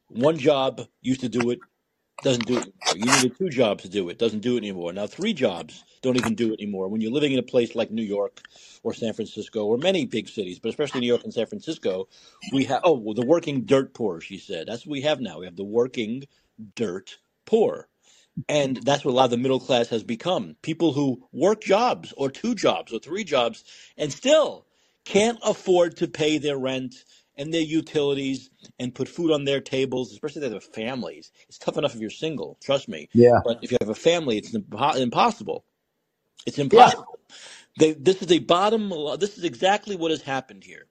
[0.07, 1.60] one job used to do it
[2.23, 2.76] doesn't do it.
[2.91, 4.93] You needed two jobs to do it, doesn't do it anymore.
[4.93, 6.89] Now three jobs don't even do it anymore.
[6.89, 8.41] When you're living in a place like New York
[8.84, 12.10] or San Francisco or many big cities, but especially New York and San Francisco,
[12.52, 14.22] we have oh well, the working dirt poor.
[14.22, 15.39] She said that's what we have now.
[15.39, 16.26] We have the working
[16.76, 17.88] dirt poor.
[18.48, 20.56] And that's what a lot of the middle class has become.
[20.61, 23.64] People who work jobs or two jobs or three jobs
[23.98, 24.68] and still
[25.06, 26.95] can't afford to pay their rent
[27.37, 28.49] and their utilities
[28.79, 31.31] and put food on their tables, especially if they have families.
[31.47, 33.09] It's tough enough if you're single, trust me.
[33.13, 33.39] Yeah.
[33.43, 35.65] But if you have a family, it's impo- impossible.
[36.45, 37.19] It's impossible.
[37.29, 37.35] Yeah.
[37.79, 38.89] They, this is a bottom.
[39.19, 40.87] This is exactly what has happened here.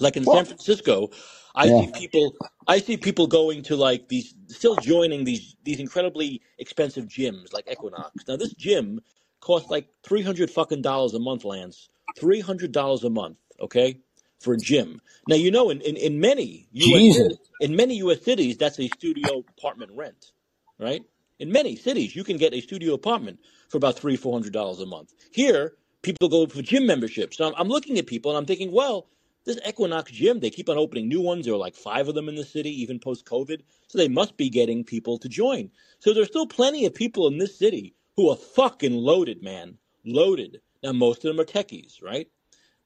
[0.00, 1.10] Like in San Francisco,
[1.54, 1.80] I yeah.
[1.80, 2.34] see people.
[2.66, 7.70] I see people going to like these, still joining these these incredibly expensive gyms like
[7.70, 8.26] Equinox.
[8.26, 9.00] Now this gym
[9.40, 11.88] costs like three hundred fucking dollars a month, Lance.
[12.16, 13.38] Three hundred dollars a month.
[13.60, 14.00] Okay,
[14.44, 15.02] for a gym.
[15.26, 18.88] Now you know in, in, in many US cities, in many US cities that's a
[18.88, 20.32] studio apartment rent,
[20.80, 21.04] right?
[21.40, 23.40] In many cities you can get a studio apartment
[23.70, 25.14] for about three four hundred dollars a month.
[25.32, 27.38] Here people go for gym memberships.
[27.38, 29.08] So I'm, I'm looking at people and I'm thinking, well,
[29.46, 31.46] this Equinox gym they keep on opening new ones.
[31.46, 33.62] There are like five of them in the city, even post COVID.
[33.88, 35.70] So they must be getting people to join.
[36.00, 40.60] So there's still plenty of people in this city who are fucking loaded, man, loaded.
[40.82, 42.28] Now most of them are techies, right?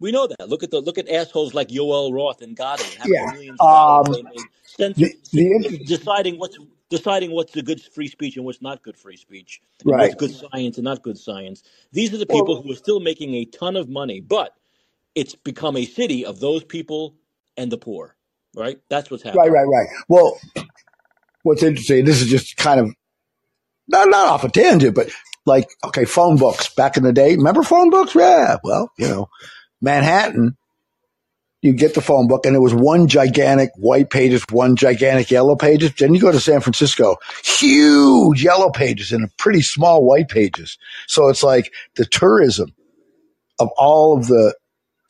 [0.00, 0.48] We know that.
[0.48, 3.32] Look at the look at assholes like Yoel Roth and Godin having Yeah.
[3.32, 6.56] millions of dollars Um, they made censor, the, the, deciding what's
[6.90, 10.18] deciding what's the good free speech and what's not good free speech, and what's right.
[10.18, 11.62] good science and not good science.
[11.92, 14.54] These are the Well, people who are still making a ton of money, but
[15.14, 17.16] it's become a city of those people
[17.56, 18.16] and the poor.
[18.54, 18.80] Right?
[18.88, 19.52] That's what's happening.
[19.52, 19.88] right, right, right.
[20.08, 20.38] Well,
[21.42, 22.92] what's interesting, this is just kind of
[23.88, 25.10] not, not off a tangent, but
[25.46, 27.36] like, okay, phone books back in the day.
[27.36, 28.14] Remember phone books?
[28.14, 28.56] Yeah.
[28.62, 29.28] Well, you know,
[29.80, 30.56] Manhattan,
[31.62, 35.56] you get the phone book and it was one gigantic white pages, one gigantic yellow
[35.56, 35.92] pages.
[35.94, 40.78] Then you go to San Francisco, huge yellow pages and pretty small white pages.
[41.08, 42.74] So it's like the tourism
[43.58, 44.54] of all of the,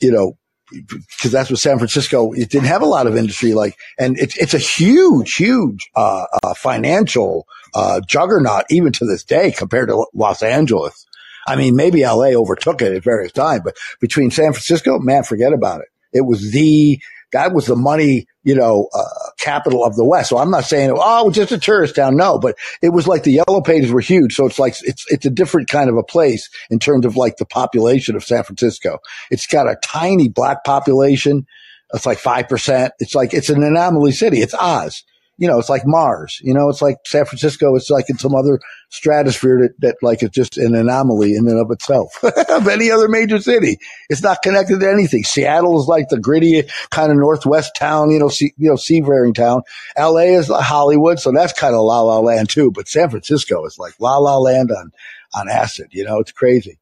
[0.00, 0.38] you know,
[0.70, 4.36] because that's what San Francisco, it didn't have a lot of industry like, and it's,
[4.36, 10.06] it's a huge, huge, uh, uh, financial, uh, juggernaut even to this day compared to
[10.14, 11.06] Los Angeles.
[11.48, 15.52] I mean, maybe LA overtook it at various times, but between San Francisco, man, forget
[15.52, 15.86] about it.
[16.12, 17.00] It was the
[17.32, 20.30] that was the money, you know, uh, capital of the West.
[20.30, 22.16] So I'm not saying, oh, just a tourist town.
[22.16, 24.34] No, but it was like the yellow pages were huge.
[24.34, 27.36] So it's like, it's, it's a different kind of a place in terms of like
[27.36, 28.98] the population of San Francisco.
[29.30, 31.46] It's got a tiny black population.
[31.92, 32.90] It's like 5%.
[32.98, 34.40] It's like, it's an anomaly city.
[34.40, 35.04] It's Oz
[35.38, 36.40] you know, it's like Mars.
[36.42, 37.74] You know, it's like San Francisco.
[37.76, 38.58] It's like in some other
[38.90, 42.12] stratosphere that, that like it's just an anomaly in and of itself
[42.50, 43.78] of any other major city.
[44.10, 45.22] It's not connected to anything.
[45.22, 49.32] Seattle is like the gritty kind of northwest town, you know, sea, you know, seafaring
[49.32, 49.62] town.
[49.96, 50.34] L.A.
[50.34, 52.72] is Hollywood, so that's kind of la la land too.
[52.72, 54.90] But San Francisco is like la la land on
[55.34, 55.88] on acid.
[55.92, 56.78] You know, it's crazy.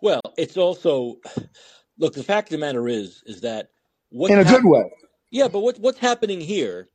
[0.00, 1.16] Well, it's also
[1.98, 2.14] look.
[2.14, 3.68] The fact of the matter is, is that
[4.12, 4.90] in a hap- good way.
[5.30, 6.88] Yeah, but what what's happening here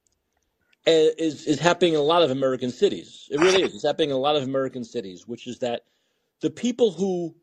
[0.86, 3.30] Uh, is is happening in a lot of American cities.
[3.32, 3.74] It really is.
[3.74, 5.84] It's happening in a lot of American cities, which is that
[6.42, 7.36] the people who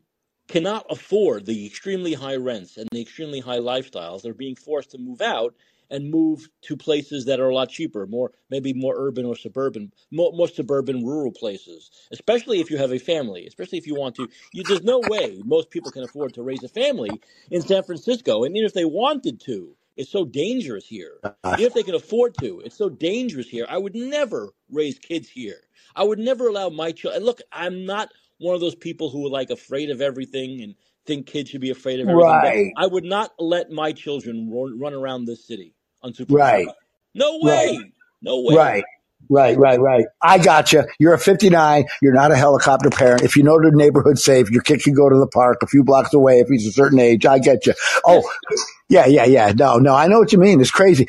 [0.47, 4.99] cannot afford the extremely high rents and the extremely high lifestyles are being forced to
[4.99, 5.55] move out
[5.89, 9.91] and move to places that are a lot cheaper, more maybe more urban or suburban,
[10.11, 11.91] more, more suburban rural places.
[12.11, 14.27] Especially if you have a family, especially if you want to.
[14.53, 18.43] You, there's no way most people can afford to raise a family in San Francisco,
[18.43, 21.21] and even if they wanted to, it's so dangerous here.
[21.57, 23.65] If they can afford to, it's so dangerous here.
[23.69, 25.61] I would never raise kids here.
[25.95, 27.23] I would never allow my child.
[27.23, 28.09] Look, I'm not
[28.39, 31.69] one of those people who are like afraid of everything and think kids should be
[31.71, 32.37] afraid of everything.
[32.43, 32.73] Right.
[32.77, 36.35] I would not let my children run, run around this city unsupervised.
[36.35, 36.67] Right.
[37.13, 37.77] No way.
[37.77, 37.93] Right.
[38.21, 38.55] No way.
[38.55, 38.83] Right.
[39.29, 40.05] Right, right, right.
[40.21, 40.83] I got you.
[40.99, 41.85] You're a 59.
[42.01, 43.21] You're not a helicopter parent.
[43.21, 45.83] If you know the neighborhood safe, your kid can go to the park a few
[45.83, 47.25] blocks away if he's a certain age.
[47.25, 47.73] I get you.
[48.05, 48.29] Oh,
[48.89, 49.53] yeah, yeah, yeah.
[49.55, 50.59] No, no, I know what you mean.
[50.59, 51.07] It's crazy.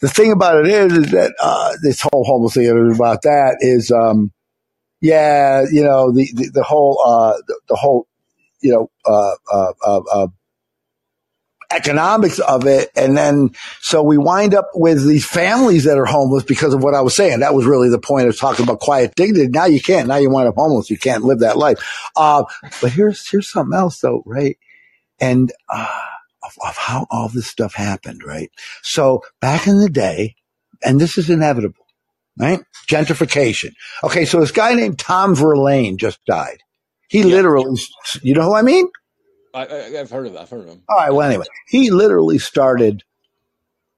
[0.00, 3.90] The thing about it is, is that uh, this whole homeless thing about that is,
[3.90, 4.32] um,
[5.00, 8.06] yeah, you know, the the, the whole uh, the, the, whole
[8.60, 10.26] you know uh, uh, uh, uh
[11.70, 12.90] economics of it.
[12.96, 13.50] And then,
[13.80, 17.14] so we wind up with these families that are homeless because of what I was
[17.14, 17.40] saying.
[17.40, 19.48] That was really the point of talking about quiet dignity.
[19.48, 20.08] Now you can't.
[20.08, 20.90] Now you wind up homeless.
[20.90, 21.78] You can't live that life.
[22.16, 22.44] Uh,
[22.80, 24.56] but here's, here's something else though, right?
[25.20, 25.88] And, uh,
[26.42, 28.50] of, of how all this stuff happened, right?
[28.82, 30.36] So back in the day,
[30.84, 31.84] and this is inevitable,
[32.38, 32.60] right?
[32.88, 33.72] Gentrification.
[34.04, 34.24] Okay.
[34.24, 36.58] So this guy named Tom Verlaine just died.
[37.08, 37.26] He yeah.
[37.26, 37.80] literally,
[38.22, 38.88] you know who I mean?
[39.58, 40.42] I, have heard of that.
[40.42, 40.82] I've heard of him.
[40.88, 41.10] All right.
[41.10, 43.02] Well, anyway, he literally started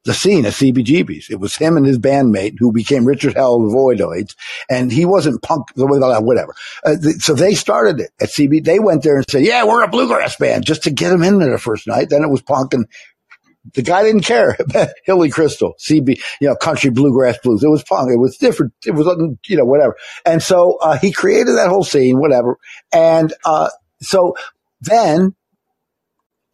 [0.05, 1.31] the scene at CBGB's.
[1.31, 4.35] It was him and his bandmate who became Richard Hell of the Voidoids,
[4.71, 6.55] and he wasn't punk, whatever.
[6.85, 8.65] Uh, so they started it at CB.
[8.65, 11.39] They went there and said, "Yeah, we're a bluegrass band," just to get him in
[11.39, 12.09] there the first night.
[12.09, 12.87] Then it was punk, and
[13.75, 14.57] the guy didn't care.
[15.05, 17.63] Hilly Kristal, CB, you know, country bluegrass blues.
[17.63, 18.11] It was punk.
[18.11, 18.73] It was different.
[18.87, 19.07] It was,
[19.47, 19.97] you know, whatever.
[20.25, 22.57] And so uh, he created that whole scene, whatever.
[22.93, 23.69] And uh,
[24.01, 24.35] so
[24.81, 25.35] then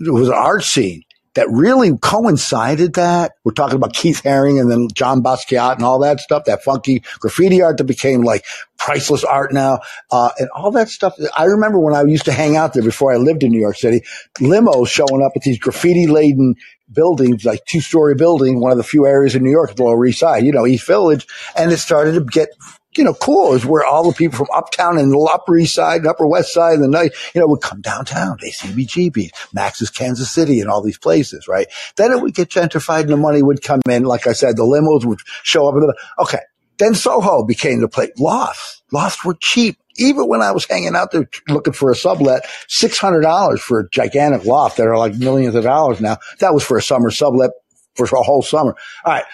[0.01, 1.03] it was an art scene
[1.37, 3.33] that really coincided that.
[3.45, 7.03] We're talking about Keith Haring and then John Basquiat and all that stuff, that funky
[7.21, 8.45] graffiti art that became like
[8.79, 11.15] priceless art now, uh, and all that stuff.
[11.37, 13.77] I remember when I used to hang out there before I lived in New York
[13.77, 14.03] City,
[14.39, 16.55] limos showing up at these graffiti laden
[16.91, 20.07] buildings, like two story building, one of the few areas in New York, the Lower
[20.07, 21.27] East Side, you know, East Village.
[21.57, 22.49] And it started to get
[22.97, 25.99] you know, cool is where all the people from uptown and the Upper East Side
[25.99, 30.31] and Upper West Side and the night, you know, would come downtown, ACBGB, Max's Kansas
[30.31, 31.67] City and all these places, right?
[31.97, 34.05] Then it would get gentrified and the money would come in.
[34.05, 35.75] Like I said, the limos would show up.
[36.19, 36.41] Okay.
[36.79, 38.11] Then Soho became the place.
[38.19, 38.83] Lofts.
[38.93, 39.79] Lofts were cheap.
[39.99, 44.45] Even when I was hanging out there looking for a sublet, $600 for a gigantic
[44.45, 46.19] loft that are like millions of dollars now.
[46.41, 47.51] That was for a summer sublet
[47.95, 48.77] for a whole summer.
[49.07, 49.25] All right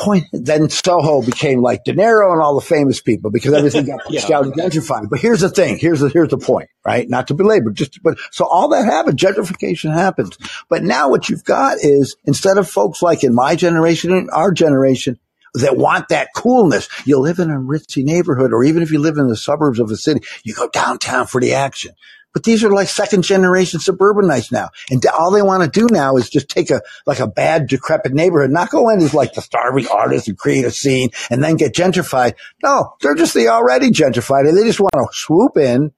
[0.00, 4.00] point, then Soho became like De Niro and all the famous people because everything got
[4.06, 4.38] pushed yeah.
[4.38, 5.08] out and gentrified.
[5.10, 5.78] But here's the thing.
[5.78, 7.08] Here's the, here's the point, right?
[7.08, 10.36] Not to belabor, just, but so all that happened, gentrification happens.
[10.68, 14.52] But now what you've got is instead of folks like in my generation and our
[14.52, 15.18] generation,
[15.54, 16.88] that want that coolness.
[17.04, 19.90] You live in a ritzy neighborhood, or even if you live in the suburbs of
[19.90, 21.92] a city, you go downtown for the action.
[22.32, 24.70] But these are like second generation suburbanites now.
[24.90, 28.12] And all they want to do now is just take a, like a bad, decrepit
[28.12, 31.56] neighborhood, not go in as like the starving artist and create a scene and then
[31.56, 32.34] get gentrified.
[32.62, 35.92] No, they're just the already gentrified and they just want to swoop in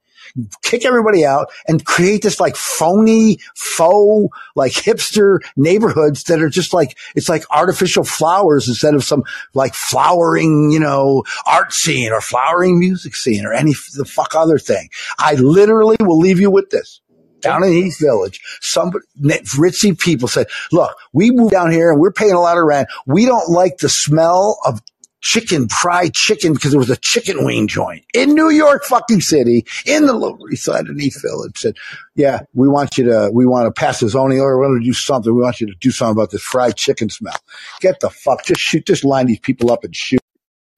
[0.63, 6.73] kick everybody out and create this like phony, faux, like hipster neighborhoods that are just
[6.73, 9.23] like, it's like artificial flowers instead of some
[9.55, 14.59] like flowering, you know, art scene or flowering music scene or any the fuck other
[14.59, 14.89] thing.
[15.19, 17.01] I literally will leave you with this
[17.43, 22.13] down in East Village, some ritzy people said, look, we moved down here and we're
[22.13, 22.89] paying a lot of rent.
[23.05, 24.81] We don't like the smell of
[25.23, 29.65] chicken, fried chicken, because there was a chicken wing joint in New York fucking city,
[29.87, 31.57] in the Lower East Side of East Village.
[31.57, 31.77] Said,
[32.15, 34.59] yeah, we want you to, we want to pass a zoning order.
[34.59, 35.35] We want to do something.
[35.35, 37.37] We want you to do something about this fried chicken smell.
[37.81, 40.21] Get the fuck, just shoot, just line these people up and shoot.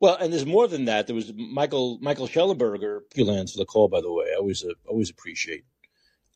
[0.00, 1.06] Well, and there's more than that.
[1.06, 3.00] There was Michael Michael Shellenberger.
[3.10, 3.88] Thank you, Lance, for the call.
[3.88, 5.64] By the way, I always uh, always appreciate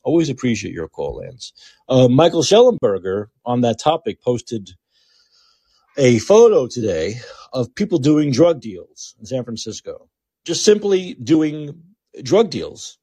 [0.03, 1.53] always appreciate your call, Lance.
[1.89, 4.71] Uh, Michael Shellenberger on that topic posted
[5.99, 7.17] a photo today
[7.53, 10.09] of people doing drug deals in San Francisco.
[10.47, 11.83] Just simply doing
[12.23, 12.99] drug deals.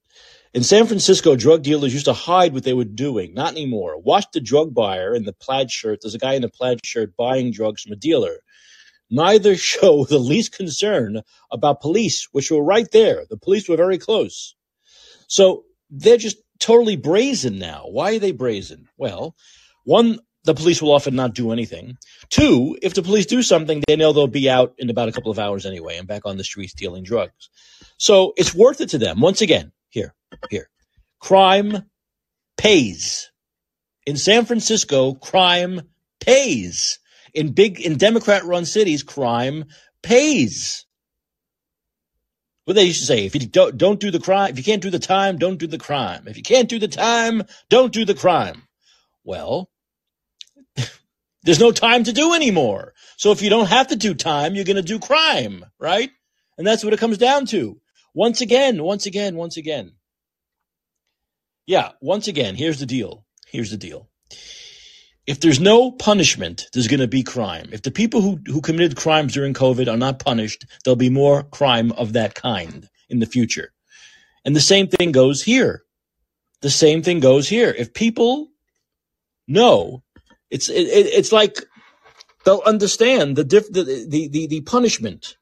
[0.53, 3.33] In San Francisco, drug dealers used to hide what they were doing.
[3.33, 3.99] Not anymore.
[3.99, 5.99] Watch the drug buyer in the plaid shirt.
[6.01, 8.37] There's a guy in a plaid shirt buying drugs from a dealer
[9.09, 13.25] neither show the least concern about police, which were right there.
[13.29, 14.55] The police were very close.
[15.27, 17.85] So they're just totally brazen now.
[17.87, 18.87] Why are they brazen?
[18.97, 19.35] Well,
[19.83, 21.97] one, the police will often not do anything.
[22.29, 25.31] Two, if the police do something, they know they'll be out in about a couple
[25.31, 27.49] of hours anyway and back on the streets dealing drugs.
[27.97, 29.19] So it's worth it to them.
[29.19, 30.13] Once again, here,
[30.49, 30.69] here.
[31.19, 31.89] Crime
[32.57, 33.31] pays.
[34.05, 35.81] In San Francisco, crime
[36.19, 36.99] pays
[37.33, 39.65] in big in Democrat run cities, crime
[40.01, 40.85] pays.
[42.63, 44.81] What they used to say, if you don't, don't do the crime, if you can't
[44.81, 46.27] do the time, don't do the crime.
[46.27, 48.63] If you can't do the time, don't do the crime.
[49.23, 49.69] Well,
[51.45, 52.93] there's no time to do anymore.
[53.17, 56.09] So if you don't have to do time, you're going to do crime, right?
[56.57, 57.79] And that's what it comes down to.
[58.13, 59.93] Once again, once again, once again.
[61.67, 63.25] Yeah, once again, here's the deal.
[63.47, 64.09] Here's the deal
[65.27, 67.69] if there's no punishment, there's going to be crime.
[67.71, 71.43] If the people who, who committed crimes during COVID are not punished, there'll be more
[71.43, 73.73] crime of that kind in the future.
[74.43, 75.81] And the same thing goes here.
[76.61, 77.73] The same thing goes here.
[77.75, 78.49] If people
[79.47, 80.03] know,
[80.55, 80.87] it's it,
[81.19, 81.57] it's like
[82.45, 85.35] they'll understand the, diff, the, the the the punishment,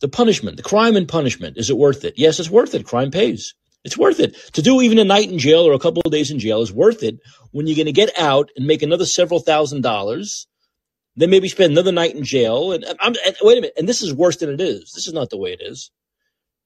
[0.00, 1.58] the punishment, the crime and punishment.
[1.58, 2.14] Is it worth it?
[2.16, 2.86] Yes, it's worth it.
[2.86, 3.54] Crime pays.
[3.84, 4.34] It's worth it.
[4.54, 6.72] To do even a night in jail or a couple of days in jail is
[6.72, 7.18] worth it
[7.52, 10.48] when you're going to get out and make another several thousand dollars.
[11.18, 12.72] Then maybe spend another night in jail.
[12.72, 13.74] And, and wait a minute.
[13.78, 14.92] And this is worse than it is.
[14.94, 15.90] This is not the way it is.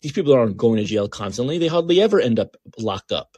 [0.01, 1.59] These people aren't going to jail constantly.
[1.59, 3.37] They hardly ever end up locked up.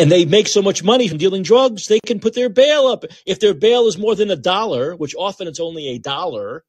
[0.00, 3.04] And they make so much money from dealing drugs, they can put their bail up.
[3.26, 6.64] If their bail is more than a dollar, which often it's only a dollar,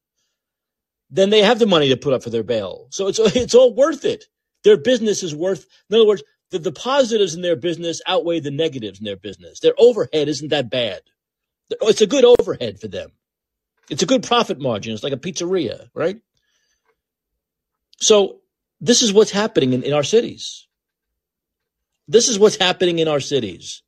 [1.09, 2.87] then they have the money to put up for their bail.
[2.89, 4.25] So it's it's all worth it.
[4.65, 8.51] Their business is worth, in other words, the, the positives in their business outweigh the
[8.51, 9.61] negatives in their business.
[9.61, 10.99] Their overhead isn't that bad.
[11.69, 13.11] It's a good overhead for them.
[13.89, 14.93] It's a good profit margin.
[14.93, 16.19] It's like a pizzeria, right?
[17.97, 18.41] So
[18.81, 20.67] this is what's happening in, in our cities.
[22.11, 23.83] This is what's happening in our cities.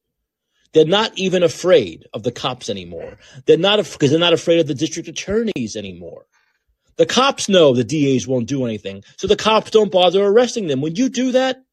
[0.72, 3.18] They're not even afraid of the cops anymore.
[3.46, 6.26] They're not because they're not afraid of the district attorneys anymore.
[6.96, 10.80] The cops know the DAs won't do anything, so the cops don't bother arresting them.
[10.80, 11.64] Would you do that?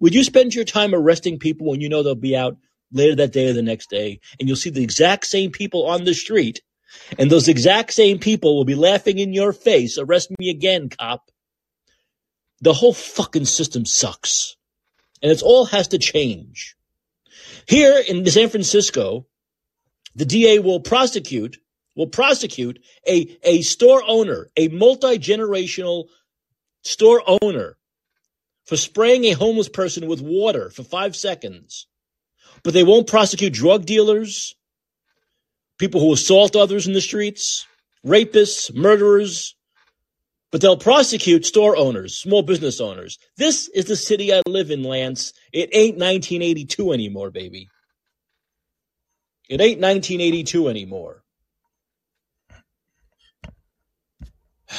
[0.00, 2.56] Would you spend your time arresting people when you know they'll be out
[2.90, 6.02] later that day or the next day, and you'll see the exact same people on
[6.02, 6.62] the street,
[7.16, 11.30] and those exact same people will be laughing in your face, arrest me again, cop.
[12.60, 14.56] The whole fucking system sucks.
[15.22, 16.76] And it all has to change.
[17.68, 19.26] Here in San Francisco,
[20.14, 21.58] the DA will prosecute
[21.94, 26.06] will prosecute a, a store owner, a multi-generational
[26.82, 27.76] store owner
[28.64, 31.86] for spraying a homeless person with water for five seconds.
[32.62, 34.54] But they won't prosecute drug dealers,
[35.78, 37.66] people who assault others in the streets,
[38.06, 39.56] rapists, murderers,
[40.52, 43.18] but they'll prosecute store owners, small business owners.
[43.38, 45.32] This is the city I live in, Lance.
[45.52, 47.70] It ain't 1982 anymore, baby.
[49.48, 51.24] It ain't 1982 anymore.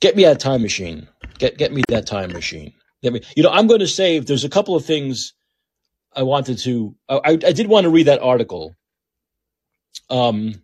[0.00, 1.06] Get me that time machine.
[1.38, 2.72] Get get me that time machine.
[3.02, 3.20] Get me.
[3.36, 4.24] You know, I'm going to save.
[4.24, 5.34] There's a couple of things
[6.16, 6.96] I wanted to.
[7.06, 8.74] I, I did want to read that article.
[10.08, 10.62] Um,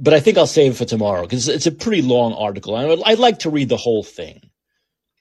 [0.00, 2.74] but I think I'll save it for tomorrow because it's a pretty long article.
[2.74, 4.50] And I'd like to read the whole thing.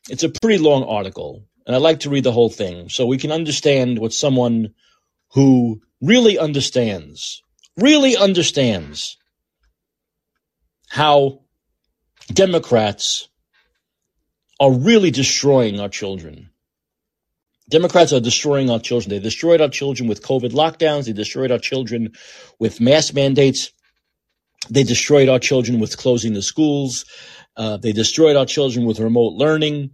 [0.09, 3.17] It's a pretty long article, and I'd like to read the whole thing so we
[3.17, 4.73] can understand what someone
[5.33, 7.43] who really understands,
[7.75, 9.17] really understands
[10.87, 11.41] how
[12.33, 13.27] Democrats
[14.59, 16.49] are really destroying our children.
[17.69, 19.09] Democrats are destroying our children.
[19.09, 21.05] They destroyed our children with COVID lockdowns.
[21.05, 22.13] They destroyed our children
[22.57, 23.71] with mask mandates.
[24.69, 27.05] They destroyed our children with closing the schools.
[27.55, 29.91] Uh, they destroyed our children with remote learning.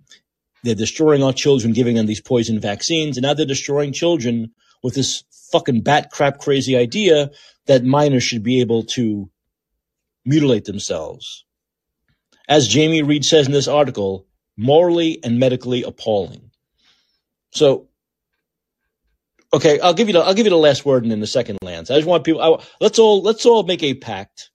[0.64, 3.18] They're destroying our children, giving them these poison vaccines.
[3.18, 4.52] And now they're destroying children
[4.82, 7.32] with this fucking bat crap crazy idea
[7.68, 9.30] that minors should be able to
[10.26, 11.46] mutilate themselves.
[12.48, 14.28] As Jamie Reed says in this article,
[14.58, 16.52] morally and medically appalling.
[17.52, 17.88] So,
[19.54, 21.60] okay, I'll give you the I'll give you the last word and then the second,
[21.62, 21.90] Lance.
[21.90, 22.42] I just want people.
[22.42, 24.50] I, let's all let's all make a pact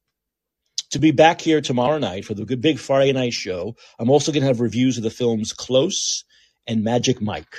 [0.90, 3.76] to be back here tomorrow night for the big Friday night show.
[3.98, 6.24] I'm also going to have reviews of the films Close
[6.66, 7.56] and Magic Mike.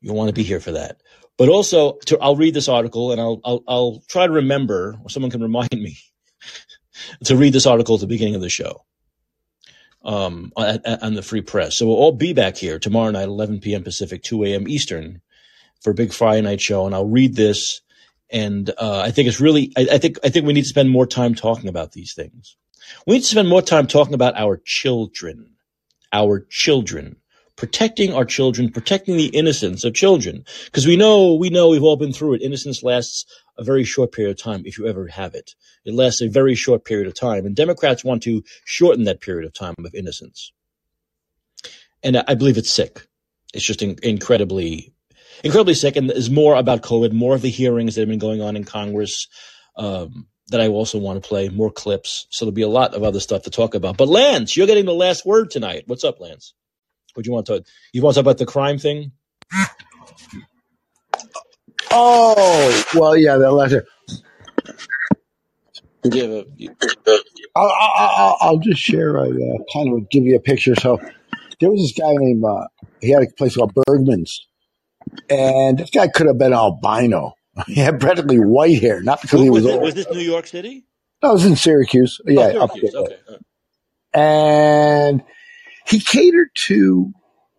[0.00, 1.00] You'll want to be here for that.
[1.36, 5.10] But also, to, I'll read this article and I'll, I'll, I'll try to remember, or
[5.10, 5.98] someone can remind me
[7.24, 8.84] to read this article at the beginning of the show
[10.04, 11.76] um, on, on the Free Press.
[11.76, 13.82] So we'll all be back here tomorrow night, 11 p.m.
[13.82, 14.68] Pacific, 2 a.m.
[14.68, 15.20] Eastern,
[15.82, 16.86] for a big Friday night show.
[16.86, 17.80] And I'll read this,
[18.32, 20.90] and uh, I think it's really, I, I think, I think we need to spend
[20.90, 22.56] more time talking about these things.
[23.06, 25.56] We need to spend more time talking about our children,
[26.12, 27.16] our children
[27.60, 30.46] protecting our children, protecting the innocence of children.
[30.64, 32.40] Because we know, we know we've all been through it.
[32.40, 33.26] Innocence lasts
[33.58, 35.54] a very short period of time if you ever have it.
[35.84, 37.44] It lasts a very short period of time.
[37.44, 40.52] And Democrats want to shorten that period of time of innocence.
[42.02, 43.06] And I believe it's sick.
[43.52, 44.94] It's just in- incredibly,
[45.44, 45.96] incredibly sick.
[45.96, 48.64] And is more about COVID, more of the hearings that have been going on in
[48.64, 49.28] Congress.
[49.76, 52.26] Um, that I also want to play more clips.
[52.30, 53.96] So there'll be a lot of other stuff to talk about.
[53.96, 55.84] But Lance, you're getting the last word tonight.
[55.86, 56.54] What's up, Lance?
[57.14, 57.64] What do you want to?
[57.92, 59.12] You want to talk about the crime thing?
[61.92, 63.86] Oh, well, yeah, that letter.
[66.08, 66.44] Give a,
[67.54, 70.74] I'll, I'll, I'll, I'll just share a uh, kind of give you a picture.
[70.74, 70.98] So
[71.60, 72.66] there was this guy named, uh,
[73.00, 74.48] he had a place called Bergman's,
[75.28, 77.34] and this guy could have been albino.
[77.66, 79.82] He had practically white hair, not because he was, was, old.
[79.82, 80.86] was this New York City?
[81.22, 82.20] No, it was in Syracuse.
[82.24, 82.92] Yeah, oh, Syracuse.
[82.92, 83.02] there.
[83.02, 83.18] Okay.
[84.14, 85.22] And
[85.86, 87.12] he catered to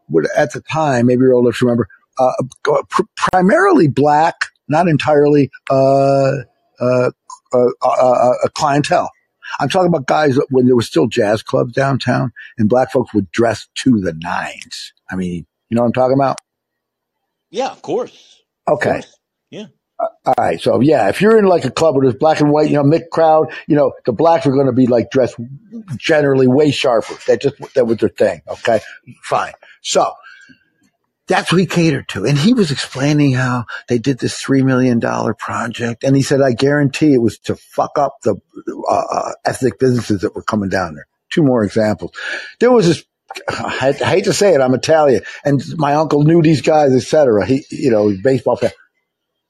[0.08, 1.88] what at the time, maybe you're old enough to remember,
[2.18, 4.36] uh, pr- primarily black,
[4.68, 6.38] not entirely, uh,
[6.80, 7.12] uh,
[7.54, 9.10] uh, uh, uh, clientele.
[9.60, 13.30] I'm talking about guys when there was still jazz clubs downtown and black folks would
[13.32, 14.94] dress to the nines.
[15.10, 16.38] I mean, you know what I'm talking about?
[17.52, 18.44] Yeah, of course.
[18.68, 18.92] Of Okay.
[18.94, 19.18] course.
[19.52, 19.68] Yeah.
[20.26, 20.62] All right.
[20.62, 22.84] So yeah, if you're in like a club where there's black and white, you know,
[22.84, 25.38] mixed crowd, you know, the blacks are going to be like dressed
[25.98, 27.16] generally way sharper.
[27.28, 28.42] That just, that was their thing.
[28.48, 28.82] Okay.
[29.24, 29.54] Fine.
[29.84, 30.14] So
[31.28, 32.26] that's what he catered to.
[32.26, 35.02] And he was explaining how they did this $3 million
[35.36, 36.06] project.
[36.06, 38.36] And he said, I guarantee it was to fuck up the
[38.90, 41.08] uh, uh, ethnic businesses that were coming down there.
[41.32, 42.14] Two more examples.
[42.62, 43.06] There was this
[43.48, 47.46] I hate to say it, I'm Italian, and my uncle knew these guys, etc.
[47.46, 48.72] He, you know, baseball fan.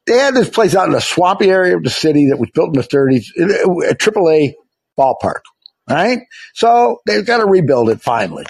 [0.06, 2.76] They had this place out in a swampy area of the city that was built
[2.76, 3.28] in the 30s,
[3.90, 4.54] a AAA
[4.98, 5.42] ballpark.
[5.90, 6.20] Right?
[6.54, 8.46] So they've got to rebuild it finally.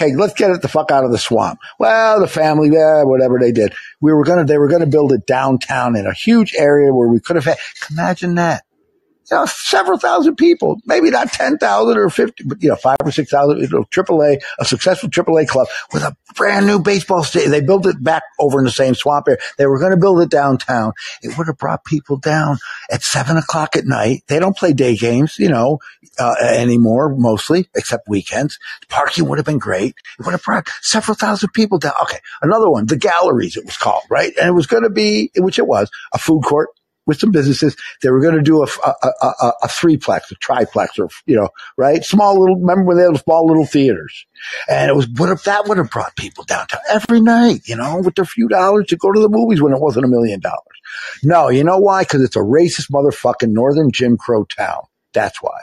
[0.00, 1.60] Okay, let's get it the fuck out of the swamp.
[1.78, 3.74] Well, the family, yeah, whatever they did.
[4.00, 7.20] We were gonna, they were gonna build it downtown in a huge area where we
[7.20, 7.58] could have had,
[7.90, 8.64] imagine that.
[9.30, 13.10] You know, several thousand people, maybe not 10,000 or 50, but you know, five or
[13.10, 17.52] 6,000, you know, AAA, a successful AAA club with a brand new baseball stadium.
[17.52, 19.38] They built it back over in the same swamp area.
[19.58, 20.92] They were going to build it downtown.
[21.22, 22.58] It would have brought people down
[22.90, 24.22] at seven o'clock at night.
[24.28, 25.78] They don't play day games, you know,
[26.18, 28.58] uh, anymore, mostly, except weekends.
[28.88, 29.94] Parking would have been great.
[30.18, 31.94] It would have brought several thousand people down.
[32.02, 32.18] Okay.
[32.40, 34.32] Another one, the galleries, it was called, right?
[34.38, 36.68] And it was going to be, which it was, a food court
[37.06, 37.76] with some businesses.
[38.02, 41.48] They were going to do a, a, a, a, threeplex, a triplex, or, you know,
[41.76, 42.04] right?
[42.04, 44.26] Small little, remember when they had small little theaters?
[44.68, 48.00] And it was, what if that would have brought people downtown every night, you know,
[48.00, 50.58] with their few dollars to go to the movies when it wasn't a million dollars?
[51.22, 52.02] No, you know why?
[52.02, 54.82] Because it's a racist motherfucking northern Jim Crow town.
[55.12, 55.60] That's why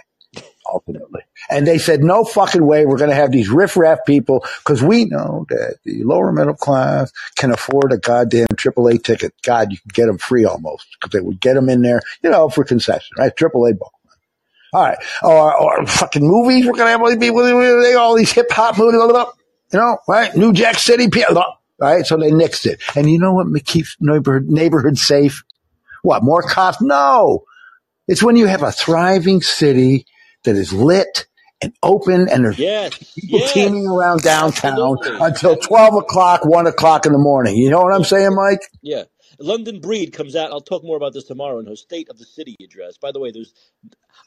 [0.72, 1.22] ultimately.
[1.50, 5.06] And they said, no fucking way we're going to have these riffraff people because we
[5.06, 9.34] know that the lower middle class can afford a goddamn AAA ticket.
[9.44, 12.30] God, you can get them free almost because they would get them in there, you
[12.30, 13.36] know, for concession, right?
[13.36, 13.92] AAA ball.
[14.74, 14.98] All right.
[15.24, 16.66] Or, or fucking movies.
[16.66, 19.02] We're going to have all these all these hip hop movies,
[19.74, 20.36] you know, right?
[20.36, 21.10] New Jack City,
[21.80, 22.06] right?
[22.06, 22.82] So they nixed it.
[22.96, 25.44] And you know what keeps neighborhood, neighborhood safe?
[26.04, 26.24] What?
[26.24, 26.82] More cops?
[26.82, 27.46] No.
[28.08, 30.06] It's when you have a thriving city
[30.54, 31.28] that is lit
[31.62, 32.98] and open and there's Yes.
[33.14, 33.54] people Yes.
[33.54, 35.18] teeming around downtown Absolutely.
[35.26, 37.56] until 12 o'clock, 1 o'clock in the morning.
[37.58, 38.62] You know what I'm saying, Mike?
[38.82, 39.04] Yeah.
[39.42, 40.52] London Breed comes out.
[40.52, 42.98] I'll talk more about this tomorrow in her State of the City address.
[42.98, 43.54] By the way, there's,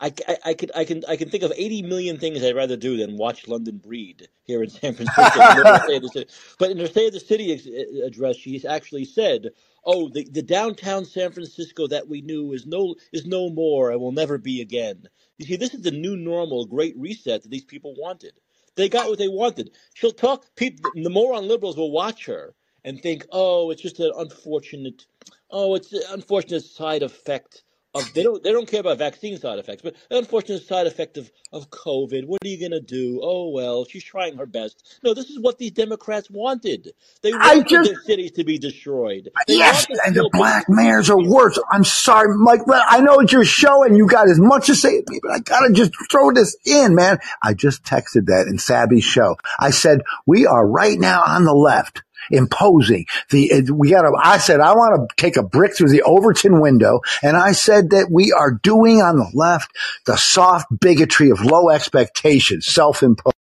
[0.01, 2.77] I, I, I could, I can, I can think of 80 million things I'd rather
[2.79, 5.41] do than watch London Breed here in San Francisco.
[5.41, 6.31] in her State of the City.
[6.59, 9.51] But in her State of the City address, she actually said,
[9.85, 14.01] "Oh, the, the downtown San Francisco that we knew is no, is no more and
[14.01, 15.09] will never be again."
[15.43, 18.33] You see, this is the new normal, great reset that these people wanted.
[18.77, 19.73] They got what they wanted.
[19.95, 20.47] She'll talk.
[20.55, 22.55] People, the moron liberals will watch her
[22.85, 25.05] and think, oh, it's just an unfortunate,
[25.51, 27.65] oh, it's an unfortunate side effect
[27.95, 31.17] of they don't they don't care about vaccine side effects, but an unfortunate side effect
[31.19, 32.27] of of COVID.
[32.27, 33.21] What are you gonna do?
[33.23, 34.99] Oh well, she's trying her best.
[35.03, 36.93] No, this is what these Democrats wanted.
[37.23, 39.31] They I wanted just their cities to be destroyed.
[39.47, 41.59] They Yes, and the black mayors are worse.
[41.71, 44.75] I'm sorry, Mike, but I know it's your show and you got as much to
[44.75, 47.19] say to me, but I gotta just throw this in, man.
[47.43, 49.37] I just texted that in Sabby's show.
[49.59, 54.61] I said, we are right now on the left imposing the, we gotta, I said,
[54.61, 57.01] I want to take a brick through the Overton window.
[57.23, 59.71] And I said that we are doing on the left
[60.07, 63.35] the soft bigotry of low expectations, self-imposed.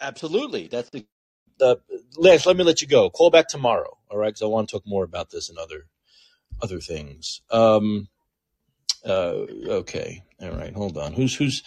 [0.00, 1.06] Absolutely, that's the.
[1.58, 1.80] the
[2.16, 3.10] Lance, let me let you go.
[3.10, 4.28] Call back tomorrow, all right?
[4.28, 5.86] Because I want to talk more about this and other
[6.62, 7.42] other things.
[7.50, 8.08] Um.
[9.04, 9.46] Uh.
[9.68, 10.22] Okay.
[10.42, 10.74] All right.
[10.74, 11.12] Hold on.
[11.14, 11.62] Who's who's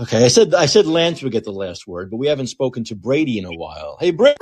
[0.00, 2.84] Okay, I said I said Lance would get the last word, but we haven't spoken
[2.84, 3.96] to Brady in a while.
[4.00, 4.36] Hey, Brady,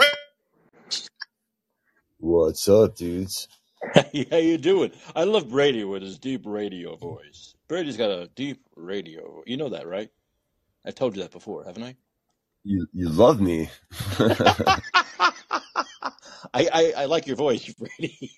[2.18, 3.48] What's up, dudes?
[3.94, 4.92] how you doing?
[5.16, 7.54] I love Brady with his deep radio voice.
[7.68, 9.42] Brady's got a deep radio.
[9.46, 10.10] You know that, right?
[10.86, 11.96] I told you that before, haven't I?
[12.64, 13.70] You you love me.
[16.54, 18.32] I, I, I like your voice, Brady.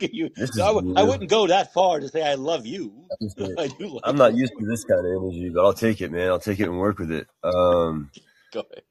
[0.00, 1.08] you, This I, is w- I weird.
[1.08, 2.92] wouldn't go that far to say I love you.
[3.10, 5.72] I just don't- I do I'm not used to this kind of energy, but I'll
[5.72, 6.28] take it, man.
[6.28, 7.26] I'll take it and work with it.
[7.42, 8.10] Um.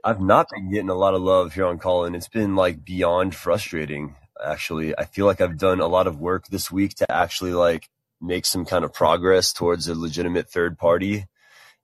[0.06, 2.16] I've not been getting a lot of love here on Callin.
[2.16, 4.98] It's been like beyond frustrating, actually.
[4.98, 7.90] I feel like I've done a lot of work this week to actually like
[8.22, 11.26] make some kind of progress towards a legitimate third party.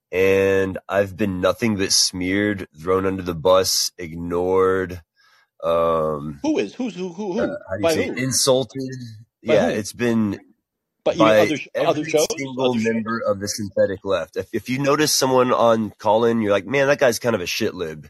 [0.10, 5.02] And I've been nothing but smeared, thrown under the bus, ignored,
[5.66, 6.76] um, Who is?
[6.76, 7.14] Who's who?
[7.14, 7.34] Who?
[7.40, 7.60] uh, Who?
[7.70, 8.18] how do you By say, who?
[8.18, 8.94] insulted.
[9.46, 9.80] By Yeah, whom?
[9.80, 10.40] it's been
[11.06, 12.28] But by other sh- other every shows?
[12.38, 12.94] single Other shows?
[12.94, 14.38] member of the synthetic left.
[14.38, 17.42] If, if you notice someone on call in, you're like, man, that guy's kind of
[17.42, 18.10] a shit lib.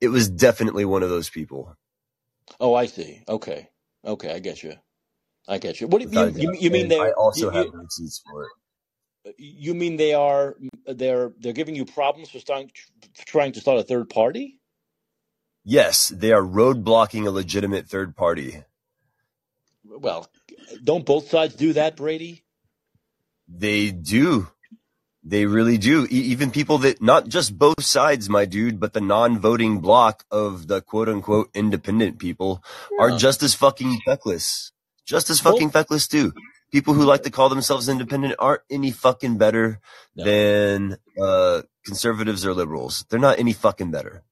[0.00, 1.76] It was definitely one of those people,
[2.60, 3.22] Oh, I see.
[3.28, 3.68] Okay.
[4.06, 4.74] Okay, I get you.
[5.48, 5.88] I get you.
[5.88, 8.50] What do you you, you mean they I also you, have receipts for it.
[9.38, 10.56] you mean they are
[10.86, 12.70] they're they're giving you problems for starting
[13.26, 14.60] trying to start a third party?
[15.64, 18.62] Yes, they are roadblocking a legitimate third party.
[19.84, 20.28] Well,
[20.82, 22.44] don't both sides do that, Brady?
[23.48, 24.48] They do.
[25.22, 26.06] They really do.
[26.10, 30.66] E- even people that, not just both sides, my dude, but the non-voting block of
[30.66, 32.62] the quote unquote independent people
[33.00, 34.72] are just as fucking feckless.
[35.06, 36.32] Just as fucking feckless too.
[36.72, 39.80] People who like to call themselves independent aren't any fucking better
[40.14, 40.24] no.
[40.24, 43.06] than, uh, conservatives or liberals.
[43.08, 44.24] They're not any fucking better.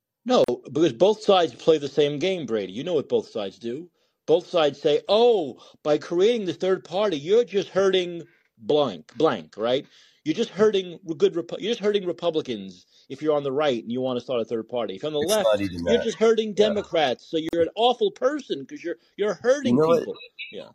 [0.71, 2.73] Because both sides play the same game, Brady.
[2.73, 3.89] You know what both sides do.
[4.27, 8.23] Both sides say, "Oh, by creating the third party, you're just hurting
[8.59, 9.85] blank, blank, right?
[10.25, 11.35] You're just hurting good.
[11.35, 14.41] Repu- You're just hurting Republicans if you're on the right and you want to start
[14.41, 14.95] a third party.
[14.95, 16.05] If you're on the It's left, you're that.
[16.05, 16.69] just hurting Yeah.
[16.69, 17.27] Democrats.
[17.29, 19.99] So you're an awful person because you're you're You hurting know what?
[20.01, 20.15] people.
[20.53, 20.69] Yeah.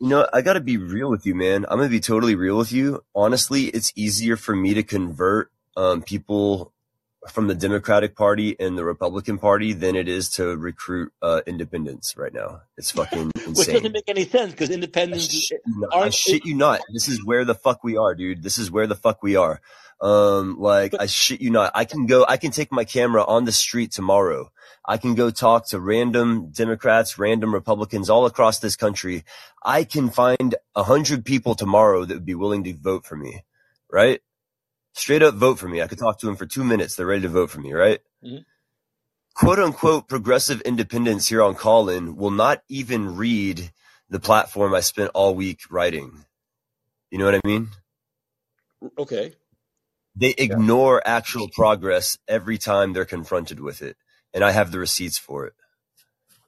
[0.00, 1.64] You know, I gotta be real with you, man.
[1.68, 3.02] I'm gonna be totally real with you.
[3.14, 6.72] Honestly, it's easier for me to convert um, people
[7.28, 12.16] from the Democratic Party and the Republican Party than it is to recruit uh, independents
[12.16, 12.62] right now.
[12.78, 13.54] It's fucking insane.
[13.54, 15.94] Which doesn't make any sense because I independents shit not.
[15.94, 16.80] I shit you not.
[16.92, 18.42] This is where the fuck we are, dude.
[18.42, 19.60] This is where the fuck we are.
[20.00, 21.72] Um, like But I shit you not.
[21.74, 22.24] I can go.
[22.26, 24.50] I can take my camera on the street tomorrow.
[24.86, 29.24] I can go talk to random Democrats, random Republicans all across this country.
[29.62, 33.44] I can find a hundred people tomorrow that would be willing to vote for me,
[33.92, 34.22] right?
[34.94, 35.80] Straight up vote for me.
[35.82, 36.94] I could talk to them for two minutes.
[36.96, 38.00] They're ready to vote for me, right?
[38.24, 38.44] Mhm.
[39.34, 43.72] Quote unquote progressive independents here on Callin will not even read
[44.08, 46.24] the platform I spent all week writing.
[47.10, 47.70] You know what I mean?
[48.98, 49.34] okay.
[50.16, 53.96] They ignore actual progress every time they're confronted with it.
[54.34, 55.54] And I have the receipts for it.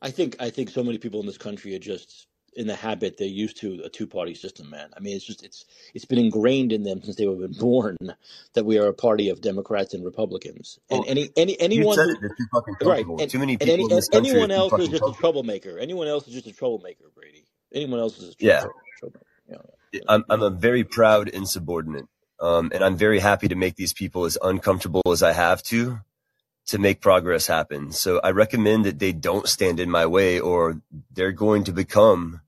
[0.01, 3.17] I think I think so many people in this country are just in the habit
[3.17, 4.91] they're used to a two party system, man.
[4.97, 5.65] I mean, it's just it's
[5.95, 7.97] it's been ingrained in them since they were born
[8.55, 10.79] that we are a party of Democrats and Republicans.
[10.91, 12.19] And Well, any any anyone said it.
[12.21, 15.03] Too fucking right and Too many and any people and are anyone else is just
[15.03, 15.79] a troublemaker.
[15.79, 17.45] Anyone else is just a troublemaker, Brady.
[17.75, 18.65] Anyone else is a Yeah.
[18.99, 19.27] troublemaker.
[19.49, 19.57] Yeah,
[19.93, 20.01] yeah.
[20.09, 22.07] I'm, I'm a very proud insubordinate.
[22.41, 26.01] Um, and I'm very happy to make these people as uncomfortable as I have to,
[26.69, 27.93] to make progress happen.
[27.93, 30.81] So I recommend that they don't stand in my way or
[31.13, 32.41] they're going to become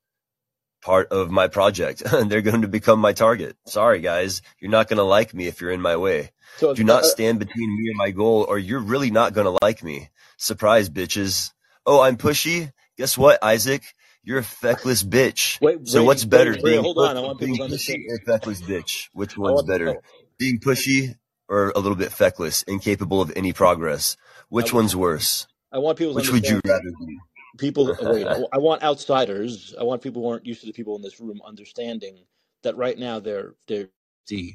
[0.82, 2.03] part of my project.
[2.03, 3.57] And they're going to become my target.
[3.66, 4.43] Sorry guys.
[4.61, 6.31] You're not going to like me if you're in my way.
[6.59, 9.32] So Do uh, not uh, stand between me and my goal or you're really not
[9.32, 10.11] going to like me.
[10.36, 11.53] Surprise bitches.
[11.86, 12.73] Oh, I'm pushy.
[12.97, 13.82] Guess what, Isaac?
[14.23, 15.61] You're a feckless bitch.
[15.61, 17.16] wait, So Brady, what's better, Brady, being hold pu- on.
[17.16, 19.09] I want people pushy or feckless bitch?
[19.12, 20.01] Which one's better?
[20.39, 21.16] Being pushy
[21.49, 24.16] or a little bit feckless, incapable of any progress?
[24.51, 25.47] Which would one's worse?
[25.73, 27.19] I want people Which would you rather be?
[27.59, 27.97] people.
[28.03, 29.75] Wait, I, I want outsiders.
[29.79, 32.19] I want people who aren't used to the people in this room understanding
[32.62, 33.89] that right now they're they're
[34.29, 34.55] the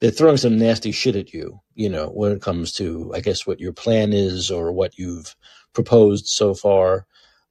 [0.00, 1.60] they're throwing some nasty shit at you.
[1.74, 5.36] You know, when it comes to I guess what your plan is or what you've
[5.74, 7.06] proposed so far.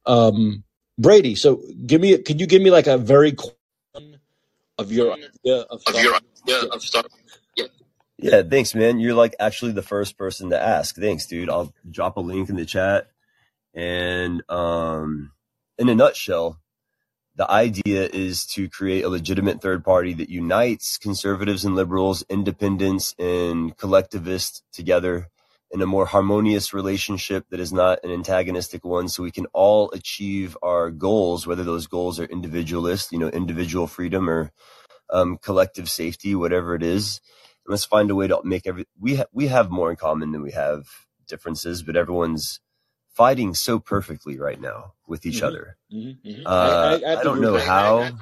[0.06, 0.64] Um,
[0.98, 2.18] Brady, so give me.
[2.18, 3.54] Can you give me like a very quick
[4.78, 6.62] of your idea of Of your idea Yeah.
[6.72, 7.06] of start.
[8.18, 8.42] Yeah.
[8.42, 8.98] Thanks, man.
[9.00, 10.96] You're like actually the first person to ask.
[10.96, 11.50] Thanks, dude.
[11.50, 13.08] I'll drop a link in the chat.
[13.74, 15.32] And um,
[15.78, 16.58] in a nutshell,
[17.36, 23.14] the idea is to create a legitimate third party that unites conservatives and liberals, independents
[23.18, 25.28] and collectivists together
[25.70, 29.90] in a more harmonious relationship that is not an antagonistic one so we can all
[29.92, 34.52] achieve our goals whether those goals are individualist you know individual freedom or
[35.10, 37.20] um, collective safety whatever it is
[37.68, 40.42] let's find a way to make every we ha- we have more in common than
[40.42, 40.86] we have
[41.28, 42.60] differences but everyone's
[43.14, 47.10] fighting so perfectly right now with each hmm other hmm hmm I, uh, I, I
[47.10, 48.18] have I don't know how.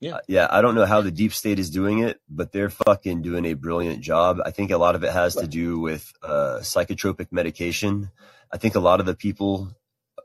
[0.00, 0.14] Yeah.
[0.16, 3.22] Uh, Yeah, I don't know how the deep state is doing it, but they're fucking
[3.22, 4.38] doing a brilliant job.
[4.44, 8.10] I think a lot of it has to do with uh, psychotropic medication.
[8.52, 9.72] I think a lot of the people,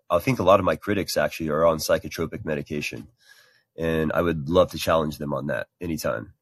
[0.10, 3.08] I think a lot of my critics actually are on psychotropic medication,
[3.78, 6.34] and I would love to challenge them on that anytime.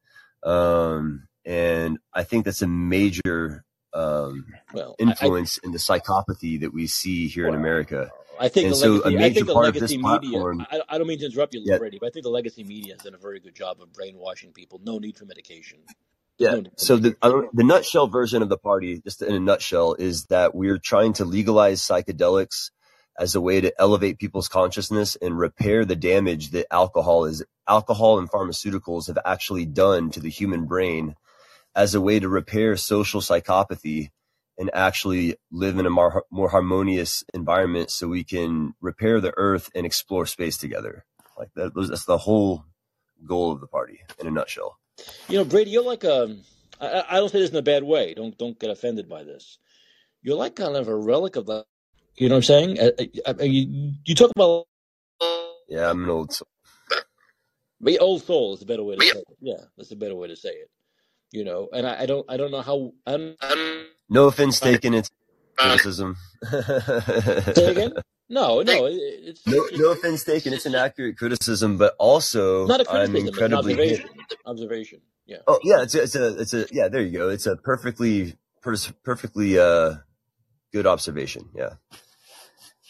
[0.44, 3.64] Um, and I think that's a major
[3.94, 8.10] um, Well, I, I influence in the psychopathy that we see here in America.
[8.40, 9.16] I think And the so a legacy.
[9.16, 10.38] I major part of this media.
[10.38, 12.64] platform, I, I don't mean to interrupt you, yeah, Brady, but I think the legacy
[12.64, 14.80] media has done a very good job of brainwashing people.
[14.84, 15.80] No need for medication.
[16.38, 16.54] There's Yeah.
[16.56, 17.18] no for So the medication.
[17.22, 21.14] I the nutshell version of the party, just in a nutshell, is that we're trying
[21.14, 22.70] to legalize psychedelics
[23.18, 28.18] as a way to elevate people's consciousness and repair the damage that alcohol is alcohol
[28.18, 31.14] and pharmaceuticals have actually done to the human brain
[31.74, 34.10] as a way to repair social psychopathy
[34.58, 39.70] and actually live in a more, more harmonious environment so we can repair the earth
[39.74, 41.04] and explore space together.
[41.38, 42.64] Like that, that's the whole
[43.26, 44.78] goal of the party in a nutshell.
[45.28, 46.36] You know, Brady, you're like a.
[46.80, 48.14] I, I I don't say this in a bad way.
[48.14, 49.58] Don't don't get offended by this.
[50.22, 51.64] You're like kind of a relic of the.
[52.16, 52.80] You know what I'm saying?
[52.80, 52.90] Uh,
[53.26, 54.66] uh, uh, you, you talk about
[55.68, 56.48] Yeah, I'm an old soul.
[57.80, 59.24] the old soul is a better way to say it.
[59.40, 60.70] Yeah, that's a better way to say it.
[61.32, 62.92] You know, and I, I don't I don't know how.
[63.06, 63.36] I don't,
[64.10, 64.94] No offense taken.
[64.94, 65.10] It's
[65.56, 66.16] criticism.
[66.50, 67.92] say again?
[68.28, 70.52] No, no, it, no, no offense taken.
[70.52, 73.16] It's an accurate criticism, but also not a I'm criticism.
[73.16, 74.10] An incredibly observation.
[74.46, 75.00] Observation.
[75.26, 75.38] Yeah.
[75.46, 76.88] Oh yeah, it's a, it's a, it's a, yeah.
[76.88, 77.28] There you go.
[77.30, 78.34] It's a perfectly,
[79.04, 79.94] perfectly uh,
[80.72, 81.48] good observation.
[81.54, 81.74] Yeah.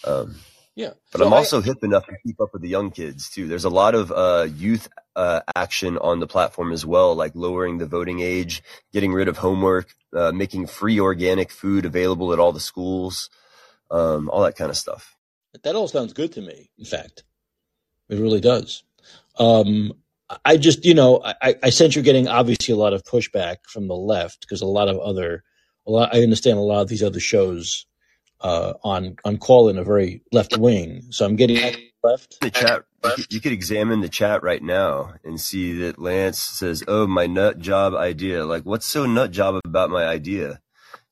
[0.05, 0.37] Um,
[0.77, 0.93] Yeah.
[1.13, 1.39] but So I'm I.
[1.39, 3.49] also hip enough to keep up with the young kids too.
[3.49, 7.79] There's a lot of uh, youth uh, action on the platform as well, like lowering
[7.79, 8.63] the voting age,
[8.93, 13.31] getting rid of homework, uh, making free organic food available at all the schools,
[13.91, 15.17] um, all that kind of stuff.
[15.63, 16.71] That all sounds good to me.
[16.79, 17.25] In fact,
[18.09, 18.85] it really does.
[19.39, 19.93] Um,
[20.45, 23.89] I just, you know, I, I sense you're getting obviously a lot of pushback from
[23.89, 25.45] the left because a lot of other,
[25.87, 26.15] a lot.
[26.15, 27.87] I understand a lot of these other shows
[28.41, 31.03] uh, on on call in a very left wing.
[31.11, 31.59] So I'm getting
[32.03, 32.41] left.
[32.41, 36.39] the chat you could, you could examine the chat right now and see that Lance
[36.39, 40.61] says, "Oh, my nut job idea." Like, what's so nut job about my idea?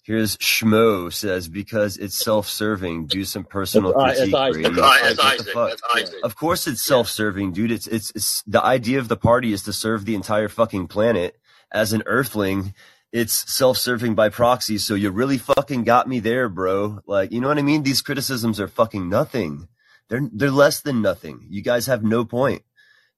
[0.03, 3.07] Here's Schmo says because it's self-serving.
[3.07, 4.33] Do some personal that's critique.
[4.33, 5.49] That's Like, what the Isaac.
[5.53, 5.79] fuck?
[5.95, 6.19] Isaac.
[6.25, 7.71] Of course, it's self-serving, dude.
[7.71, 11.37] It's it's it's the idea of the party is to serve the entire fucking planet.
[11.73, 12.75] As an Earthling,
[13.13, 14.79] it's self-serving by proxy.
[14.79, 17.01] So you really fucking got me there, bro.
[17.07, 17.85] Like, you know what I mean?
[17.85, 19.69] These criticisms are fucking nothing.
[20.11, 21.47] They're they're less than nothing.
[21.49, 22.63] You guys have no point.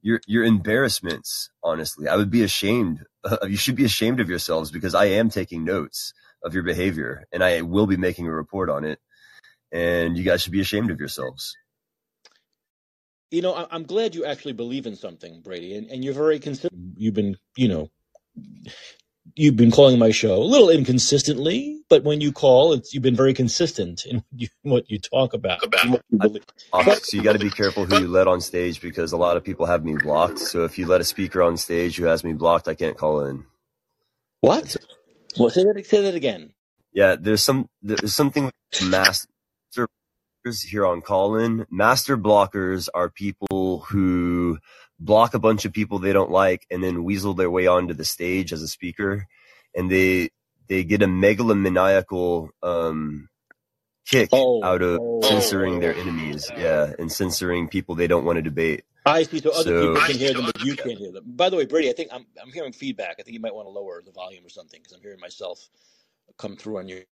[0.03, 1.51] You're embarrassments.
[1.63, 3.05] Honestly, I would be ashamed.
[3.45, 6.13] you should be ashamed of yourselves because I am taking notes
[6.45, 8.99] of your behavior and I will be making a report on it.
[9.73, 11.57] And you guys should be ashamed of yourselves.
[13.31, 16.73] You know, I'm glad you actually believe in something, Brady, and, and you're very consistent.
[16.97, 17.91] You've been, you know,
[19.37, 23.17] you've been calling my show a little inconsistently, but when you call, it's you've been
[23.17, 25.61] very consistent in what you, what you talk about.
[25.83, 26.19] and what you
[27.05, 29.45] So you got to be careful who you let on stage because a lot of
[29.45, 30.39] people have me blocked.
[30.41, 33.25] So if you let a speaker on stage who has me blocked, I can't call
[33.27, 33.45] in.
[34.41, 34.77] What?
[35.39, 35.87] Well, say that.
[35.87, 36.53] Say that again.
[36.93, 38.55] Yeah, there's some there's something with
[38.85, 39.32] master blockers
[40.45, 41.67] here on call-in.
[41.71, 44.59] Master blockers are people who
[44.99, 48.05] block a bunch of people they don't like and then weasel their way onto the
[48.05, 49.27] stage as a speaker,
[49.75, 50.31] and they
[50.69, 53.29] they get a megalomaniacal um,
[54.07, 56.51] kick Oh, out of oh, censoring their enemies.
[56.59, 58.85] Yeah, and censoring people they don't want to debate.
[59.07, 59.41] I see.
[59.41, 61.25] So other So people can hear them, but you can't hear them.
[61.27, 63.17] By the way, Brady, I think I'm I'm hearing feedback.
[63.19, 65.69] I think you might want to lower the volume or something because I'm hearing myself
[66.39, 67.05] come through on you.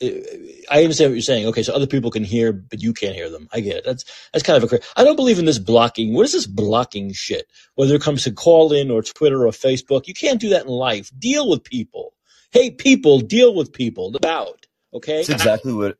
[0.00, 1.46] I understand what you're saying.
[1.46, 3.48] Okay, so other people can hear, but you can't hear them.
[3.52, 3.84] I get it.
[3.84, 4.78] That's that's kind of a.
[4.96, 6.14] I don't believe in this blocking.
[6.14, 7.48] What is this blocking shit?
[7.74, 10.68] Whether it comes to call in or Twitter or Facebook, you can't do that in
[10.68, 11.10] life.
[11.18, 12.14] Deal with people.
[12.52, 14.14] Hey, people, deal with people.
[14.14, 15.16] About okay.
[15.16, 15.98] That's exactly what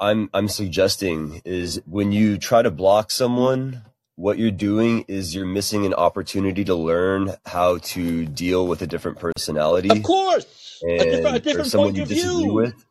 [0.00, 0.28] I'm.
[0.34, 3.82] I'm suggesting is when you try to block someone,
[4.16, 8.88] what you're doing is you're missing an opportunity to learn how to deal with a
[8.88, 9.90] different personality.
[9.90, 12.52] Of course, and a different, a different someone point you of disagree view.
[12.52, 12.84] with.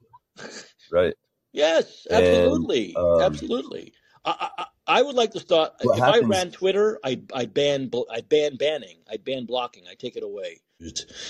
[0.91, 1.15] Right.
[1.53, 3.93] Yes, And absolutely, um, absolutely.
[4.25, 5.73] I, I, I would like to start.
[5.81, 8.97] If I ran Twitter, I I ban I ban banning.
[9.09, 9.83] I ban blocking.
[9.89, 10.61] I take it away.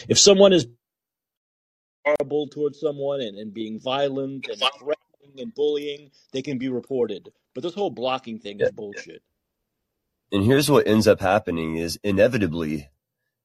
[0.10, 0.68] If someone is
[2.06, 7.30] horrible towards someone and, and being violent and threatening and bullying, they can be reported.
[7.54, 9.22] But this whole blocking thing is bullshit.
[10.32, 12.90] And here's what ends up happening is inevitably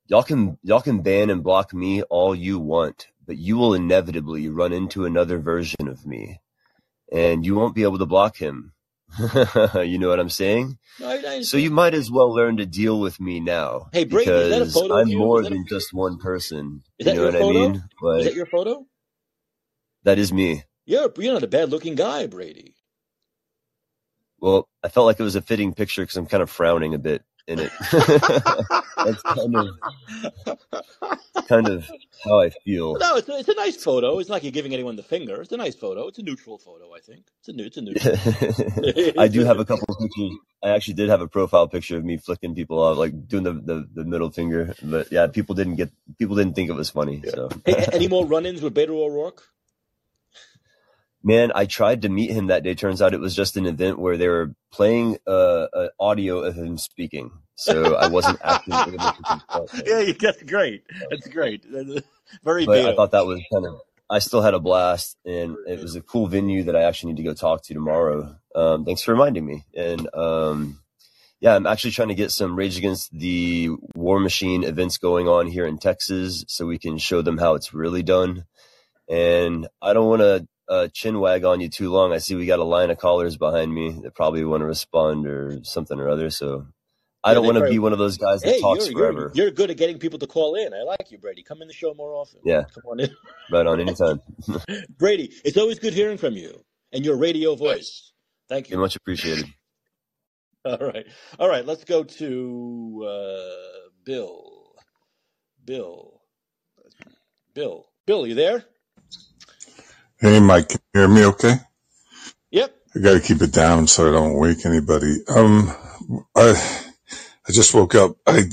[0.09, 4.48] y'all can y'all can ban and block me all you want, but you will inevitably
[4.48, 6.40] run into another version of me.
[7.12, 8.72] And you won't be able to block him.
[9.74, 10.78] you know what I'm saying?
[10.98, 13.88] No, So you might as well learn to deal with me now.
[13.92, 15.18] Hey, Brady, is that a because photo I'm you?
[15.18, 16.82] more Is that a- than just one person.
[16.98, 17.59] Is You that know your what I photo?
[17.60, 17.74] mean?
[18.18, 18.86] Is that your photo?
[20.05, 20.64] that is me.
[20.86, 22.74] You're you're not a bad looking guy, Brady.
[24.40, 26.98] Well, I felt like it was a fitting picture because I'm kind of frowning a
[26.98, 27.73] bit in it.
[28.97, 29.69] That's kind of
[31.49, 31.91] kind of
[32.25, 32.97] how I feel.
[32.99, 34.19] No, it's a, it's a nice photo.
[34.19, 35.41] It's not like you're giving anyone the finger.
[35.41, 36.07] It's a nice photo.
[36.09, 37.27] It's a neutral photo, I think.
[37.41, 37.65] It's a new.
[37.65, 39.15] It's a neutral.
[39.23, 40.33] I do have a couple of pictures.
[40.62, 43.53] I actually did have a profile picture of me flicking people off, like doing the,
[43.55, 44.75] the, the middle finger.
[44.83, 47.23] But yeah, people didn't get people didn't think it was funny.
[47.27, 49.43] So Hey, any more run-ins with Beto O'Rourke?
[51.23, 52.74] Man, I tried to meet him that day.
[52.74, 56.55] Turns out it was just an event where they were playing uh, an audio of
[56.55, 59.82] him speaking, so I wasn't actually able to.
[59.85, 60.85] Yeah, that's great.
[61.11, 61.65] That's great.
[62.45, 63.81] Very But I thought that was kind of.
[64.11, 67.23] I still had a blast, and it was a cool venue that I actually need
[67.23, 68.36] to go talk to tomorrow.
[68.55, 69.66] Um, thanks for reminding me.
[69.77, 70.81] And um,
[71.40, 75.47] yeah, I'm actually trying to get some Rage Against the War Machine events going on
[75.47, 78.45] here in Texas, so we can show them how it's really done.
[79.11, 82.12] And I don't want to uh, chin wag on you too long.
[82.12, 85.27] I see we got a line of callers behind me that probably want to respond
[85.27, 86.31] or something or other.
[86.31, 86.66] So
[87.24, 89.31] I Yeah, don't want to be one of those guys that Hey, talks you're, forever.
[89.32, 90.74] you're you're good at getting people to call in.
[90.74, 91.43] I like you, Brady.
[91.45, 92.40] Come in the show more often.
[92.45, 93.11] Yeah, Come on in,
[93.51, 94.20] right on anytime.
[94.99, 95.32] Brady.
[95.45, 98.12] It's always good hearing from you and your radio voice.
[98.49, 99.47] Thank You're much appreciated.
[100.65, 101.07] All right,
[101.39, 101.66] all right.
[101.66, 104.74] Let's go to uh, Bill.
[105.65, 106.23] Bill.
[107.55, 107.90] Bill.
[108.07, 108.65] Bill, you there?
[110.20, 111.55] Hey, Mike, can you hear me okay?
[112.51, 112.74] Yep.
[112.97, 115.19] I got to keep it down so I don't wake anybody.
[115.28, 115.73] Um,
[116.35, 116.55] I,
[117.49, 118.16] I just woke up.
[118.27, 118.45] I,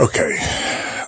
[0.00, 0.36] okay.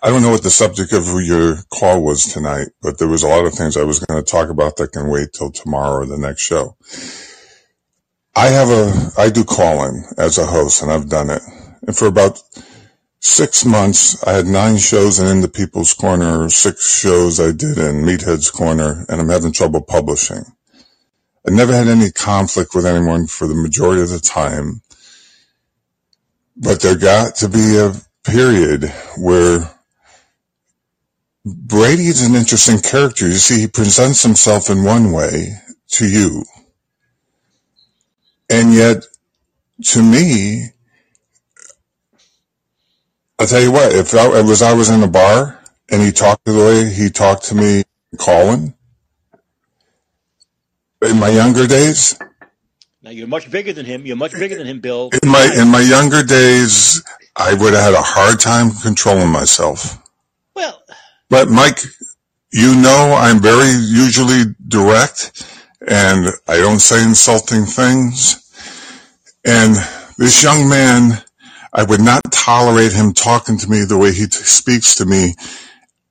[0.01, 3.29] I don't know what the subject of your call was tonight, but there was a
[3.29, 6.07] lot of things I was going to talk about that can wait till tomorrow or
[6.07, 6.77] the next show.
[8.37, 11.43] I have a, I do call in as a host and I've done it.
[11.89, 12.41] And for about
[13.21, 18.05] six months, I had nine shows in the People's Corner, six shows I did in
[18.05, 20.45] Meathead's Corner, and I'm having trouble publishing.
[21.47, 24.83] I never had any conflict with anyone for the majority of the time,
[26.57, 29.71] but there got to be a period where
[31.45, 33.27] Brady is an interesting character.
[33.27, 35.55] You see, he presents himself in one way
[35.93, 36.45] to you,
[38.51, 39.05] and yet
[39.85, 40.71] to me,
[43.39, 45.61] I'll tell you what, if I, was I was in a bar
[45.91, 47.85] and he talked to the way he talked to me,
[48.19, 48.75] Colin,
[51.03, 52.19] in my younger days,
[53.03, 54.07] Now you're much bigger than him.
[54.07, 55.11] You're much bigger than him, Bill.
[55.23, 57.03] in my in my younger days,
[57.37, 59.99] I would have had a hard time controlling myself.
[60.55, 60.83] Well,
[61.31, 61.81] But Mike,
[62.53, 65.33] you know I'm very usually direct
[65.87, 68.53] and I don't say insulting things.
[69.45, 69.77] And
[70.19, 71.23] this young man,
[71.79, 75.35] I would not tolerate him talking to me the way he t- speaks to me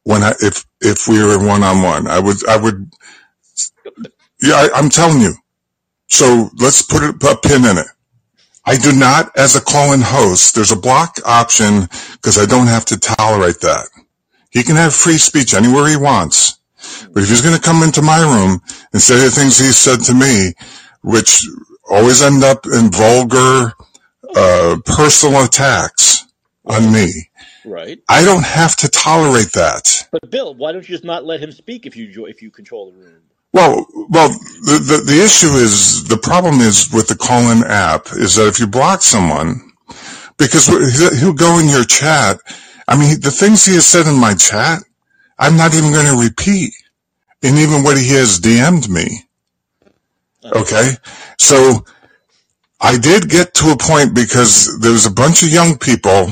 [0.03, 2.07] when I, if, if we were one on one.
[2.07, 2.91] I would, I would,
[4.41, 5.33] yeah, I, I'm telling you.
[6.07, 7.87] So let's put a, a pin in it.
[8.65, 12.85] I do not, as a call-in host, there's a block option because I don't have
[12.87, 13.87] to tolerate that.
[14.51, 16.59] He can have free speech anywhere he wants.
[17.13, 18.61] But if he's going to come into my room
[18.93, 20.53] and say the things he said to me,
[21.03, 21.45] which
[21.89, 23.73] always end up in vulgar,
[24.37, 26.25] uh, personal attacks
[26.65, 27.29] on me,
[27.65, 27.99] right.
[28.09, 30.07] I don't have to tolerate that.
[30.11, 32.91] But Bill, why don't you just not let him speak if you if you control
[32.91, 33.23] the room?
[33.53, 38.35] Well, well, the, the, the issue is, the problem is with the call-in app is
[38.35, 39.71] that if you block someone,
[40.37, 40.67] because
[41.19, 42.39] he'll go in your chat,
[42.87, 44.83] I mean, the things he has said in my chat,
[45.39, 46.73] I'm not even going to repeat.
[47.43, 49.23] and even what he has DM'd me.
[50.45, 50.91] Okay.
[51.39, 51.85] So
[52.79, 56.27] I did get to a point because there's a bunch of young people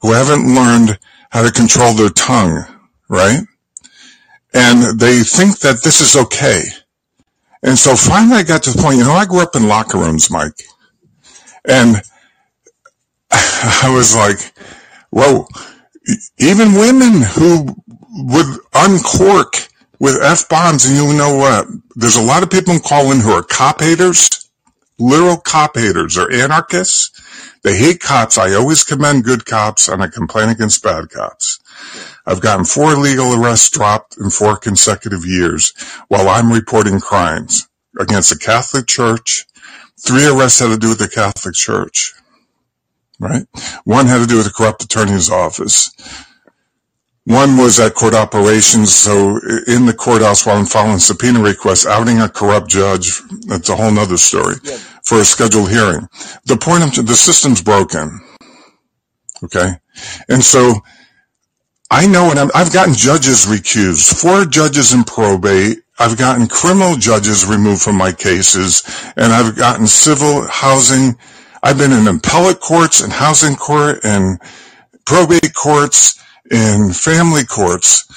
[0.00, 0.98] who haven't learned
[1.30, 2.64] how to control their tongue,
[3.08, 3.40] right?
[4.52, 6.62] And they think that this is okay.
[7.62, 9.98] And so finally I got to the point, you know, I grew up in locker
[9.98, 10.62] rooms, Mike.
[11.64, 11.96] And
[13.30, 14.38] I was like,
[15.10, 15.46] whoa,
[16.38, 17.74] even women who
[18.10, 19.56] would uncork
[19.98, 21.66] with F bombs, and you know what?
[21.94, 24.41] There's a lot of people in calling who are cop haters,
[24.98, 27.10] literal cop haters or anarchists.
[27.62, 28.38] They hate cops.
[28.38, 31.60] I always commend good cops and I complain against bad cops.
[32.26, 35.72] I've gotten four legal arrests dropped in four consecutive years
[36.08, 39.46] while I'm reporting crimes against the Catholic Church.
[40.00, 42.14] Three arrests had to do with the Catholic Church,
[43.20, 43.46] right?
[43.84, 45.90] One had to do with the corrupt attorney's office.
[47.24, 49.38] One was at court operations, so
[49.68, 53.20] in the courthouse while I'm filing subpoena requests, outing a corrupt judge.
[53.46, 54.56] That's a whole nother story
[55.04, 56.08] for a scheduled hearing.
[56.46, 58.20] The point of the system's broken.
[59.44, 59.70] Okay.
[60.28, 60.74] And so
[61.90, 65.78] I know, and i have gotten judges recused, four judges in probate.
[65.98, 68.82] I've gotten criminal judges removed from my cases,
[69.16, 71.16] and I've gotten civil housing.
[71.62, 74.40] I've been in appellate courts and housing court and
[75.04, 76.18] probate courts
[76.50, 78.08] and family courts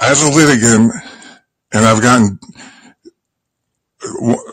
[0.00, 0.92] as a litigant,
[1.72, 2.38] and I've gotten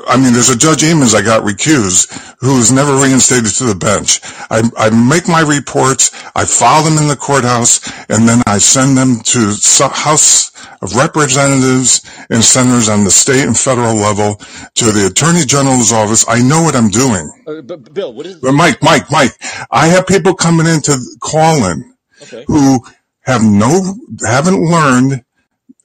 [0.08, 3.76] I mean, there's a Judge Emmons I got recused who was never reinstated to the
[3.76, 4.20] bench.
[4.50, 8.98] I, I make my reports, I file them in the courthouse, and then I send
[8.98, 9.56] them to
[9.92, 10.52] House
[10.82, 14.36] of Representatives and senators on the state and federal level
[14.76, 16.26] to the Attorney General's office.
[16.28, 17.32] I know what I'm doing.
[17.48, 18.38] Uh, but Bill, what is?
[18.38, 19.32] But Mike, Mike, Mike,
[19.72, 21.91] I have people coming in to call in
[22.22, 22.46] okay.
[22.48, 22.80] who
[23.22, 23.96] have no,
[24.26, 25.24] haven't learned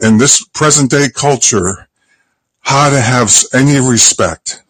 [0.01, 1.89] in this present day culture
[2.61, 4.63] how to have any respect.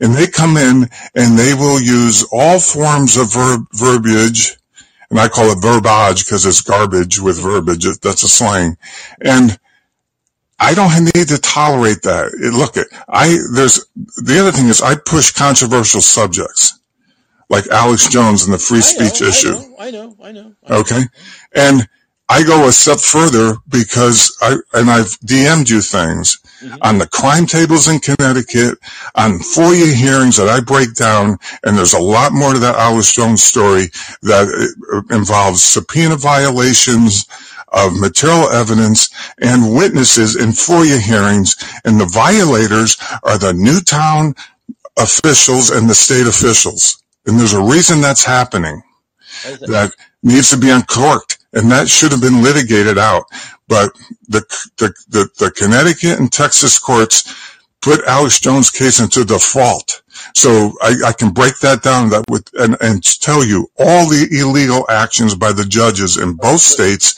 [0.00, 4.56] And they come in and they will use all forms of verb, verbiage,
[5.10, 7.84] and I call it verbage because it's garbage with verbiage.
[8.00, 8.76] That's a slang.
[9.20, 9.58] And
[10.58, 12.32] I don't need to tolerate that.
[12.34, 12.76] Look,
[13.08, 16.79] I, there's, the other thing is I push controversial subjects
[17.50, 19.54] like Alex Jones and the free speech know, issue.
[19.78, 20.80] I know, I know, I know.
[20.80, 21.02] Okay.
[21.54, 21.86] And
[22.30, 26.76] I go a step further because I, and I've DM'd you things mm-hmm.
[26.80, 28.78] on the crime tables in Connecticut,
[29.16, 31.38] on FOIA hearings that I break down.
[31.64, 33.86] And there's a lot more to that Alex Jones story
[34.22, 37.26] that uh, involves subpoena violations
[37.72, 39.10] of material evidence
[39.42, 41.56] and witnesses in FOIA hearings.
[41.84, 44.34] And the violators are the Newtown
[44.96, 47.02] officials and the state officials.
[47.26, 48.82] And there's a reason that's happening
[49.44, 49.92] that
[50.22, 53.24] needs to be uncorked and that should have been litigated out.
[53.68, 53.92] But
[54.28, 54.42] the,
[54.78, 57.34] the, the, the Connecticut and Texas courts
[57.82, 60.02] put Alex Jones' case into default.
[60.34, 64.28] So I, I can break that down that with and, and tell you all the
[64.30, 67.14] illegal actions by the judges in both states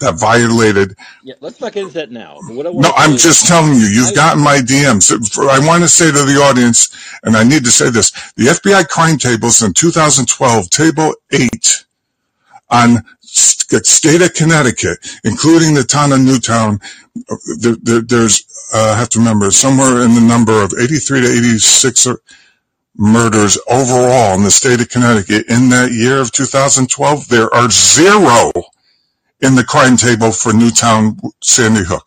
[0.00, 0.96] that violated.
[1.22, 2.38] Yeah, let's not get into that now.
[2.48, 5.10] no, I'm just telling you, you've gotten my DMs.
[5.48, 6.90] I want to say to the audience,
[7.22, 11.84] and I need to say this: the FBI crime tables in 2012, table eight
[12.70, 16.80] on state of Connecticut, including the town of Newtown,
[17.58, 18.44] there, there, there's,
[18.74, 22.06] uh, I have to remember, somewhere in the number of 83 to 86
[23.00, 27.28] murders overall in the state of Connecticut in that year of 2012.
[27.28, 28.52] There are zero
[29.40, 32.06] in the crime table for Newtown Sandy Hook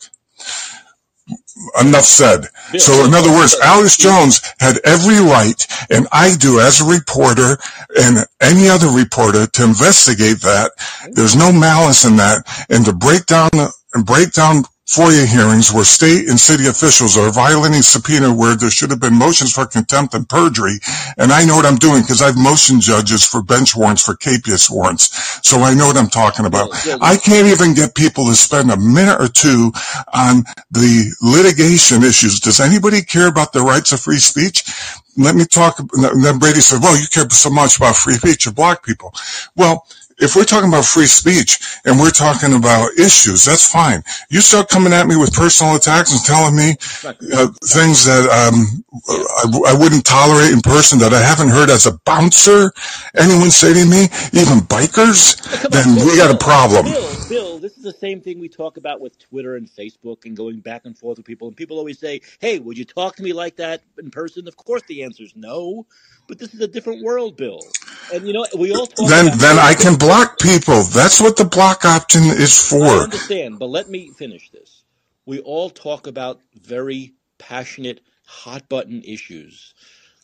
[1.80, 2.48] enough said.
[2.80, 7.58] So in other words, Alex Jones had every right, and I do as a reporter
[8.00, 10.72] and any other reporter to investigate that.
[11.14, 13.50] There's no malice in that, and to break down
[13.94, 18.70] and break down FOIA hearings where state and city officials are violating subpoena where there
[18.70, 20.76] should have been motions for contempt and perjury.
[21.18, 24.70] And I know what I'm doing because I've motioned judges for bench warrants for capias
[24.70, 25.40] warrants.
[25.48, 26.70] So I know what I'm talking about.
[27.02, 29.72] I can't even get people to spend a minute or two
[30.14, 32.42] on the litigation issues.
[32.42, 34.66] Does anybody care about the rights of free speech?
[35.16, 35.80] Let me talk.
[35.80, 39.14] And then Brady said, well, you care so much about free speech of black people.
[39.56, 39.86] Well,
[40.20, 44.04] if we're talking about free speech and we're talking about issues, that's fine.
[44.30, 46.76] You start coming at me with personal attacks and telling me
[47.34, 51.86] uh, things that um, I, I, wouldn't tolerate in person that I haven't heard as
[51.86, 52.72] a bouncer
[53.16, 54.04] anyone say to me,
[54.34, 56.86] even bikers, then we got a problem.
[56.86, 60.36] Bill, Bill, this is the same thing we talk about with Twitter and Facebook and
[60.36, 61.48] going back and forth with people.
[61.48, 64.48] And people always say, hey, would you talk to me like that in person?
[64.48, 65.86] Of course the answer is no.
[66.28, 67.60] But this is a different world, Bill.
[68.14, 69.10] And you know, we all talk.
[69.10, 70.84] then then I can block people.
[70.84, 72.84] That's what the block option is for.
[72.86, 74.84] I understand, but let me finish this.
[75.26, 79.74] we all talk about very passionate, hot button issues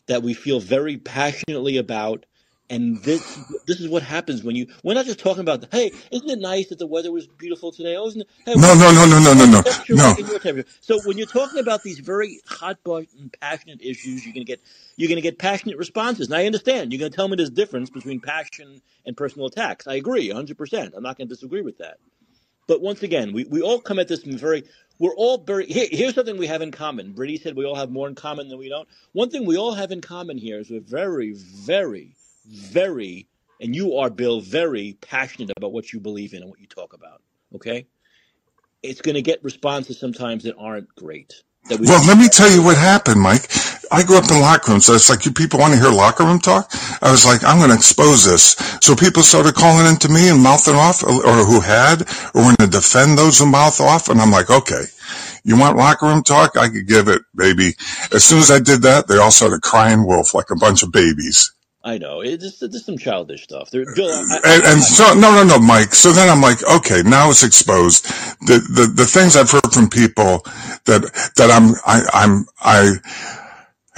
[0.06, 2.26] that we feel very passionately about.
[2.70, 6.30] And this this is what happens when you we're not just talking about hey isn't
[6.30, 7.96] it nice that the weather was beautiful today?
[7.96, 10.04] Oh isn't it hey No, no, no, no, no, no, no, no.
[10.04, 10.70] like in your temperature.
[10.82, 14.62] So when you're talking about these very hot button passionate issues you're gonna get
[14.96, 16.28] you're gonna get passionate responses.
[16.28, 16.92] And I understand.
[16.92, 19.86] You're gonna tell me there's a difference between passion and personal attacks.
[19.88, 20.94] I agree 100 percent.
[20.96, 21.98] I'm not gonna disagree with that.
[22.66, 24.64] But once again, we, we all come at this from very,
[24.98, 27.12] we're all very, here, here's something we have in common.
[27.12, 28.88] Brittany said we all have more in common than we don't.
[29.12, 32.16] One thing we all have in common here is we're very, very,
[32.50, 33.28] very,
[33.60, 36.92] and you are, Bill, very passionate about what you believe in and what you talk
[36.92, 37.22] about.
[37.54, 37.86] Okay?
[38.82, 41.42] It's going to get responses sometimes that aren't great.
[41.68, 43.50] That we Well, let me tell you what happened, Mike.
[43.92, 46.24] I grew up in locker rooms, so it's like you people want to hear locker
[46.24, 46.70] room talk.
[47.02, 48.56] I was like, I'm going to expose this.
[48.80, 52.02] So people started calling into me and mouthing off, or who had,
[52.34, 54.84] or want to defend those who mouth off, and I'm like, okay.
[55.42, 56.56] You want locker room talk?
[56.56, 57.74] I could give it, baby.
[58.12, 60.92] As soon as I did that, they all started crying wolf like a bunch of
[60.92, 61.52] babies.
[61.82, 62.20] I know.
[62.20, 63.70] It's just, some childish stuff.
[63.70, 65.94] There, Bill, I, I, And, and so, no, no, no, Mike.
[65.94, 68.04] So then I'm like, okay, now it's exposed.
[68.46, 70.42] The, the, the things I've heard from people
[70.84, 72.92] that, that I'm, I, I'm, I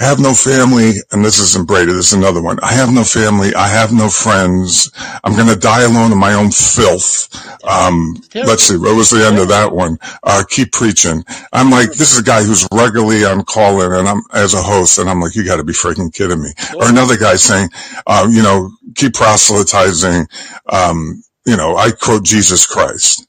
[0.03, 2.59] have no family, and this isn't Brady, this is another one.
[2.61, 4.91] I have no family, I have no friends.
[5.23, 7.29] I'm gonna die alone in my own filth.
[7.63, 8.15] Um,
[8.47, 9.97] let's see, what was the end of that one?
[10.23, 11.23] Uh, keep preaching.
[11.51, 14.61] I'm like, this is a guy who's regularly on call in and I'm, as a
[14.61, 16.51] host, and I'm like, you gotta be freaking kidding me.
[16.75, 17.69] Or another guy saying,
[18.07, 20.27] uh, you know, keep proselytizing,
[20.69, 23.27] um, you know, I quote Jesus Christ.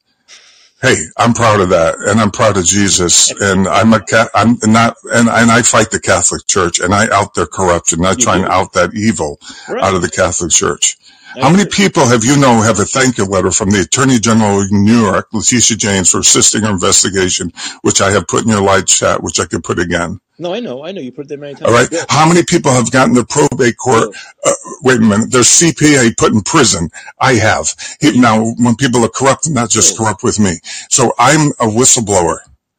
[0.84, 4.30] Hey, I'm proud of that, and I'm proud of Jesus, and I'm a cat.
[4.34, 8.04] I'm not, and and I fight the Catholic Church, and I out their corruption.
[8.06, 9.40] I try and out that evil
[9.82, 10.98] out of the Catholic Church.
[11.42, 14.62] How many people have you know have a thank you letter from the Attorney General
[14.62, 17.52] of New York, Letitia James, for assisting our investigation,
[17.82, 20.20] which I have put in your live chat, which I could put again.
[20.38, 20.84] No, I know.
[20.84, 21.00] I know.
[21.02, 21.70] You put it there many times.
[21.72, 21.88] right.
[21.90, 24.10] Bill, How many people have gotten their probate court?
[24.10, 24.14] Bill,
[24.46, 24.52] Uh,
[24.82, 25.30] wait a minute.
[25.32, 26.90] Their CPA put in prison.
[27.20, 27.74] I have.
[28.00, 30.58] He, now, when people are corrupt, not just Bill, corrupt with me.
[30.90, 32.38] So I'm a whistleblower,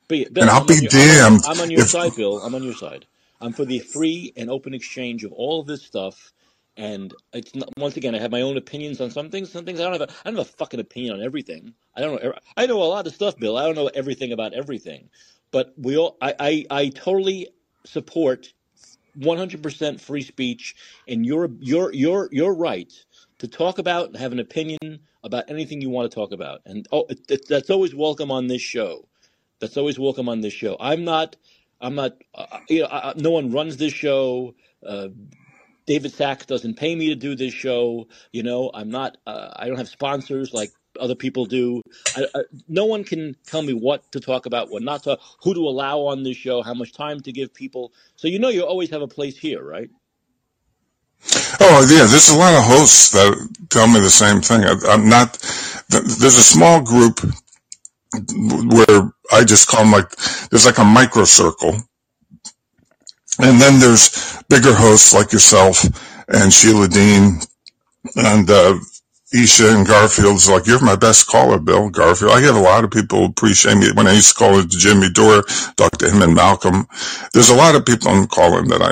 [0.10, 1.88] Bill, and I'll I'm be your, I'm on your, damned I'm on your if.
[1.88, 2.42] side, Bill.
[2.42, 3.06] I'm on your side.
[3.42, 6.34] I'm for the free and open exchange of all of this stuff.
[6.78, 9.52] And it's not, once again, I have my own opinions on some things.
[9.52, 10.02] Some things I don't have.
[10.02, 11.74] A, I don't have a fucking opinion on everything.
[11.96, 12.34] I don't know.
[12.58, 13.58] I know a lot of stuff, Bill.
[13.58, 15.10] I don't know everything about everything.
[15.52, 16.18] But we all.
[16.22, 16.36] I.
[16.40, 17.48] I, I totally
[17.86, 18.52] support
[19.20, 20.76] 100% free speech
[21.08, 21.94] and your your
[22.32, 22.92] your right
[23.40, 26.62] to talk about and have an opinion about anything you want to talk about.
[26.66, 29.08] And oh, it, it, that's always welcome on this show.
[29.60, 30.78] That's always welcome on this show.
[30.80, 31.36] I'm not.
[31.82, 32.14] I'm not.
[32.34, 34.56] Uh, you know, I- no one runs this show.
[34.86, 35.10] Uh,
[35.86, 38.08] David Sacks doesn't pay me to do this show.
[38.32, 39.18] You know, I'm not.
[39.26, 41.82] Uh, I don't have sponsors like other people do.
[42.16, 45.54] I, I, no one can tell me what to talk about, what not to, who
[45.54, 47.94] to allow on this show, how much time to give people.
[48.16, 49.90] So you know, you always have a place here, right?
[51.60, 54.64] Oh yeah, there's a lot of hosts that tell me the same thing.
[54.64, 55.34] I, I'm not.
[55.90, 57.20] There's a small group
[58.14, 60.16] where I just call them like
[60.50, 61.78] there's like a micro circle,
[63.40, 65.84] and then there's bigger hosts like yourself
[66.28, 67.40] and Sheila Dean
[68.16, 68.78] and uh,
[69.34, 72.32] Isha and Garfield's like, you're my best caller, Bill Garfield.
[72.32, 74.70] I get a lot of people who appreciate me when I used to call it
[74.70, 75.44] Jimmy Dore,
[75.76, 76.88] talk to him and Malcolm.
[77.34, 78.92] There's a lot of people I'm calling that I,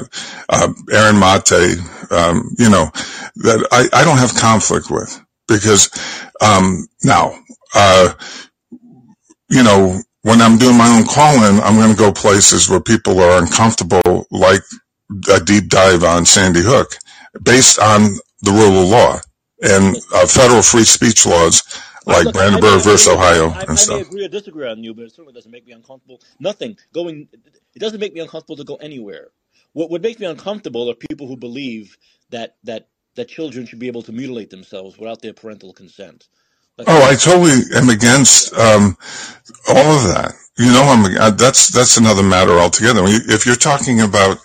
[0.49, 1.77] uh, Aaron Mate,
[2.11, 2.89] um, you know,
[3.37, 5.89] that I, I don't have conflict with because,
[6.41, 7.35] um, now,
[7.75, 8.13] uh,
[9.49, 13.19] you know, when I'm doing my own calling, I'm going to go places where people
[13.19, 14.61] are uncomfortable, like
[15.31, 16.95] a deep dive on Sandy Hook,
[17.43, 19.19] based on the rule of law
[19.61, 21.61] and uh, federal free speech laws
[22.05, 23.17] like look, Brandenburg versus agree.
[23.17, 24.01] Ohio I, I and may stuff.
[24.01, 26.21] agree or disagree on you, but it certainly doesn't make me uncomfortable.
[26.39, 27.29] Nothing going.
[27.75, 29.29] It doesn't make me uncomfortable to go anywhere.
[29.73, 31.97] What would make me uncomfortable are people who believe
[32.29, 36.27] that that that children should be able to mutilate themselves without their parental consent.
[36.77, 38.97] Like Oh, I totally am against um,
[39.69, 40.33] all of that.
[40.57, 43.01] You know, I'm uh, that's that's another matter altogether.
[43.05, 44.37] If you're talking about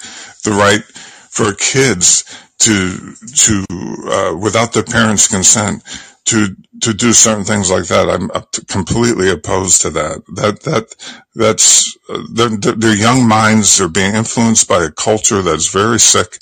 [0.45, 0.83] the right
[1.31, 2.25] for kids
[2.61, 3.67] to to
[4.11, 5.83] uh, without their parents' consent
[6.27, 8.31] to to do certain things like that, I'm
[8.69, 10.23] completely opposed to that.
[10.35, 10.95] That that
[11.35, 16.39] that's uh, their, their young minds are being influenced by a culture that's very sick.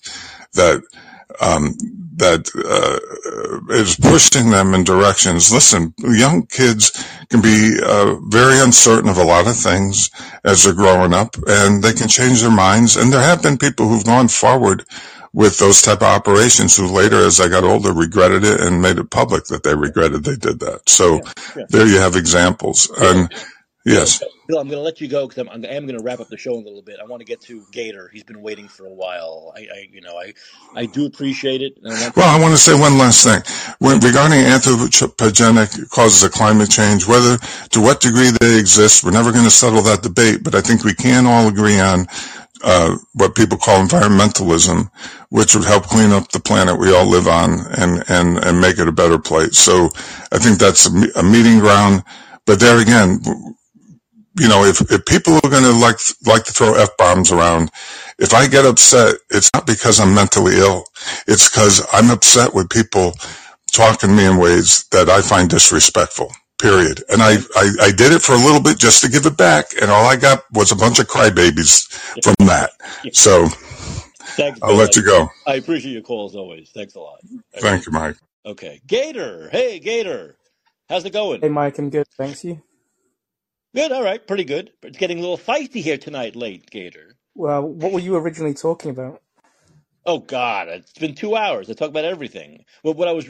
[0.55, 0.83] That
[2.17, 5.53] that uh, is pushing them in directions.
[5.53, 10.11] Listen, young kids can be uh, very uncertain of a lot of things
[10.45, 12.97] as they're growing up, and they can change their minds.
[12.97, 14.85] And there have been people who've gone forward
[15.33, 18.99] with those type of operations who later, as I got older, regretted it and made
[18.99, 20.89] it public that they regretted they did that.
[20.89, 21.65] So yeah, yeah.
[21.71, 22.89] there you have examples.
[22.99, 23.35] Bill, And
[23.87, 24.21] Yes.
[24.49, 26.27] Bill, I'm going to let you go because I'm, I am going to wrap up
[26.29, 26.99] the show in a little bit.
[27.01, 28.11] I want to get to Gator.
[28.13, 29.53] He's been waiting for a while.
[29.57, 30.35] I, I you know, I,
[30.75, 31.79] I do appreciate it.
[31.87, 33.41] I well, I want to say one last thing
[33.79, 37.07] when, regarding anthropogenic causes of climate change.
[37.07, 40.43] Whether to what degree they exist, we're never going to settle that debate.
[40.43, 42.07] But I think we can all agree on
[42.65, 44.91] uh, what people call environmentalism,
[45.29, 48.81] which would help clean up the planet we all live on and, and, and make
[48.81, 49.57] it a better place.
[49.57, 49.91] So
[50.33, 52.03] I think that's a, a meeting ground.
[52.47, 53.21] But there again,
[54.39, 55.97] you know, if, if people are going to like,
[56.27, 57.71] like to throw F bombs around,
[58.19, 60.85] if I get upset, it's not because I'm mentally ill.
[61.27, 63.15] It's because I'm upset with people
[63.73, 67.03] talking to me in ways that I find disrespectful period.
[67.09, 69.67] And I, I, I, did it for a little bit just to give it back.
[69.81, 71.87] And all I got was a bunch of crybabies
[72.23, 72.71] from that.
[73.13, 73.49] So
[74.37, 75.29] Thanks, I'll let you go.
[75.47, 76.71] I appreciate your call as always.
[76.71, 77.21] Thanks a lot.
[77.59, 78.17] Thank you, Mike.
[78.45, 78.81] Okay.
[78.87, 79.49] Gator.
[79.51, 80.37] Hey, Gator.
[80.89, 81.41] How's it going?
[81.41, 81.79] Hey, Mike.
[81.79, 82.07] I'm good.
[82.17, 82.63] Thanks you.
[83.77, 83.93] Good.
[83.93, 84.27] All right.
[84.27, 84.73] Pretty good.
[84.81, 87.15] But it's getting a little feisty here tonight, late, Gator.
[87.35, 89.21] Well, what were you originally talking about?
[90.07, 91.69] Oh God, it's been two hours.
[91.69, 92.65] I talk about everything.
[92.83, 93.29] Well, what I was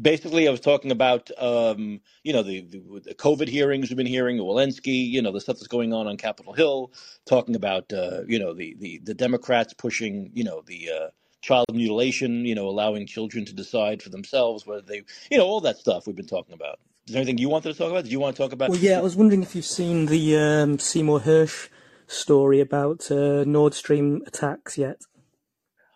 [0.00, 4.38] basically, I was talking about, um, you know, the, the, COVID hearings we've been hearing,
[4.38, 6.92] Walensky, you know, the stuff that's going on on Capitol Hill,
[7.26, 11.08] talking about, uh, you know, the, the, the Democrats pushing, you know, the uh,
[11.42, 15.60] child mutilation, you know, allowing children to decide for themselves whether they, you know, all
[15.60, 16.78] that stuff we've been talking about.
[17.06, 18.02] Is there anything you wanted to talk about?
[18.02, 18.70] Did you want to talk about?
[18.70, 21.68] Well, yeah, I was wondering if you've seen the um, Seymour Hersh
[22.08, 25.02] story about uh, Nord Stream attacks yet.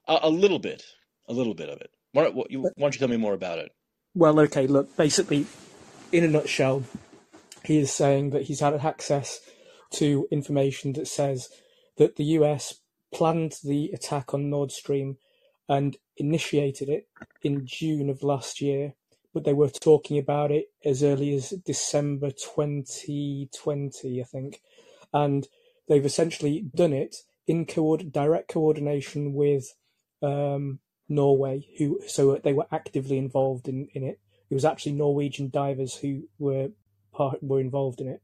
[0.07, 0.85] A, a little bit,
[1.29, 1.91] a little bit of it.
[2.13, 3.73] Why, why don't you tell me more about it?
[4.15, 5.47] Well, okay, look, basically,
[6.13, 6.85] in a nutshell,
[7.65, 9.41] he is saying that he's had access
[9.95, 11.49] to information that says
[11.97, 12.75] that the US
[13.13, 15.17] planned the attack on Nord Stream
[15.69, 17.09] and initiated it
[17.43, 18.95] in June of last year,
[19.33, 24.61] but they were talking about it as early as December 2020, I think.
[25.13, 25.47] And
[25.89, 27.17] they've essentially done it
[27.47, 29.75] in co- direct coordination with
[30.23, 34.21] um, Norway, who so they were actively involved in, in it.
[34.49, 36.71] It was actually Norwegian divers who were
[37.13, 38.23] part were involved in it,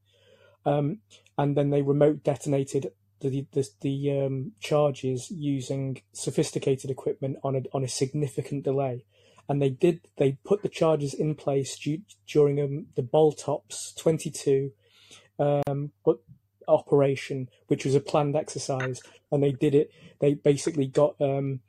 [0.64, 0.98] um,
[1.36, 7.62] and then they remote detonated the the, the um, charges using sophisticated equipment on a
[7.72, 9.04] on a significant delay,
[9.48, 11.78] and they did they put the charges in place
[12.26, 13.62] during um, the
[13.96, 14.72] twenty two,
[15.38, 16.18] um, but
[16.68, 19.00] operation, which was a planned exercise,
[19.30, 19.90] and they did it.
[20.20, 21.60] They basically got um,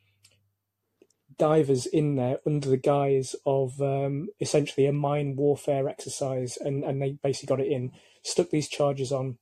[1.38, 7.02] divers in there under the guise of um, essentially a mine warfare exercise, and, and
[7.02, 7.92] they basically got it in,
[8.24, 9.38] stuck these charges on,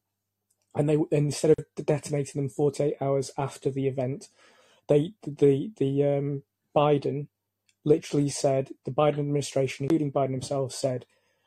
[0.76, 4.28] and they instead of detonating them 48 hours after the event,
[4.88, 6.44] they the the um,
[6.76, 7.28] Biden
[7.86, 11.06] literally said the Biden administration, including Biden himself, said,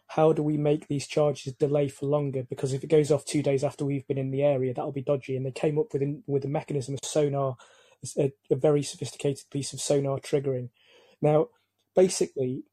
[0.08, 2.44] "How do we make these charges delay for longer?
[2.44, 5.02] Because if it goes off two days after we've been in the area, that'll be
[5.02, 7.56] dodgy." And they came up with with a mechanism of sonar
[8.16, 10.70] a, a very sophisticated piece of sonar triggering.
[11.20, 11.48] Now,
[11.94, 12.64] basically,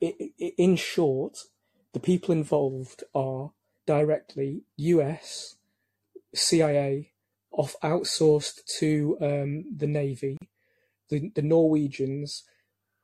[0.00, 1.38] in short,
[1.92, 3.52] the people involved are
[3.86, 5.56] directly US,
[6.34, 7.12] CIA,
[7.52, 10.38] off outsourced to um, the Navy,
[11.10, 12.44] the, the Norwegians,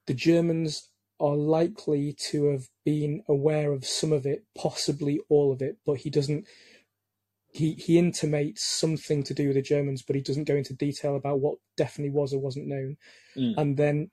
[0.09, 0.89] the Germans
[1.21, 5.99] are likely to have been aware of some of it, possibly all of it, but
[5.99, 6.47] he doesn't
[7.51, 11.15] he he intimates something to do with the Germans, but he doesn't go into detail
[11.15, 12.97] about what definitely was or wasn't known.
[13.37, 13.55] Mm.
[13.59, 14.11] And then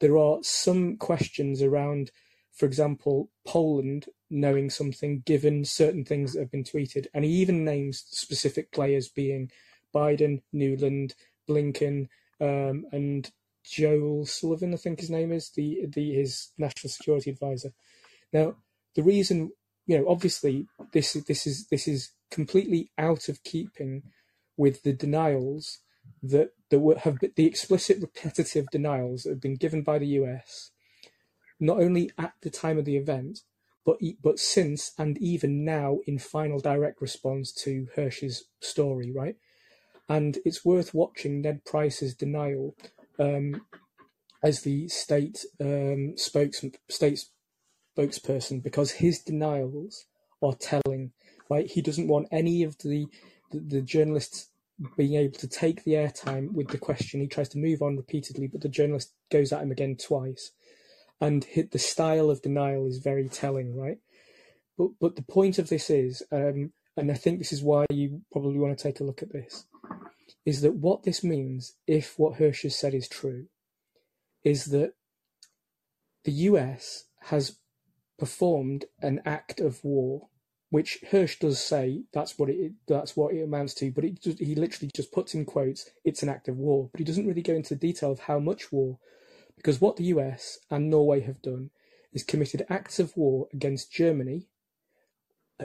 [0.00, 2.10] there are some questions around,
[2.52, 7.64] for example, Poland knowing something given certain things that have been tweeted, and he even
[7.64, 9.50] names specific players being
[9.94, 11.14] Biden, Nuland,
[11.48, 12.08] Blinken,
[12.42, 13.30] um, and
[13.64, 17.72] Joel Sullivan, I think his name is the the his national security advisor.
[18.32, 18.56] Now,
[18.94, 19.52] the reason
[19.86, 24.04] you know, obviously, this this is this is completely out of keeping
[24.56, 25.78] with the denials
[26.22, 30.06] that that were, have been, the explicit repetitive denials that have been given by the
[30.06, 30.70] US,
[31.58, 33.40] not only at the time of the event,
[33.84, 39.36] but but since and even now in final direct response to Hersh's story, right?
[40.08, 42.76] And it's worth watching Ned Price's denial
[43.20, 43.62] um,
[44.42, 47.24] as the state um, spokesman, state
[47.96, 50.06] spokesperson, because his denials
[50.42, 51.12] are telling
[51.50, 53.08] Right, he doesn't want any of the,
[53.50, 54.50] the, the journalists
[54.96, 57.20] being able to take the airtime with the question.
[57.20, 60.52] He tries to move on repeatedly, but the journalist goes at him again twice.
[61.20, 63.98] And hit, the style of denial is very telling, right?
[64.78, 68.22] But but the point of this is, um, and I think this is why you
[68.30, 69.66] probably want to take a look at this,
[70.44, 73.46] is that what this means, if what Hersh has said is true,
[74.44, 74.94] is that
[76.24, 77.58] the US has
[78.18, 80.28] performed an act of war
[80.70, 84.54] which Hersh does say that's what it that's what it amounts to, but it he
[84.54, 87.54] literally just puts in quotes it's an act of war, but he doesn't really go
[87.54, 88.98] into the detail of how much war,
[89.56, 91.70] because what the US and Norway have done
[92.12, 94.46] is committed acts of war against Germany,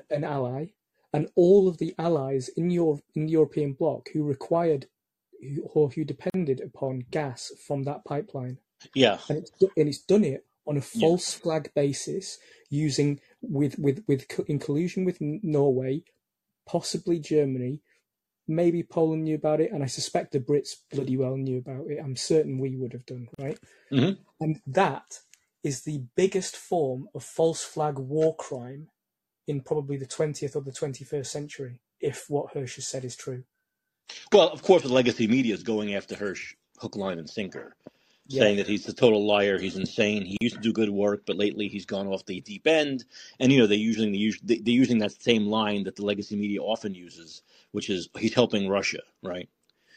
[0.09, 0.69] an ally,
[1.15, 4.87] and all of the allies in your in the European bloc who required
[5.73, 8.57] or who depended upon gas from that pipeline.
[8.93, 11.43] Yeah, and it's, and it's done it on a false yeah.
[11.43, 12.37] flag basis
[12.69, 16.03] using with with with in collusion with Norway,
[16.67, 17.81] possibly Germany,
[18.47, 21.99] maybe Poland knew about it, and I suspect the Brits bloody well knew about it.
[22.03, 23.59] I'm certain we would have done right,
[23.91, 24.21] mm-hmm.
[24.39, 25.19] and that
[25.63, 28.89] is the biggest form of false flag war crime
[29.47, 33.43] in probably the 20th or the 21st century, if what Hersh has said is true.
[34.31, 37.75] Well, of course, the legacy media is going after Hersh hook, line, and sinker
[38.27, 38.41] yeah.
[38.41, 40.25] saying that he's a total liar, he's insane.
[40.25, 43.05] He used to do good work, but lately he's gone off the deep end.
[43.39, 46.61] And you know they're using the they're using that same line that the legacy media
[46.61, 47.41] often uses,
[47.71, 49.49] which is he's helping Russia, right?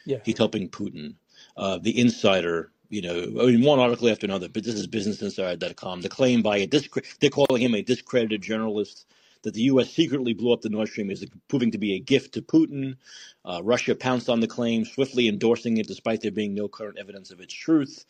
[0.05, 1.15] Yeah, he's helping Putin.
[1.57, 4.49] Uh, the Insider, you know, I mean, one article after another.
[4.49, 6.01] But this is BusinessInsider.com.
[6.01, 9.07] The claim by a discre- they're calling him a discredited journalist
[9.43, 9.91] that the U.S.
[9.91, 12.97] secretly blew up the Nord Stream is proving to be a gift to Putin.
[13.45, 17.31] Uh, Russia pounced on the claim, swiftly endorsing it despite there being no current evidence
[17.31, 18.05] of its truth.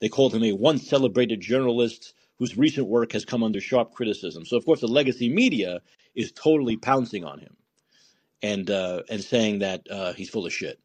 [0.00, 4.44] They called him a once celebrated journalist whose recent work has come under sharp criticism.
[4.46, 5.80] So, of course, the legacy media
[6.14, 7.56] is totally pouncing on him
[8.42, 10.80] and uh, and saying that uh, he's full of shit.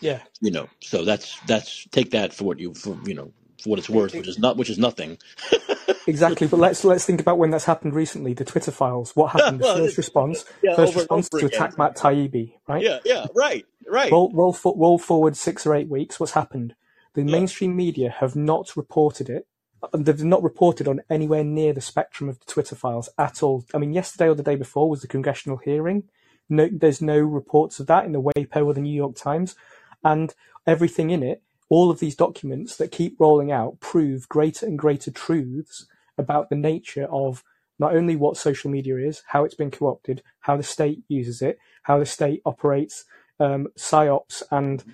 [0.00, 0.68] Yeah, you know.
[0.82, 3.32] So that's that's take that for what you for you know
[3.62, 5.18] for what it's worth, which is not which is nothing.
[6.06, 8.34] exactly, but let's let's think about when that's happened recently.
[8.34, 9.14] The Twitter files.
[9.14, 9.60] What happened?
[9.60, 10.44] The well, first response.
[10.62, 12.54] Yeah, first response to attack Matt Taibbi.
[12.68, 12.82] Right.
[12.82, 12.98] Yeah.
[13.04, 13.26] Yeah.
[13.34, 13.66] Right.
[13.88, 14.12] Right.
[14.12, 16.20] Roll roll, roll forward six or eight weeks.
[16.20, 16.74] What's happened?
[17.14, 17.32] The yeah.
[17.32, 19.46] mainstream media have not reported it.
[19.92, 23.64] They've not reported on anywhere near the spectrum of the Twitter files at all.
[23.74, 26.04] I mean, yesterday or the day before was the congressional hearing.
[26.48, 29.56] No, there's no reports of that in the WAPO or the New York Times,
[30.04, 30.34] and
[30.66, 35.10] everything in it all of these documents that keep rolling out prove greater and greater
[35.10, 35.86] truths
[36.18, 37.42] about the nature of
[37.78, 41.58] not only what social media is, how it's been co-opted, how the state uses it,
[41.84, 43.06] how the state operates
[43.40, 44.84] um, psyops and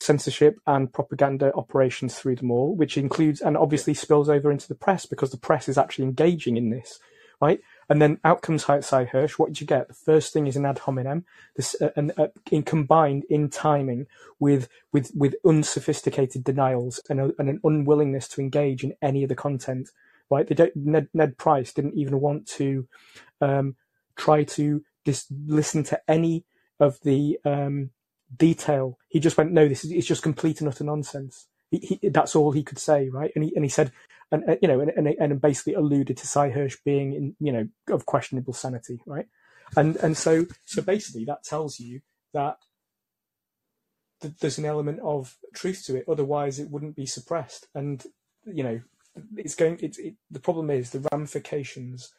[0.00, 4.74] censorship and propaganda operations through them all, which includes and obviously spills over into the
[4.74, 6.98] press because the press is actually engaging in this,
[7.42, 7.60] right?
[7.92, 9.32] And then out comes Hersh.
[9.32, 9.86] What did you get?
[9.86, 14.06] The first thing is an ad hominem, this, uh, and uh, in combined in timing
[14.40, 19.28] with with with unsophisticated denials and, a, and an unwillingness to engage in any of
[19.28, 19.90] the content.
[20.30, 20.46] Right?
[20.46, 20.74] They don't.
[20.74, 22.88] Ned, Ned Price didn't even want to
[23.42, 23.76] um,
[24.16, 26.46] try to dis- listen to any
[26.80, 27.90] of the um,
[28.34, 28.98] detail.
[29.10, 32.36] He just went, "No, this is it's just complete and utter nonsense." He, he, that's
[32.36, 33.32] all he could say, right?
[33.36, 33.92] And he and he said,
[34.32, 37.52] and uh, you know, and, and, and basically alluded to Sy Hersh being in, you
[37.52, 39.26] know, of questionable sanity, right?
[39.76, 42.02] And and so so basically that tells you
[42.34, 42.58] that
[44.22, 46.06] th- there's an element of truth to it.
[46.08, 47.68] Otherwise, it wouldn't be suppressed.
[47.74, 48.04] And
[48.46, 48.82] you know,
[49.36, 49.78] it's going.
[49.82, 52.14] It's it, the problem is the ramifications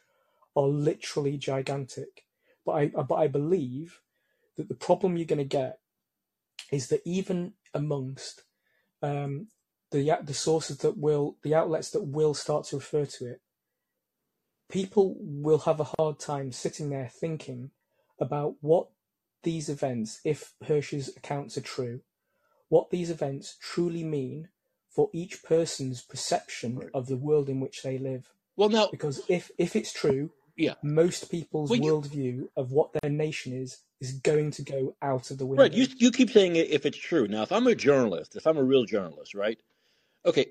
[0.56, 2.26] are literally gigantic.
[2.66, 4.00] But I but I believe
[4.58, 5.78] that the problem you're going to get
[6.72, 8.42] is that even amongst
[9.04, 9.48] um,
[9.90, 13.40] the the sources that will the outlets that will start to refer to it,
[14.70, 17.70] people will have a hard time sitting there thinking
[18.20, 18.88] about what
[19.42, 22.00] these events, if Hersh's accounts are true,
[22.68, 24.48] what these events truly mean
[24.88, 26.88] for each person's perception right.
[26.94, 28.30] of the world in which they live.
[28.56, 33.10] Well, now, because if if it's true, yeah, most people's well, worldview of what their
[33.10, 35.62] nation is is going to go out of the window.
[35.62, 35.72] Right.
[35.72, 37.26] You you keep saying if it's true.
[37.26, 39.58] Now, if I'm a journalist, if I'm a real journalist, right?
[40.26, 40.46] Okay,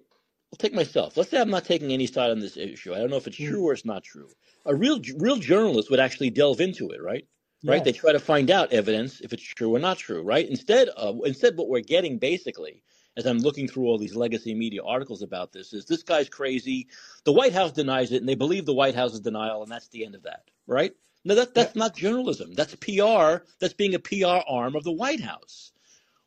[0.51, 1.17] I'll take myself.
[1.17, 2.93] Let's say I'm not taking any side on this issue.
[2.93, 3.47] I don't know if it's mm.
[3.47, 4.29] true or it's not true.
[4.65, 7.25] A real real journalist would actually delve into it, right?
[7.65, 7.81] Right?
[7.81, 10.47] They try to find out evidence if it's true or not true, right?
[10.47, 12.83] Instead, of instead, what we're getting basically,
[13.15, 16.87] as I'm looking through all these legacy media articles about this, is this guy's crazy.
[17.25, 20.05] The White House denies it, and they believe the White House's denial, and that's the
[20.05, 20.93] end of that, right?
[21.25, 21.79] No, that that's yeah.
[21.79, 22.53] not journalism.
[22.53, 23.45] That's PR.
[23.59, 25.73] That's being a PR arm of the White House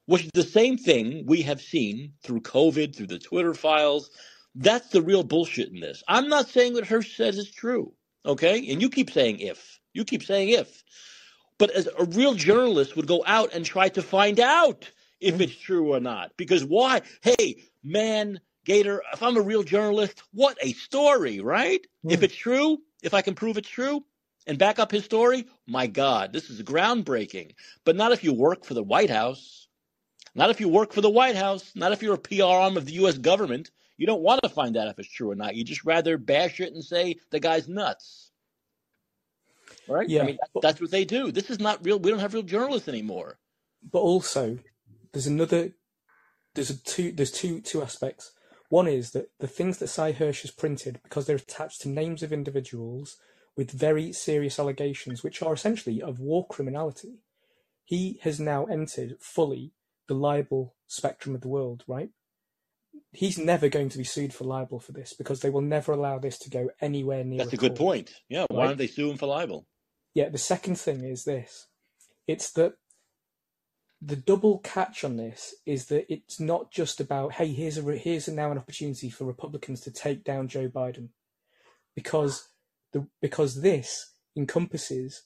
[0.06, 4.10] which is the same thing we have seen through COVID, through the Twitter files.
[4.54, 6.02] That's the real bullshit in this.
[6.08, 7.92] I'm not saying what Hersh says is true,
[8.24, 8.70] okay?
[8.70, 9.80] And you keep saying if.
[9.92, 10.82] You keep saying if.
[11.58, 14.88] But as a real journalist would go out and try to find out
[15.20, 16.32] if it's true or not.
[16.36, 17.02] Because why?
[17.22, 21.84] Hey, man, Gator, if I'm a real journalist, what a story, right?
[22.05, 22.12] Mm.
[22.12, 24.05] If it's true, if I can prove it's true
[24.47, 27.52] and back up his story, my God, this is groundbreaking.
[27.84, 29.66] But not if you work for the White House
[30.36, 32.84] not if you work for the White House, not if you're a PR arm of
[32.84, 33.16] the U.S.
[33.16, 33.70] government.
[33.97, 35.56] You don't want to find out if it's true or not.
[35.56, 38.30] You just rather bash it and say the guy's nuts.
[39.88, 40.06] right?
[40.06, 41.32] Yeah, I mean, that's what they do.
[41.32, 41.98] This is not real.
[41.98, 43.38] We don't have real journalists anymore.
[43.90, 44.59] But also,
[45.16, 45.70] there's another.
[46.55, 47.10] There's a two.
[47.10, 48.32] There's two two aspects.
[48.68, 52.22] One is that the things that Sy Hersh has printed, because they're attached to names
[52.22, 53.16] of individuals
[53.56, 57.20] with very serious allegations, which are essentially of war criminality,
[57.82, 59.72] he has now entered fully
[60.06, 62.10] the libel spectrum of the world, right?
[63.12, 66.18] He's never going to be sued for libel for this because they will never allow
[66.18, 67.38] this to go anywhere near.
[67.38, 68.12] That's a, a good point.
[68.28, 68.51] Yeah, right?
[68.51, 69.66] why don't they sue him for libel?
[70.12, 71.68] Yeah, the second thing is this:
[72.26, 72.74] it's that
[74.06, 78.28] the double catch on this is that it's not just about hey, here's a here's
[78.28, 81.08] a now an opportunity for Republicans to take down Joe Biden,
[81.94, 82.48] because
[82.92, 85.24] the because this encompasses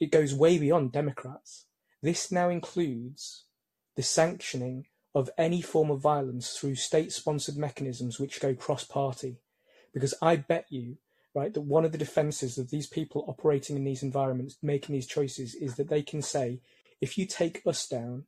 [0.00, 1.66] it goes way beyond Democrats.
[2.02, 3.44] This now includes
[3.94, 9.36] the sanctioning of any form of violence through state-sponsored mechanisms which go cross-party.
[9.92, 10.96] Because I bet you,
[11.34, 15.06] right, that one of the defenses of these people operating in these environments, making these
[15.06, 16.60] choices, is that they can say,
[17.02, 18.24] if you take us down,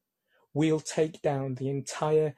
[0.53, 2.35] we'll take down the entire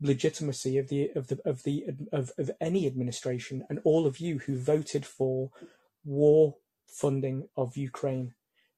[0.00, 4.38] legitimacy of the of the of the of, of any administration and all of you
[4.40, 5.50] who voted for
[6.04, 8.34] war funding of Ukraine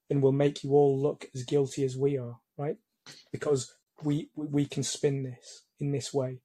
[0.09, 2.77] and will make you all look as guilty as we are, right?
[3.31, 3.73] Because
[4.03, 6.39] we we can spin this in this way,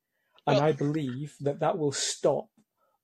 [0.46, 2.48] and well, I believe that that will stop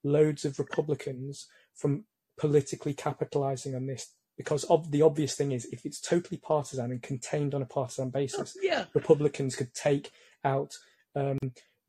[0.05, 2.05] loads of Republicans from
[2.39, 4.15] politically capitalizing on this.
[4.41, 8.09] Because of the obvious thing is, if it's totally partisan and contained on a partisan
[8.09, 8.87] basis, yeah.
[8.95, 10.13] Republicans could take
[10.43, 10.79] out
[11.15, 11.39] um,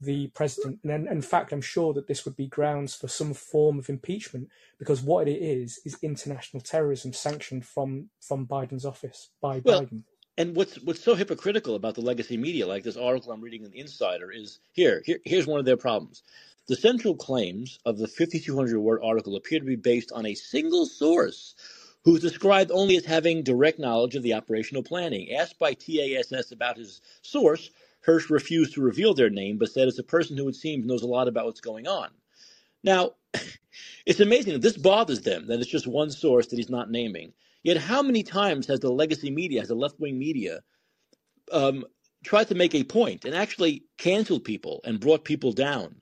[0.02, 0.80] the president.
[0.84, 4.49] And in fact, I'm sure that this would be grounds for some form of impeachment
[4.80, 10.03] because what it is is international terrorism sanctioned from from Biden's office by well, Biden.
[10.38, 13.72] And what's what's so hypocritical about the legacy media, like this article I'm reading in
[13.72, 16.22] the Insider, is here, here here's one of their problems.
[16.68, 20.86] The central claims of the 5,200 word article appear to be based on a single
[20.86, 21.56] source
[22.03, 25.32] who is described only as having direct knowledge of the operational planning.
[25.32, 27.69] Asked by TASS about his source,
[28.06, 31.03] Hersh refused to reveal their name, but said it's a person who it seems knows
[31.03, 32.10] a lot about what's going on.
[32.84, 33.11] Now,
[34.06, 37.34] it's amazing that this bothers them, that it's just one source that he's not naming.
[37.64, 40.61] Yet, how many times has the legacy media, has the left wing media,
[41.52, 41.86] um,
[42.23, 46.02] tried to make a point and actually canceled people and brought people down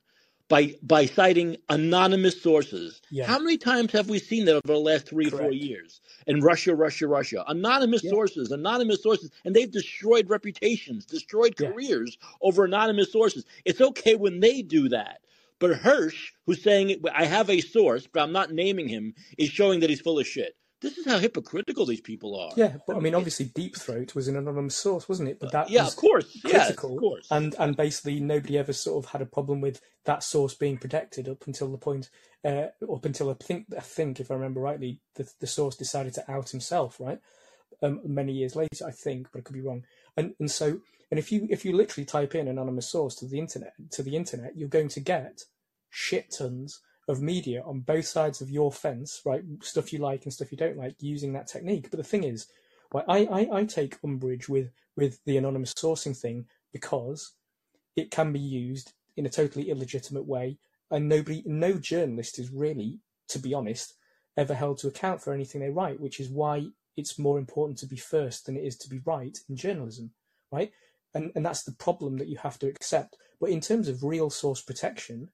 [0.50, 3.02] by by citing anonymous sources.
[3.10, 3.26] Yeah.
[3.26, 6.02] How many times have we seen that over the last three or four years?
[6.28, 8.12] In Russia, Russia, Russia, anonymous yeah.
[8.12, 11.70] sources, anonymous sources, and they've destroyed reputations, destroyed yeah.
[11.70, 13.46] careers over anonymous sources.
[13.64, 15.22] It's okay when they do that.
[15.60, 19.82] But Hersh, who's saying I have a source, but I'm not naming him, is showing
[19.82, 20.56] that he's full of shit.
[20.82, 22.52] This is how hypocritical these people are.
[22.56, 25.40] Yeah, but I mean, obviously, Deep Throat was an anonymous source, wasn't it?
[25.40, 27.28] But that yeah, was of course, critical, of course.
[27.32, 31.28] and and basically nobody ever sort of had a problem with that source being protected
[31.28, 32.10] up until the point,
[32.46, 36.14] uh, up until I think I think if I remember rightly, the the source decided
[36.14, 37.20] to out himself, right?
[37.84, 39.84] Um, many years later, I think, but I could be wrong.
[40.16, 40.80] And and so
[41.12, 44.16] and if you if you literally type in anonymous source to the internet to the
[44.16, 45.42] internet, you're going to get
[45.90, 49.42] shit tons of media on both sides of your fence, right?
[49.62, 51.90] Stuff you like and stuff you don't like, using that technique.
[51.90, 52.46] But the thing is,
[52.94, 57.34] right, I, I, I take umbrage with with the anonymous sourcing thing because
[57.96, 60.60] it can be used in a totally illegitimate way,
[60.92, 63.00] and nobody, no journalist is really,
[63.30, 63.96] to be honest,
[64.38, 67.88] ever held to account for anything they write, which is why it's more important to
[67.88, 70.12] be first than it is to be right in journalism,
[70.52, 70.72] right?
[71.16, 73.18] And and that's the problem that you have to accept.
[73.42, 75.30] But in terms of real source protection,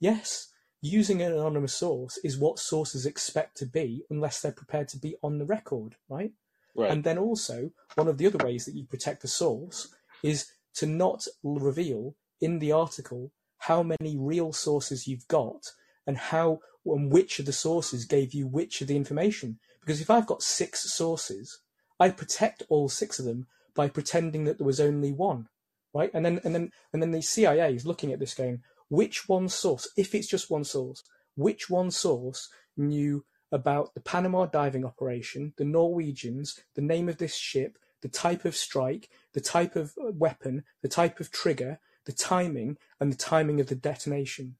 [0.00, 0.48] yes,
[0.84, 5.16] using an anonymous source is what sources expect to be unless they're prepared to be
[5.22, 6.32] on the record, right?
[6.76, 6.90] Right.
[6.90, 10.86] And then also, one of the other ways that you protect the source is to
[10.86, 15.72] not reveal in the article how many real sources you've got
[16.06, 19.58] and how and which of the sources gave you which of the information.
[19.80, 21.60] Because if I've got six sources,
[21.98, 25.48] I protect all six of them by pretending that there was only one,
[25.94, 26.10] right?
[26.12, 29.48] And then and then and then the CIA is looking at this going, which one
[29.48, 31.02] source, if it's just one source,
[31.36, 37.36] which one source knew about the Panama diving operation, the Norwegians, the name of this
[37.36, 42.12] ship, the type of strike, the type of uh, weapon, the type of trigger, the
[42.12, 44.56] timing, and the timing of the detonation.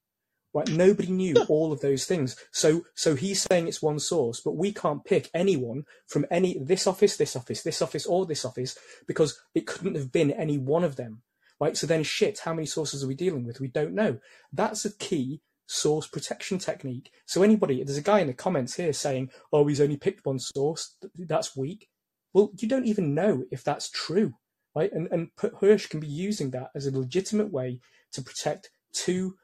[0.53, 0.69] Right?
[0.69, 2.37] Nobody knew all of those things.
[2.51, 6.87] So, so he's saying it's one source, but we can't pick anyone from any this
[6.87, 10.85] office, this office, this office, or this office because it couldn't have been any one
[10.85, 11.21] of them
[11.59, 11.77] right?
[11.77, 13.59] So then, shit, how many sources are we dealing with?
[13.59, 14.19] We don't know.
[14.51, 17.11] That's a key source protection technique.
[17.25, 20.39] So anybody, there's a guy in the comments here saying, "Oh, he's only picked one
[20.39, 20.95] source.
[21.17, 21.89] That's weak."
[22.33, 24.33] Well, you don't even know if that's true,
[24.75, 24.91] right?
[24.91, 27.79] And and Hersh can be using that as a legitimate way
[28.13, 29.35] to protect two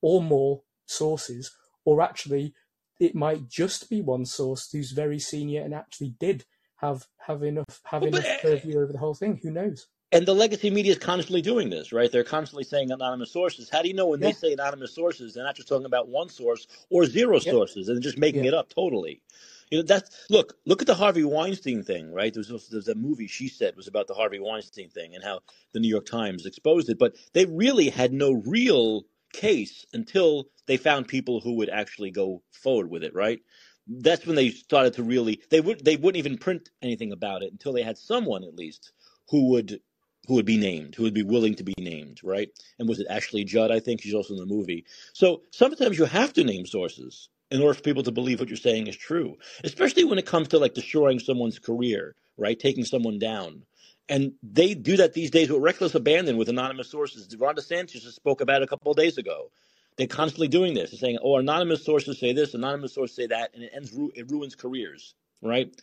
[0.00, 1.50] or more sources,
[1.84, 2.54] or actually
[2.98, 6.44] it might just be one source who's very senior and actually did
[6.76, 9.40] have have enough have well, enough purview over the whole thing.
[9.42, 9.86] Who knows?
[10.12, 12.10] And the legacy media is constantly doing this, right?
[12.10, 13.68] They're constantly saying anonymous sources.
[13.68, 14.28] How do you know when yeah.
[14.28, 18.00] they say anonymous sources, they're not just talking about one source or zero sources and
[18.00, 19.22] just making it up totally?
[19.70, 22.32] You know, that's look, look at the Harvey Weinstein thing, right?
[22.32, 25.24] There was, there was a movie she said was about the Harvey Weinstein thing and
[25.24, 25.40] how
[25.72, 30.76] the New York Times exposed it, but they really had no real case until they
[30.76, 33.40] found people who would actually go forward with it, right?
[33.88, 37.52] That's when they started to really they would they wouldn't even print anything about it
[37.52, 38.92] until they had someone at least
[39.28, 39.80] who would
[40.26, 42.48] who would be named, who would be willing to be named, right?
[42.78, 43.70] And was it Ashley Judd?
[43.70, 44.84] I think she's also in the movie.
[45.12, 48.56] So sometimes you have to name sources in order for people to believe what you're
[48.56, 52.58] saying is true, especially when it comes to like destroying someone's career, right?
[52.58, 53.62] Taking someone down.
[54.08, 57.34] And they do that these days with reckless abandon with anonymous sources.
[57.36, 59.50] Ron DeSantis just spoke about a couple of days ago.
[59.96, 60.90] They're constantly doing this.
[60.90, 64.30] They're saying, "Oh, anonymous sources say this, anonymous sources say that," and it ends it
[64.30, 65.74] ruins careers, right?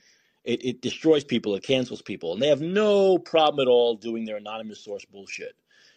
[0.43, 4.25] It, it destroys people, it cancels people, and they have no problem at all doing
[4.25, 5.55] their anonymous source bullshit.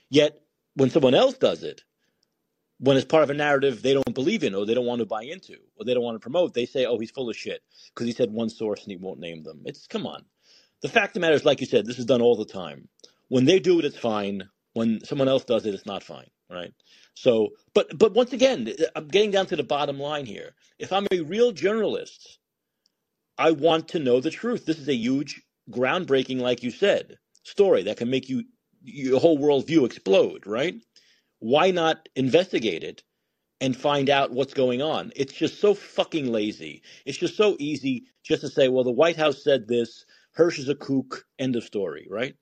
[0.08, 0.40] Yet,
[0.74, 1.82] when someone else does it,
[2.78, 5.06] when it's part of a narrative they don't believe in or they don't want to
[5.06, 7.62] buy into or they don't want to promote, they say, "Oh, he's full of shit
[7.94, 10.24] because he said one source and he won't name them." It's come on.
[10.82, 12.88] The fact of the matter is, like you said, this is done all the time.
[13.28, 14.48] When they do it, it's fine.
[14.74, 16.72] When someone else does it, it's not fine, right?
[17.14, 20.54] So, but but once again, I'm getting down to the bottom line here.
[20.78, 22.38] If I'm a real journalist,
[23.38, 24.66] I want to know the truth.
[24.66, 28.44] This is a huge, groundbreaking, like you said, story that can make you
[28.82, 30.76] your whole worldview explode, right?
[31.40, 33.02] Why not investigate it
[33.60, 35.12] and find out what's going on?
[35.16, 36.82] It's just so fucking lazy.
[37.06, 40.04] It's just so easy just to say, well, the White House said this,
[40.38, 42.36] Hersh is a kook, end of story, right?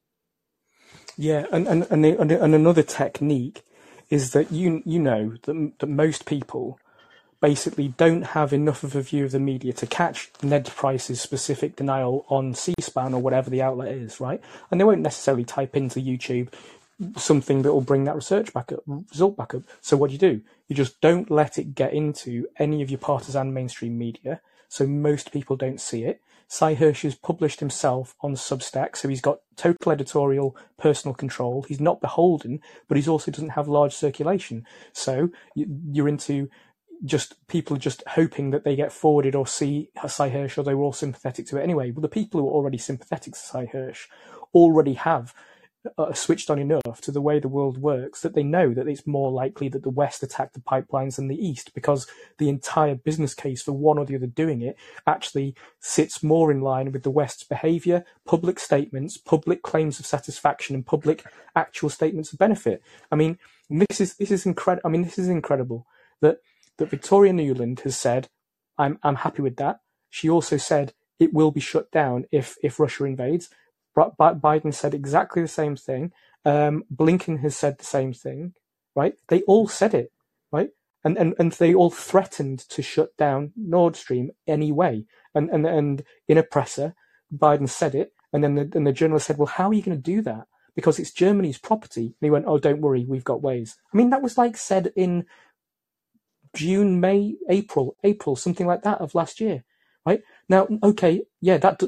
[1.17, 3.63] Yeah, and and and, and another technique
[4.11, 6.79] is that you you know that, that most people
[7.45, 11.77] basically don't have enough of a view of the media to catch Ned Price's specific
[11.77, 14.41] denial on C-SPAN or whatever the outlet is, right?
[14.71, 16.49] And they won't necessarily type into YouTube
[17.19, 19.61] something that will bring that research back up, result back up.
[19.83, 20.41] So what do you do?
[20.69, 24.41] You just don't let it get into any of your partisan mainstream media,
[24.71, 26.23] so most people don't see it.
[26.49, 31.63] Sy Hersh has published himself on Substack, so he's got total editorial personal control.
[31.63, 34.67] He's not beholden, but he also doesn't have large circulation.
[34.93, 36.49] So you're into
[37.05, 40.85] just people just hoping that they get forwarded or see Sy Hersh or they were
[40.85, 41.91] all sympathetic to it anyway.
[41.91, 44.07] Well, the people who are already sympathetic to Sy Hersh
[44.55, 45.35] already have
[45.99, 49.07] uh, switched on enough to the way the world works that they know that it's
[49.07, 52.07] more likely that the West attacked the pipelines than the East because
[52.39, 56.61] the entire business case for one or the other doing it actually sits more in
[56.61, 61.25] line with the West's behavior, public statements, public claims of satisfaction, and public
[61.55, 62.83] actual statements of benefit.
[63.13, 64.89] I mean, this is this is incredible.
[64.89, 65.87] I mean, this is incredible
[66.21, 66.39] that
[66.79, 68.29] that Victoria Nuland has said,
[68.79, 69.81] "I'm I'm happy with that."
[70.11, 73.51] She also said it will be shut down if if Russia invades.
[73.95, 76.13] But Biden said exactly the same thing.
[76.45, 78.55] Um, Blinken has said the same thing,
[78.95, 79.15] right?
[79.29, 80.13] They all said it,
[80.53, 80.71] right?
[81.05, 85.05] And, and, and they all threatened to shut down Nord Stream anyway.
[85.35, 86.95] And, and, and in a presser,
[87.35, 88.13] Biden said it.
[88.33, 90.47] And then the, and the journalist said, well, how are you going to do that?
[90.77, 92.07] Because it's Germany's property.
[92.07, 93.77] And he went, oh, don't worry, we've got ways.
[93.93, 95.27] I mean, that was like said in
[96.55, 99.65] June, May, April, April, something like that of last year,
[100.07, 100.23] right?
[100.49, 101.83] Now, okay, yeah, that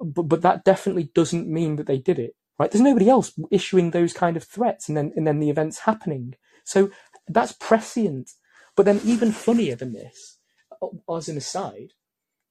[0.00, 2.70] but, but that definitely doesn't mean that they did it, right?
[2.70, 6.34] There's nobody else issuing those kind of threats and then, and then the events happening.
[6.64, 6.90] So
[7.28, 8.32] that's prescient.
[8.76, 10.38] But then even funnier than this,
[10.82, 11.92] uh, as an aside,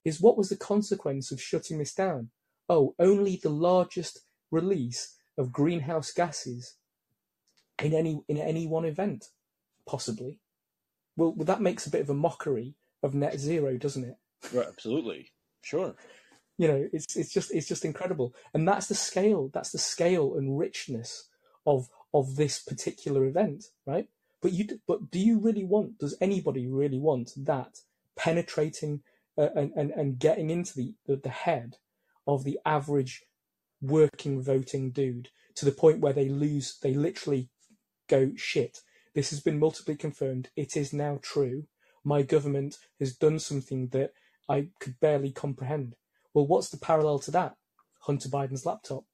[0.06, 2.30] is what was the consequence of shutting this down?
[2.70, 6.76] Oh, only the largest release of greenhouse gases
[7.82, 9.26] in any in any one event,
[9.88, 10.40] possibly.
[11.16, 14.16] Well, well, that makes a bit of a mockery of net zero, doesn't it?
[14.54, 15.96] Right, absolutely, sure.
[16.58, 19.50] You know, it's it's just it's just incredible, and that's the scale.
[19.54, 21.30] That's the scale and richness
[21.66, 24.08] of of this particular event, right?
[24.42, 25.98] But you, but do you really want?
[25.98, 27.80] Does anybody really want that
[28.16, 29.02] penetrating
[29.38, 31.78] uh, and, and and getting into the, the the head
[32.28, 33.24] of the average
[33.82, 37.50] working voting dude to the point where they lose, they literally
[38.08, 38.80] go shit.
[39.16, 40.50] This has been multiply confirmed.
[40.56, 41.64] It is now true.
[42.04, 44.12] My government has done something that
[44.48, 45.96] I could barely comprehend.
[46.34, 47.56] Well, what's the parallel to that?
[48.02, 49.06] Hunter Biden's laptop.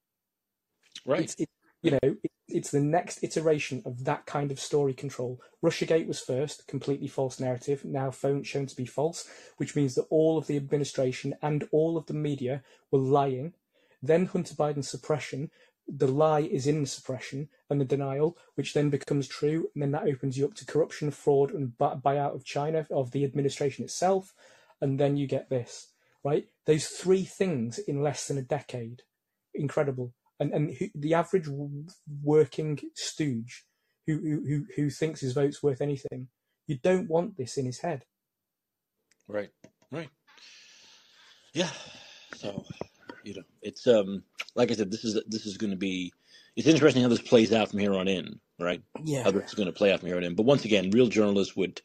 [1.06, 1.22] Right.
[1.22, 1.48] It's, it,
[1.82, 5.40] you know, it, it's the next iteration of that kind of story control.
[5.64, 10.06] Russiagate was first, completely false narrative, now phone shown to be false, which means that
[10.10, 13.54] all of the administration and all of the media were lying.
[14.02, 15.50] Then Hunter Biden's suppression,
[15.88, 20.04] the lie is in suppression and the denial, which then becomes true, and then that
[20.04, 24.34] opens you up to corruption, fraud, and buyout of China, of the administration itself.
[24.82, 25.92] and then you get this,
[26.24, 26.46] right?
[26.66, 29.02] Those three things in less than a decade,
[29.54, 30.12] incredible.
[30.40, 31.48] And and who, the average
[32.22, 33.64] working stooge
[34.06, 36.28] who, who who thinks his vote's worth anything,
[36.66, 38.04] you don't want this in his head.
[39.28, 39.50] Right,
[39.92, 40.10] right.
[41.54, 41.70] Yeah.
[42.34, 42.64] So,
[43.24, 44.22] you know, it's um
[44.54, 46.12] like I said, this is this is going to be.
[46.54, 48.82] It's interesting how this plays out from here on in, right?
[49.02, 49.24] Yeah.
[49.24, 50.34] How this is going to play out from here on in.
[50.34, 51.80] But once again, real journalists would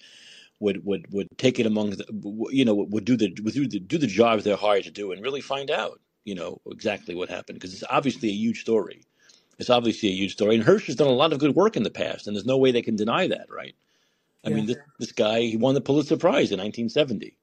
[0.60, 2.06] would would would take it among the,
[2.52, 5.12] you know would do the would do the do the job they're hired to do
[5.12, 9.04] and really find out you know exactly what happened because it's obviously a huge story.
[9.60, 11.84] It's obviously a huge story, and Hersh has done a lot of good work in
[11.84, 13.76] the past, and there's no way they can deny that, right?
[14.46, 14.56] I Yeah.
[14.56, 17.38] mean, this, this guy he won the Pulitzer Prize in 1970.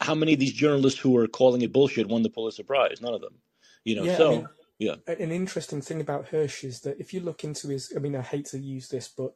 [0.00, 3.00] How many of these journalists who are calling it bullshit won the Pulitzer Prize?
[3.00, 3.34] None of them.
[3.84, 7.20] You know, Yeah, I mean, yeah, an interesting thing about Hersh is that if you
[7.20, 9.32] look into his, I mean, I hate to use this, but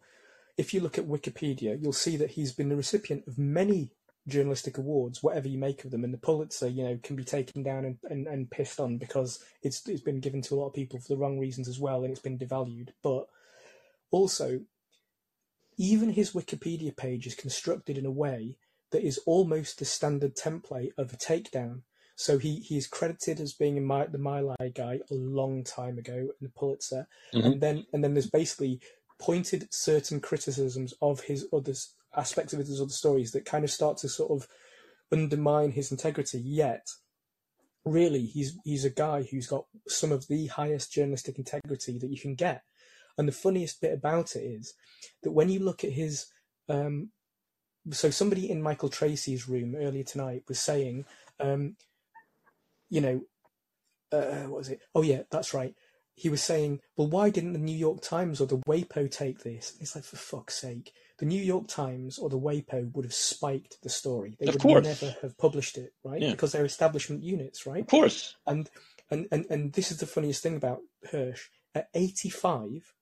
[0.56, 3.90] if you look at Wikipedia, you'll see that he's been the recipient of many
[4.28, 6.04] journalistic awards, whatever you make of them.
[6.04, 9.42] And the Pulitzer, you know, can be taken down and, and, and pissed on because
[9.62, 12.02] it's it's been given to a lot of people for the wrong reasons as well,
[12.02, 12.90] and it's been devalued.
[13.02, 13.26] But
[14.10, 14.60] also,
[15.76, 18.56] even his Wikipedia page is constructed in a way
[18.92, 21.82] that is almost the standard template of a takedown.
[22.14, 24.42] So he, he is credited as being a My, the My
[24.74, 27.44] guy a long time ago in the Pulitzer, Mhm.
[27.44, 28.80] and then and then there's basically
[29.18, 31.74] pointed certain criticisms of his other
[32.14, 34.48] aspects of his other stories that kind of start to sort of
[35.10, 36.38] undermine his integrity.
[36.40, 36.86] Yet,
[37.84, 42.20] really, he's he's a guy who's got some of the highest journalistic integrity that you
[42.20, 42.62] can get.
[43.18, 44.74] And the funniest bit about it is
[45.22, 46.26] that when you look at his
[46.68, 47.10] um,
[47.90, 51.04] so somebody in Michael Tracey's room earlier tonight was saying,
[51.40, 51.76] um,
[52.90, 53.20] you know,
[54.12, 54.80] uh, what was it?
[54.94, 55.74] Oh yeah, that's right.
[56.14, 59.74] He was saying, well, why didn't the New York Times or the WAPO take this?
[59.80, 63.78] It's like, for fuck's sake, the New York Times or the WAPO would have spiked
[63.82, 64.36] the story.
[64.38, 64.84] They Of would course.
[64.84, 66.20] never have published it, right?
[66.20, 66.32] Yeah.
[66.32, 67.80] Because they're establishment units, right?
[67.80, 68.36] of course.
[68.46, 68.68] And
[69.10, 70.80] and and and this is the funniest thing about
[71.10, 71.40] Hersh.
[71.74, 72.92] At 85,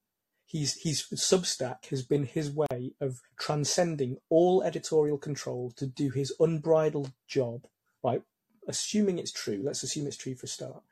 [0.51, 6.33] he's he's Substack has been his way of transcending all editorial control to do his
[6.39, 7.67] unbridled job,
[8.03, 8.21] right?
[8.67, 10.83] Assuming it's true, let's assume it's true for a start.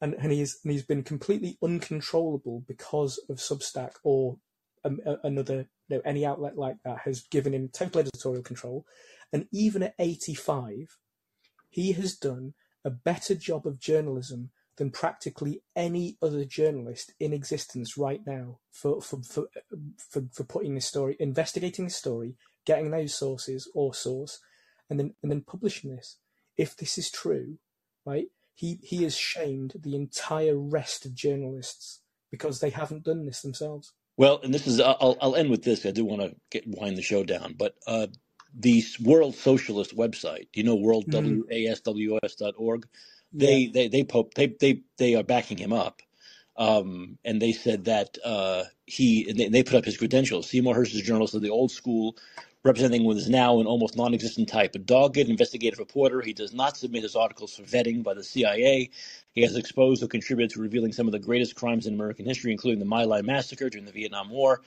[0.00, 4.38] And and he's and he's been completely uncontrollable because of Substack or
[4.84, 8.84] um, a, another you know any outlet like that has given him total editorial control.
[9.32, 10.98] And even at 85,
[11.68, 12.54] he has done
[12.84, 19.00] a better job of journalism than practically any other journalist in existence right now for
[19.00, 19.46] for for
[19.98, 24.40] for, for putting this story, investigating this story, getting those sources or source,
[24.88, 26.18] and then and then publishing this.
[26.56, 27.58] If this is true,
[28.04, 32.00] right, he he has shamed the entire rest of journalists
[32.30, 33.92] because they haven't done this themselves.
[34.16, 35.86] Well, and this is I'll I'll end with this.
[35.86, 38.06] I do want to get wind the show down, but uh,
[38.54, 41.42] the World Socialist website, do you know World Mm.
[41.48, 42.36] WASWS
[43.38, 43.40] org?
[43.40, 46.02] Yeah, They they they po- they they they are backing him up,
[46.56, 50.50] um, and they said that uh, he they, they put up his credentials.
[50.50, 52.16] Seymour Hersh is a journalist of the old school,
[52.64, 54.74] representing what is now an almost non-existent type.
[54.74, 58.90] A dogged investigative reporter, he does not submit his articles for vetting by the CIA.
[59.34, 62.52] He has exposed or contributed to revealing some of the greatest crimes in American history,
[62.52, 64.62] including the My Lai massacre during the Vietnam War,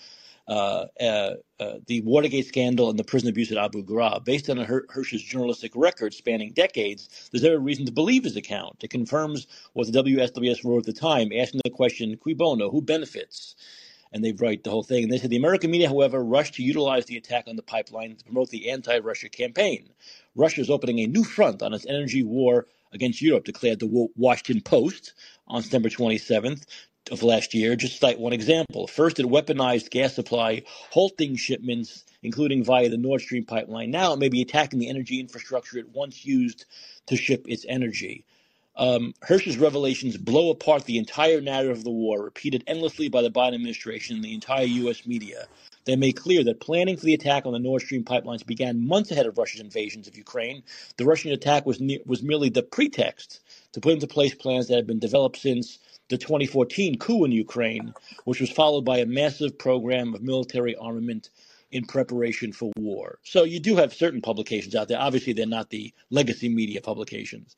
[0.47, 4.25] uh, uh, uh, the Watergate scandal, and the prison abuse at Abu Ghraib.
[4.25, 8.83] Based on Hersh's journalistic record spanning decades, there's every reason to believe his account.
[8.83, 12.81] It confirms what the WSWS wrote at the time, asking the question, cui bono, who
[12.81, 13.55] benefits?
[14.13, 15.03] and they write the whole thing.
[15.03, 18.15] And they said the American media, however, rushed to utilize the attack on the pipeline
[18.15, 19.89] to promote the anti-Russia campaign.
[20.35, 24.61] Russia is opening a new front on its energy war against Europe, declared the Washington
[24.61, 25.13] Post
[25.47, 26.65] on September 27th
[27.11, 27.75] of last year.
[27.75, 28.87] Just cite one example.
[28.87, 33.91] First, it weaponized gas supply, halting shipments, including via the Nord Stream pipeline.
[33.91, 36.65] Now it may be attacking the energy infrastructure it once used
[37.07, 38.25] to ship its energy.
[38.75, 43.29] Um, Hersh's revelations blow apart the entire narrative of the war, repeated endlessly by the
[43.29, 45.05] Biden administration and the entire U.S.
[45.05, 45.47] media.
[45.85, 49.11] They made clear that planning for the attack on the Nord Stream pipelines began months
[49.11, 50.63] ahead of Russia's invasions of Ukraine.
[50.97, 53.41] The Russian attack was ne- was merely the pretext
[53.73, 55.77] to put into place plans that had been developed since
[56.13, 57.91] the 2014 coup in Ukraine,
[58.25, 61.31] which was followed by a massive program of military armament
[61.71, 63.17] in preparation for war.
[63.23, 64.99] So you do have certain publications out there.
[64.99, 67.55] Obviously, they're not the legacy media publications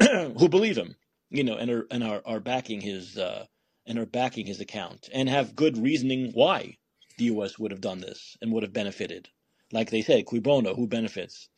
[0.00, 0.96] who believe him,
[1.30, 3.46] you know, and are and are, are backing his uh,
[3.86, 6.76] and are backing his account and have good reasoning why
[7.18, 7.56] the U.S.
[7.56, 9.28] would have done this and would have benefited.
[9.70, 11.48] Like they say, cui bono, who benefits?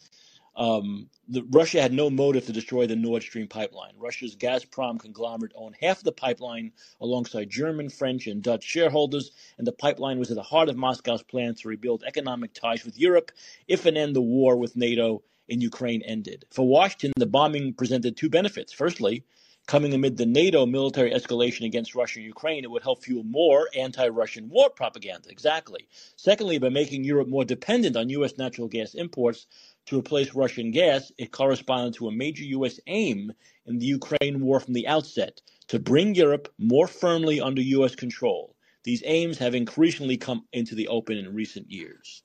[0.56, 3.94] Um, the, Russia had no motive to destroy the Nord Stream pipeline.
[3.98, 9.66] Russia's Gazprom conglomerate owned half of the pipeline alongside German, French, and Dutch shareholders, and
[9.66, 13.32] the pipeline was at the heart of Moscow's plan to rebuild economic ties with Europe,
[13.66, 16.44] if and end the war with NATO, in Ukraine ended.
[16.50, 18.72] For Washington, the bombing presented two benefits.
[18.72, 19.24] Firstly,
[19.66, 23.68] coming amid the NATO military escalation against Russia and Ukraine, it would help fuel more
[23.74, 25.30] anti Russian war propaganda.
[25.30, 25.88] Exactly.
[26.16, 28.38] Secondly, by making Europe more dependent on U.S.
[28.38, 29.46] natural gas imports
[29.86, 32.80] to replace Russian gas, it corresponded to a major U.S.
[32.86, 33.32] aim
[33.66, 37.94] in the Ukraine war from the outset to bring Europe more firmly under U.S.
[37.94, 38.54] control.
[38.84, 42.22] These aims have increasingly come into the open in recent years.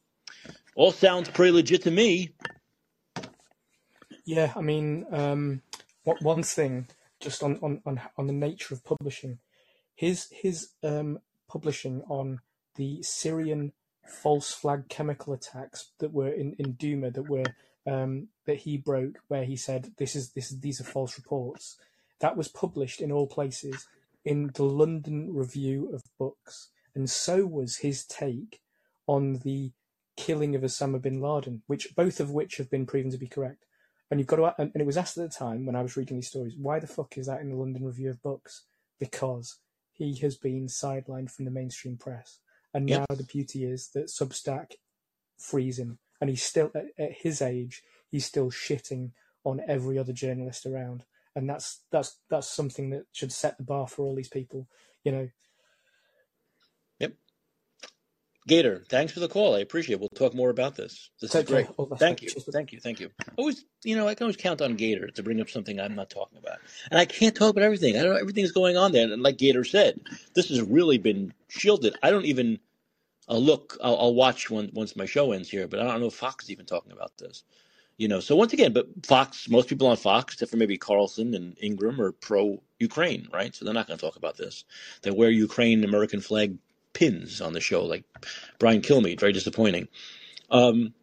[0.75, 2.33] All sounds pretty legit to me.
[4.25, 5.61] Yeah, I mean, um,
[6.03, 6.87] one thing
[7.19, 9.39] just on, on, on, on the nature of publishing,
[9.95, 12.39] his his um, publishing on
[12.75, 13.73] the Syrian
[14.09, 17.45] false flag chemical attacks that were in, in Duma that were
[17.87, 21.77] um, that he broke, where he said this is this is these are false reports.
[22.19, 23.87] That was published in all places
[24.25, 28.61] in the London Review of Books, and so was his take
[29.07, 29.71] on the
[30.17, 33.65] killing of Osama bin Laden, which both of which have been proven to be correct.
[34.11, 36.17] And you've got to, and it was asked at the time when I was reading
[36.17, 38.65] these stories, why the fuck is that in the London Review of Books?
[38.99, 39.59] Because
[39.93, 42.39] he has been sidelined from the mainstream press,
[42.73, 43.05] and yep.
[43.09, 44.73] now the beauty is that Substack
[45.37, 49.11] frees him, and he's still at, at his age, he's still shitting
[49.43, 53.87] on every other journalist around and that's that's that's something that should set the bar
[53.87, 54.67] for all these people.
[55.03, 55.29] You know.
[58.47, 59.55] Gator, thanks for the call.
[59.55, 59.99] I appreciate it.
[59.99, 61.11] We'll talk more about this.
[61.21, 61.67] This Take is great.
[61.99, 62.29] Thank you.
[62.29, 62.79] Thank you.
[62.79, 63.11] Thank you.
[63.37, 66.09] Always, you know, I can always count on Gator to bring up something I'm not
[66.09, 66.57] talking about.
[66.89, 67.97] And I can't talk about everything.
[67.97, 69.11] I don't know everything's going on there.
[69.11, 70.01] And like Gator said,
[70.33, 71.95] this has really been shielded.
[72.01, 72.59] I don't even
[73.29, 76.07] I'll look, I'll, I'll watch when, once my show ends here, but I don't know
[76.07, 77.43] if Fox is even talking about this.
[77.97, 81.35] You know, so once again, but Fox, most people on Fox, except for maybe Carlson
[81.35, 83.53] and Ingraham, are pro Ukraine, right?
[83.53, 84.63] So they're not going to talk about this.
[85.03, 86.57] They wear Ukraine American flag
[86.93, 88.03] pins on the show, like
[88.59, 89.19] Brian Kilmeade.
[89.19, 89.87] Very disappointing.
[90.51, 90.93] Um,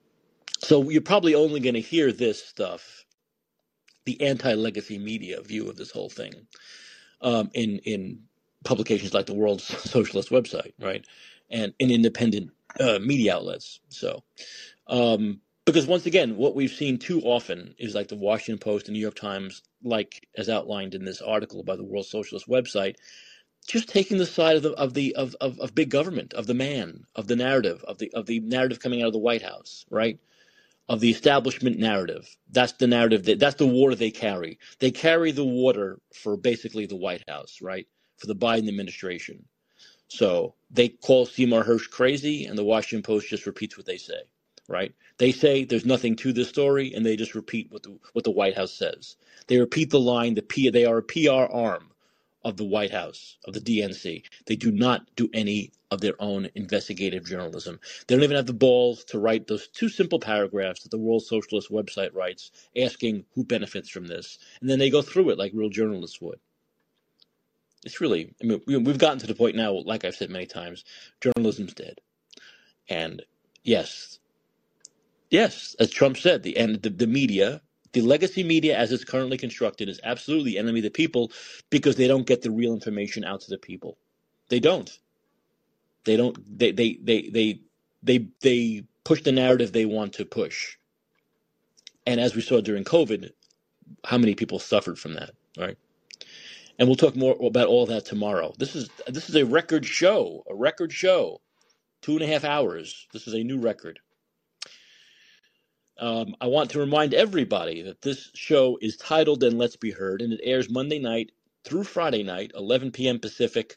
[0.59, 3.05] so you're probably only going to hear this stuff,
[4.05, 6.33] the anti-legacy media view of this whole thing,
[7.21, 8.23] um, in in
[8.65, 11.05] publications like the World Socialist website, right,
[11.51, 12.51] and in independent
[12.81, 13.81] uh, media outlets.
[13.89, 14.23] So.
[14.89, 18.95] Um, because once again, what we've seen too often is like the Washington Post and
[18.95, 22.95] New York Times, like as outlined in this article by the World Socialist website,
[23.67, 26.55] just taking the side of the of the of, of, of big government, of the
[26.55, 29.87] man, of the narrative, of the of the narrative coming out of the White House,
[29.91, 30.21] right?
[30.89, 32.29] Of the establishment narrative.
[32.51, 34.59] That's the narrative that that's the water they carry.
[34.81, 37.87] They carry the water for basically the White House, right?
[38.19, 39.47] For the Biden administration.
[40.09, 44.21] So they call Seymour Hersh crazy, and the Washington Post just repeats what they say
[44.69, 44.95] right?
[45.19, 48.33] They say there's nothing to this story, and they just repeat what the what the
[48.33, 49.17] White House says.
[49.49, 50.35] They repeat the line.
[50.35, 51.91] The P they are a PR arm
[52.47, 54.23] of the White House of the DNC.
[54.47, 57.81] They do not do any of their own investigative journalism.
[58.07, 61.25] They don't even have the balls to write those two simple paragraphs that the World
[61.25, 65.51] Socialist website writes, asking who benefits from this, and then they go through it like
[65.55, 66.39] real journalists would.
[67.85, 70.85] It's really, I mean, we've gotten to the point now, like I've said many times,
[71.21, 72.01] journalism's dead.
[72.89, 73.23] And
[73.65, 74.21] yes,
[75.31, 77.61] Yes, as Trump said, the and the, the media,
[77.93, 81.33] the legacy media as it's currently constructed, is absolutely enemy of the people
[81.71, 83.99] because they don't get the real information out to the people.
[84.49, 84.99] They don't.
[86.05, 86.59] They don't.
[86.59, 87.61] They they they they
[88.03, 90.77] they they push the narrative they want to push.
[92.07, 93.31] And as we saw during COVID,
[94.05, 95.77] how many people suffered from that, right?
[96.79, 98.55] And we'll talk more about all that tomorrow.
[98.59, 101.41] This is this is a record show, a record show,
[102.03, 103.07] two and a half hours.
[103.13, 103.99] This is a new record.
[105.99, 110.21] Um, I want to remind everybody that this show is titled and Let's Be Heard,
[110.21, 111.33] and it airs Monday night
[111.65, 113.19] through Friday night, 11 p.m.
[113.19, 113.77] Pacific,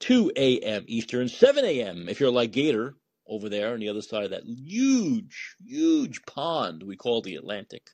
[0.00, 0.84] 2 a.m.
[0.86, 2.08] Eastern, 7 a.m.
[2.08, 2.94] if you're like Gator
[3.26, 7.90] over there on the other side of that huge, huge pond we call the Atlantic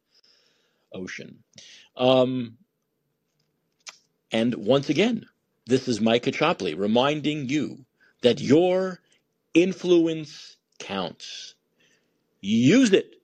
[0.93, 1.43] Ocean.
[1.97, 2.59] Um,
[4.31, 5.27] and once again,
[5.67, 7.87] this is Mike Caccioppoli reminding you
[8.21, 9.01] that your
[9.55, 11.55] influence counts.
[12.41, 13.22] Use it